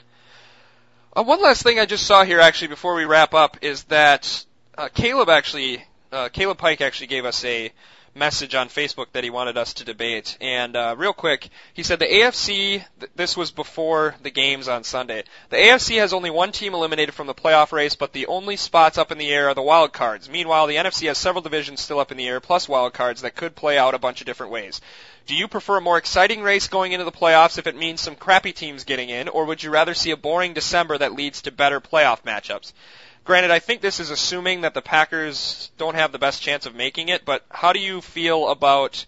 Uh, 1.17 1.23
one 1.23 1.41
last 1.41 1.63
thing 1.63 1.79
I 1.79 1.87
just 1.87 2.07
saw 2.07 2.25
here 2.25 2.41
actually 2.41 2.69
before 2.69 2.95
we 2.95 3.05
wrap 3.05 3.35
up 3.35 3.59
is 3.63 3.85
that 3.85 4.45
uh, 4.77 4.89
Caleb 4.93 5.29
actually, 5.29 5.85
uh, 6.15 6.29
Caleb 6.29 6.59
Pike 6.59 6.81
actually 6.81 7.09
gave 7.09 7.25
us 7.25 7.45
a 7.45 7.73
message 8.15 8.55
on 8.55 8.69
Facebook 8.69 9.07
that 9.13 9.25
he 9.25 9.31
wanted 9.31 9.57
us 9.59 9.75
to 9.75 9.85
debate. 9.85 10.39
And 10.41 10.77
uh, 10.77 10.95
real 10.97 11.13
quick, 11.13 11.49
he 11.73 11.83
said 11.83 11.99
the 11.99 12.07
AFC. 12.07 12.85
Th- 13.01 13.13
this 13.17 13.37
was 13.37 13.51
before 13.51 14.15
the 14.23 14.31
games 14.31 14.69
on 14.69 14.85
Sunday. 14.85 15.25
The 15.51 15.57
AFC 15.57 15.99
has 15.99 16.13
only 16.13 16.31
one 16.31 16.53
team 16.53 16.75
eliminated 16.75 17.15
from 17.15 17.27
the 17.27 17.35
playoff 17.35 17.73
race, 17.73 17.97
but 17.97 18.13
the 18.13 18.27
only 18.27 18.55
spots 18.55 18.99
up 18.99 19.11
in 19.11 19.19
the 19.19 19.31
air 19.31 19.49
are 19.49 19.55
the 19.55 19.63
wild 19.63 19.93
cards. 19.93 20.31
Meanwhile, 20.31 20.69
the 20.69 20.77
NFC 20.77 21.09
has 21.09 21.19
several 21.19 21.43
divisions 21.43 21.81
still 21.81 21.99
up 21.99 22.13
in 22.13 22.17
the 22.17 22.29
air, 22.29 22.39
plus 22.39 22.69
wild 22.69 22.95
cards 22.95 23.23
that 23.23 23.35
could 23.35 23.57
play 23.57 23.77
out 23.77 23.95
a 23.95 23.99
bunch 23.99 24.21
of 24.21 24.27
different 24.27 24.53
ways. 24.53 24.81
Do 25.27 25.35
you 25.35 25.49
prefer 25.49 25.79
a 25.79 25.81
more 25.81 25.99
exciting 25.99 26.43
race 26.43 26.69
going 26.69 26.93
into 26.93 27.05
the 27.05 27.11
playoffs 27.11 27.59
if 27.59 27.67
it 27.67 27.77
means 27.77 28.01
some 28.01 28.15
crappy 28.15 28.53
teams 28.53 28.85
getting 28.85 29.09
in, 29.09 29.29
or 29.29 29.47
would 29.47 29.63
you 29.63 29.71
rather 29.71 29.95
see 29.95 30.13
a 30.13 30.17
boring 30.17 30.55
December 30.55 30.99
that 30.99 31.15
leads 31.15 31.43
to 31.43 31.51
better 31.51 31.81
playoff 31.81 32.23
matchups? 32.23 32.73
Granted, 33.25 33.51
I 33.51 33.59
think 33.59 33.81
this 33.81 34.01
is 34.01 34.11
assuming 34.11 34.63
that 34.63 34.75
the 34.75 34.83
Packers 34.83 35.71
don't 35.79 35.95
have 35.95 36.13
the 36.13 36.19
best 36.19 36.43
chance 36.43 36.67
of 36.67 36.75
making 36.75 37.09
it, 37.09 37.25
but 37.25 37.43
how 37.51 37.73
do 37.73 37.79
you 37.79 38.03
feel 38.03 38.49
about, 38.49 39.07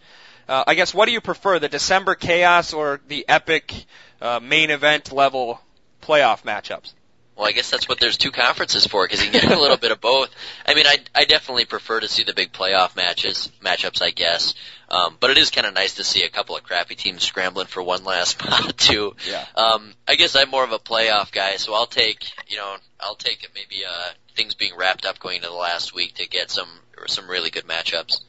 uh, 0.49 0.65
I 0.67 0.75
guess, 0.75 0.95
what 0.95 1.05
do 1.05 1.13
you 1.13 1.21
prefer, 1.21 1.59
the 1.59 1.69
December 1.69 2.15
chaos 2.15 2.73
or 2.73 3.01
the 3.09 3.29
epic 3.29 3.75
uh, 4.23 4.41
main 4.43 4.71
event 4.71 5.13
level 5.13 5.61
playoff 6.01 6.45
matchups? 6.45 6.95
Well, 7.37 7.47
I 7.47 7.53
guess 7.53 7.71
that's 7.71 7.87
what 7.87 8.01
there's 8.01 8.17
two 8.17 8.31
conferences 8.31 8.87
for 8.87 9.05
because 9.07 9.23
you 9.23 9.31
can 9.31 9.43
get 9.43 9.53
a 9.57 9.61
little 9.61 9.77
bit 9.77 9.93
of 9.93 10.01
both. 10.01 10.31
I 10.65 10.75
mean, 10.75 10.87
I 10.87 10.99
I 11.15 11.25
definitely 11.27 11.67
prefer 11.67 12.01
to 12.01 12.09
see 12.09 12.23
the 12.25 12.33
big 12.33 12.51
playoff 12.53 12.97
matches 12.97 13.51
matchups, 13.63 14.01
I 14.01 14.11
guess. 14.11 14.55
Um, 14.89 15.17
but 15.21 15.31
it 15.31 15.37
is 15.39 15.51
kind 15.51 15.67
of 15.67 15.75
nice 15.75 15.95
to 15.95 16.05
see 16.05 16.23
a 16.23 16.31
couple 16.31 16.57
of 16.57 16.63
crappy 16.63 16.95
teams 16.95 17.23
scrambling 17.25 17.67
for 17.67 17.83
one 17.83 18.05
last 18.05 18.31
spot 18.41 18.77
too. 18.79 19.17
Yeah. 19.29 19.45
Um, 19.55 19.93
I 20.09 20.15
guess 20.15 20.35
I'm 20.35 20.49
more 20.49 20.65
of 20.65 20.73
a 20.73 20.79
playoff 20.79 21.31
guy, 21.31 21.57
so 21.57 21.75
I'll 21.75 21.87
take 21.87 22.25
you 22.49 22.57
know 22.57 22.77
I'll 22.99 23.17
take 23.17 23.47
maybe 23.55 23.85
uh, 23.85 24.09
things 24.35 24.55
being 24.55 24.73
wrapped 24.77 25.05
up 25.05 25.19
going 25.19 25.37
into 25.37 25.49
the 25.49 25.55
last 25.55 25.95
week 25.95 26.15
to 26.15 26.29
get 26.29 26.51
some 26.51 26.69
some 27.07 27.29
really 27.29 27.51
good 27.51 27.67
matchups. 27.67 28.21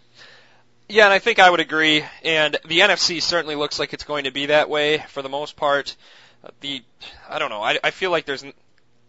Yeah, 0.89 1.05
and 1.05 1.13
I 1.13 1.19
think 1.19 1.39
I 1.39 1.49
would 1.49 1.59
agree. 1.59 2.03
And 2.23 2.57
the 2.65 2.79
NFC 2.79 3.21
certainly 3.21 3.55
looks 3.55 3.77
like 3.77 3.93
it's 3.93 4.05
going 4.05 4.23
to 4.23 4.31
be 4.31 4.47
that 4.47 4.69
way 4.69 4.99
for 5.09 5.21
the 5.21 5.29
most 5.29 5.55
part. 5.55 5.95
Uh, 6.43 6.49
The 6.61 6.81
I 7.29 7.39
don't 7.39 7.49
know. 7.49 7.61
I, 7.61 7.77
I 7.83 7.91
feel 7.91 8.11
like 8.11 8.25
there's 8.25 8.45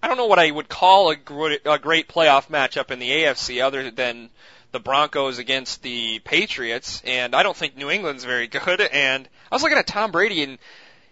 I 0.02 0.08
don't 0.08 0.16
know 0.16 0.26
what 0.26 0.38
I 0.38 0.50
would 0.50 0.68
call 0.68 1.10
a 1.10 1.16
great, 1.16 1.62
a 1.64 1.78
great 1.78 2.08
playoff 2.08 2.48
matchup 2.48 2.90
in 2.90 2.98
the 2.98 3.10
AFC 3.10 3.62
other 3.62 3.90
than 3.90 4.30
the 4.70 4.78
Broncos 4.78 5.38
against 5.38 5.82
the 5.82 6.18
Patriots, 6.20 7.02
and 7.04 7.34
I 7.34 7.42
don't 7.42 7.56
think 7.56 7.76
New 7.76 7.90
England's 7.90 8.24
very 8.24 8.46
good. 8.46 8.80
And 8.80 9.28
I 9.50 9.54
was 9.54 9.62
looking 9.62 9.78
at 9.78 9.86
Tom 9.86 10.12
Brady, 10.12 10.42
and 10.42 10.58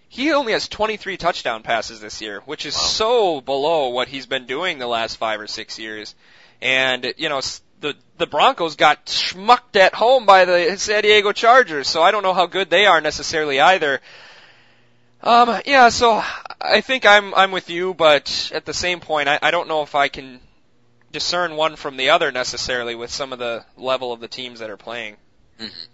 he 0.08 0.32
only 0.32 0.52
has 0.52 0.68
23 0.68 1.16
touchdown 1.16 1.62
passes 1.62 2.00
this 2.00 2.20
year, 2.20 2.40
which 2.44 2.64
is 2.66 2.74
Wow. 2.74 2.80
so 2.82 3.40
below 3.40 3.88
what 3.88 4.08
he's 4.08 4.26
been 4.26 4.46
doing 4.46 4.78
the 4.78 4.86
last 4.86 5.16
five 5.16 5.40
or 5.40 5.46
six 5.46 5.78
years. 5.78 6.14
And 6.60 7.12
you 7.16 7.28
know, 7.28 7.40
the 7.80 7.94
the 8.18 8.26
Broncos 8.26 8.76
got 8.76 9.06
schmucked 9.06 9.76
at 9.76 9.94
home 9.94 10.26
by 10.26 10.44
the 10.44 10.76
San 10.78 11.02
Diego 11.02 11.32
Chargers, 11.32 11.88
so 11.88 12.02
I 12.02 12.10
don't 12.12 12.22
know 12.22 12.34
how 12.34 12.46
good 12.46 12.70
they 12.70 12.86
are 12.86 13.00
necessarily 13.00 13.60
either. 13.60 14.00
Um, 15.22 15.60
yeah, 15.66 15.88
so 15.88 16.22
I 16.60 16.80
think 16.80 17.04
I'm 17.04 17.34
I'm 17.34 17.52
with 17.52 17.70
you, 17.70 17.94
but 17.94 18.50
at 18.54 18.64
the 18.64 18.74
same 18.74 19.00
point, 19.00 19.28
I, 19.28 19.38
I 19.42 19.50
don't 19.50 19.68
know 19.68 19.82
if 19.82 19.94
I 19.94 20.08
can 20.08 20.40
discern 21.12 21.56
one 21.56 21.76
from 21.76 21.96
the 21.96 22.10
other 22.10 22.32
necessarily 22.32 22.94
with 22.94 23.10
some 23.10 23.32
of 23.32 23.38
the 23.38 23.64
level 23.76 24.12
of 24.12 24.20
the 24.20 24.28
teams 24.28 24.60
that 24.60 24.70
are 24.70 24.76
playing. 24.76 25.16
Mhm. 25.60 25.86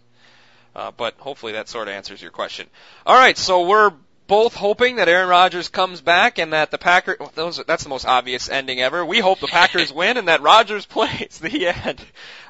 Uh, 0.75 0.91
but 0.91 1.15
hopefully 1.19 1.53
that 1.53 1.69
sort 1.69 1.89
of 1.89 1.95
answers 1.95 2.23
your 2.23 2.31
question. 2.31 2.67
All 3.05 3.15
right, 3.17 3.37
so 3.37 3.67
we're 3.67 3.93
both 4.27 4.55
hoping 4.55 4.97
that 4.97 5.09
Aaron 5.09 5.29
Rodgers 5.29 5.69
comes 5.69 6.01
back 6.01 6.39
and 6.39 6.53
that 6.53 6.71
the 6.71 6.79
Packers. 6.79 7.17
Those 7.35 7.61
that's 7.67 7.83
the 7.83 7.91
most 7.91 8.07
obvious 8.07 8.49
ending 8.49 8.81
ever. 8.81 9.05
We 9.05 9.19
hope 9.21 9.41
the 9.41 9.49
Packers 9.49 9.93
win 10.01 10.17
and 10.17 10.29
that 10.29 10.41
Rodgers 10.43 10.87
plays. 10.97 11.39
The 11.43 11.69
end. 11.69 12.01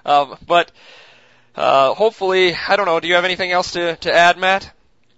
Um, 0.05 0.37
but 0.47 0.71
uh, 1.57 1.95
hopefully, 1.95 2.55
I 2.55 2.77
don't 2.77 2.87
know. 2.87 3.01
Do 3.01 3.09
you 3.09 3.15
have 3.15 3.25
anything 3.25 3.51
else 3.51 3.73
to 3.73 3.97
to 3.97 4.13
add, 4.13 4.39
Matt? 4.39 4.71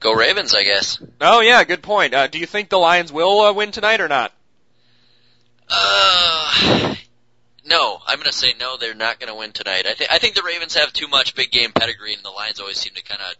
Go 0.04 0.12
Ravens, 0.12 0.54
I 0.54 0.64
guess. 0.64 1.02
Oh 1.22 1.40
yeah, 1.40 1.64
good 1.64 1.82
point. 1.82 2.12
Uh, 2.12 2.26
do 2.26 2.38
you 2.38 2.44
think 2.44 2.68
the 2.68 2.76
Lions 2.76 3.10
will 3.10 3.40
uh, 3.40 3.54
win 3.54 3.70
tonight 3.70 4.02
or 4.02 4.08
not? 4.08 4.34
Uh, 5.66 6.94
no, 7.64 8.02
I'm 8.06 8.18
gonna 8.18 8.30
say 8.30 8.52
no. 8.60 8.76
They're 8.76 8.92
not 8.92 9.18
gonna 9.18 9.34
win 9.34 9.52
tonight. 9.52 9.86
I 9.86 9.94
think 9.94 10.12
I 10.12 10.18
think 10.18 10.34
the 10.34 10.42
Ravens 10.42 10.74
have 10.74 10.92
too 10.92 11.08
much 11.08 11.34
big 11.34 11.50
game 11.50 11.72
pedigree, 11.72 12.12
and 12.12 12.22
the 12.22 12.28
Lions 12.28 12.60
always 12.60 12.78
seem 12.78 12.92
to 12.92 13.02
kind 13.02 13.22
of, 13.22 13.34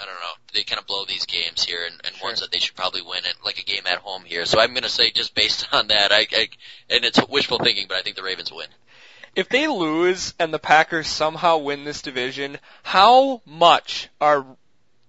I 0.00 0.04
don't 0.04 0.14
know, 0.14 0.36
they 0.54 0.62
kind 0.62 0.78
of 0.78 0.86
blow 0.86 1.04
these 1.04 1.26
games 1.26 1.64
here, 1.64 1.84
and, 1.84 2.00
and 2.04 2.14
Sure. 2.14 2.28
ones 2.28 2.40
that 2.40 2.52
they 2.52 2.60
should 2.60 2.76
probably 2.76 3.02
win, 3.02 3.24
and 3.24 3.34
like 3.44 3.58
a 3.58 3.64
game 3.64 3.88
at 3.88 3.98
home 3.98 4.22
here. 4.24 4.46
So 4.46 4.60
I'm 4.60 4.72
gonna 4.72 4.88
say 4.88 5.10
just 5.10 5.34
based 5.34 5.66
on 5.72 5.88
that, 5.88 6.12
I, 6.12 6.28
I 6.30 6.48
and 6.90 7.04
it's 7.04 7.18
wishful 7.28 7.58
thinking, 7.58 7.86
but 7.88 7.96
I 7.96 8.02
think 8.02 8.14
the 8.14 8.22
Ravens 8.22 8.52
win. 8.52 8.68
If 9.34 9.48
they 9.48 9.66
lose 9.66 10.34
and 10.38 10.54
the 10.54 10.60
Packers 10.60 11.08
somehow 11.08 11.58
win 11.58 11.84
this 11.84 12.02
division, 12.02 12.58
how 12.84 13.42
much 13.44 14.08
are 14.20 14.46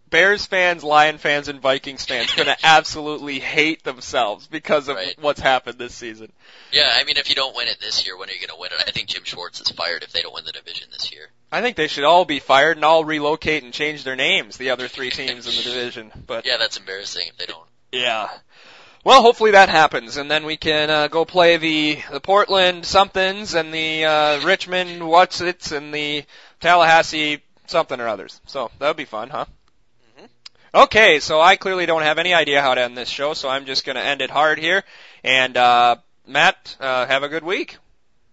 Bears 0.09 0.45
fans, 0.45 0.83
Lion 0.83 1.17
fans, 1.17 1.47
and 1.47 1.59
Vikings 1.61 2.05
fans 2.05 2.33
going 2.33 2.47
to 2.53 2.57
absolutely 2.63 3.39
hate 3.39 3.83
themselves 3.83 4.47
because 4.47 4.87
of 4.87 4.95
Right. 4.95 5.15
what's 5.21 5.39
happened 5.39 5.77
this 5.77 5.93
season? 5.95 6.31
Yeah, 6.71 6.89
I 6.93 7.03
mean, 7.03 7.17
if 7.17 7.29
you 7.29 7.35
don't 7.35 7.55
win 7.55 7.67
it 7.67 7.79
this 7.79 8.05
year, 8.05 8.17
when 8.17 8.29
are 8.29 8.33
you 8.33 8.45
gonna 8.47 8.59
win 8.59 8.71
it? 8.71 8.83
I 8.87 8.91
think 8.91 9.07
Jim 9.09 9.23
Schwartz 9.23 9.59
is 9.61 9.69
fired 9.69 10.03
if 10.03 10.11
they 10.11 10.21
don't 10.21 10.33
win 10.33 10.45
the 10.45 10.51
division 10.51 10.87
this 10.91 11.11
year. 11.11 11.29
I 11.51 11.61
think 11.61 11.75
they 11.75 11.87
should 11.87 12.03
all 12.03 12.25
be 12.25 12.39
fired 12.39 12.77
and 12.77 12.85
all 12.85 13.03
relocate 13.03 13.63
and 13.63 13.73
change 13.73 14.03
their 14.03 14.15
names, 14.15 14.57
the 14.57 14.69
other 14.69 14.87
three 14.87 15.09
teams 15.11 15.47
in 15.47 15.55
the 15.55 15.61
division. 15.63 16.11
But 16.27 16.45
Yeah, 16.45 16.57
that's 16.57 16.77
embarrassing 16.77 17.27
if 17.27 17.37
they 17.37 17.45
don't. 17.45 17.67
Yeah. 17.91 18.29
Well, 19.03 19.21
hopefully 19.21 19.51
that 19.51 19.69
happens, 19.69 20.17
and 20.17 20.29
then 20.29 20.45
we 20.45 20.57
can 20.57 20.89
uh, 20.89 21.07
go 21.07 21.23
play 21.25 21.55
the 21.57 21.99
the 22.11 22.19
Portland 22.19 22.85
somethings 22.85 23.55
and 23.55 23.73
the 23.73 24.05
uh, 24.05 24.45
Richmond 24.45 25.07
what's 25.07 25.39
its 25.41 25.71
and 25.71 25.93
the 25.93 26.25
Tallahassee 26.59 27.41
something 27.65 27.99
or 27.99 28.07
others. 28.07 28.41
So 28.45 28.69
that 28.79 28.87
would 28.87 28.97
be 28.97 29.05
fun, 29.05 29.29
huh? 29.29 29.45
Okay, 30.73 31.19
so 31.19 31.41
I 31.41 31.55
clearly 31.55 31.87
don't 31.87 32.03
have 32.03 32.19
any 32.19 32.33
idea 32.33 32.61
how 32.61 32.75
to 32.75 32.81
end 32.81 32.95
this 32.95 33.09
show, 33.09 33.33
so 33.33 33.49
I'm 33.49 33.65
just 33.65 33.85
going 33.85 33.95
to 33.95 34.03
end 34.03 34.21
it 34.21 34.29
hard 34.29 34.59
here. 34.59 34.83
And 35.23 35.57
uh, 35.57 35.95
Matt, 36.27 36.77
uh, 36.79 37.07
have 37.07 37.23
a 37.23 37.29
good 37.29 37.43
week. 37.43 37.77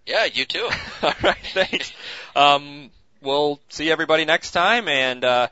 Yeah, 0.04 0.26
you 0.26 0.44
too. 0.44 0.68
All 1.02 1.14
right, 1.22 1.38
thanks. 1.54 1.92
Um, 2.34 2.90
we'll 3.22 3.58
see 3.70 3.90
everybody 3.90 4.26
next 4.26 4.50
time, 4.50 4.86
and 4.86 5.24
uh, 5.24 5.48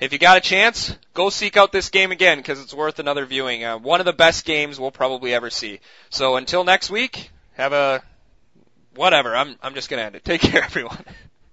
if 0.00 0.14
you 0.14 0.18
got 0.18 0.38
a 0.38 0.40
chance, 0.40 0.96
go 1.12 1.28
seek 1.28 1.58
out 1.58 1.72
this 1.72 1.90
game 1.90 2.10
again 2.10 2.38
because 2.38 2.58
it's 2.58 2.72
worth 2.72 2.98
another 2.98 3.26
viewing. 3.26 3.62
Uh, 3.62 3.76
one 3.76 4.00
of 4.00 4.06
the 4.06 4.14
best 4.14 4.46
games 4.46 4.80
we'll 4.80 4.90
probably 4.90 5.34
ever 5.34 5.50
see. 5.50 5.80
So 6.08 6.36
until 6.36 6.64
next 6.64 6.90
week, 6.90 7.30
have 7.52 7.74
a 7.74 8.02
whatever. 8.94 9.36
I'm 9.36 9.56
I'm 9.62 9.74
just 9.74 9.90
gonna 9.90 10.02
end 10.02 10.16
it. 10.16 10.24
Take 10.24 10.40
care, 10.40 10.64
everyone. 10.64 11.04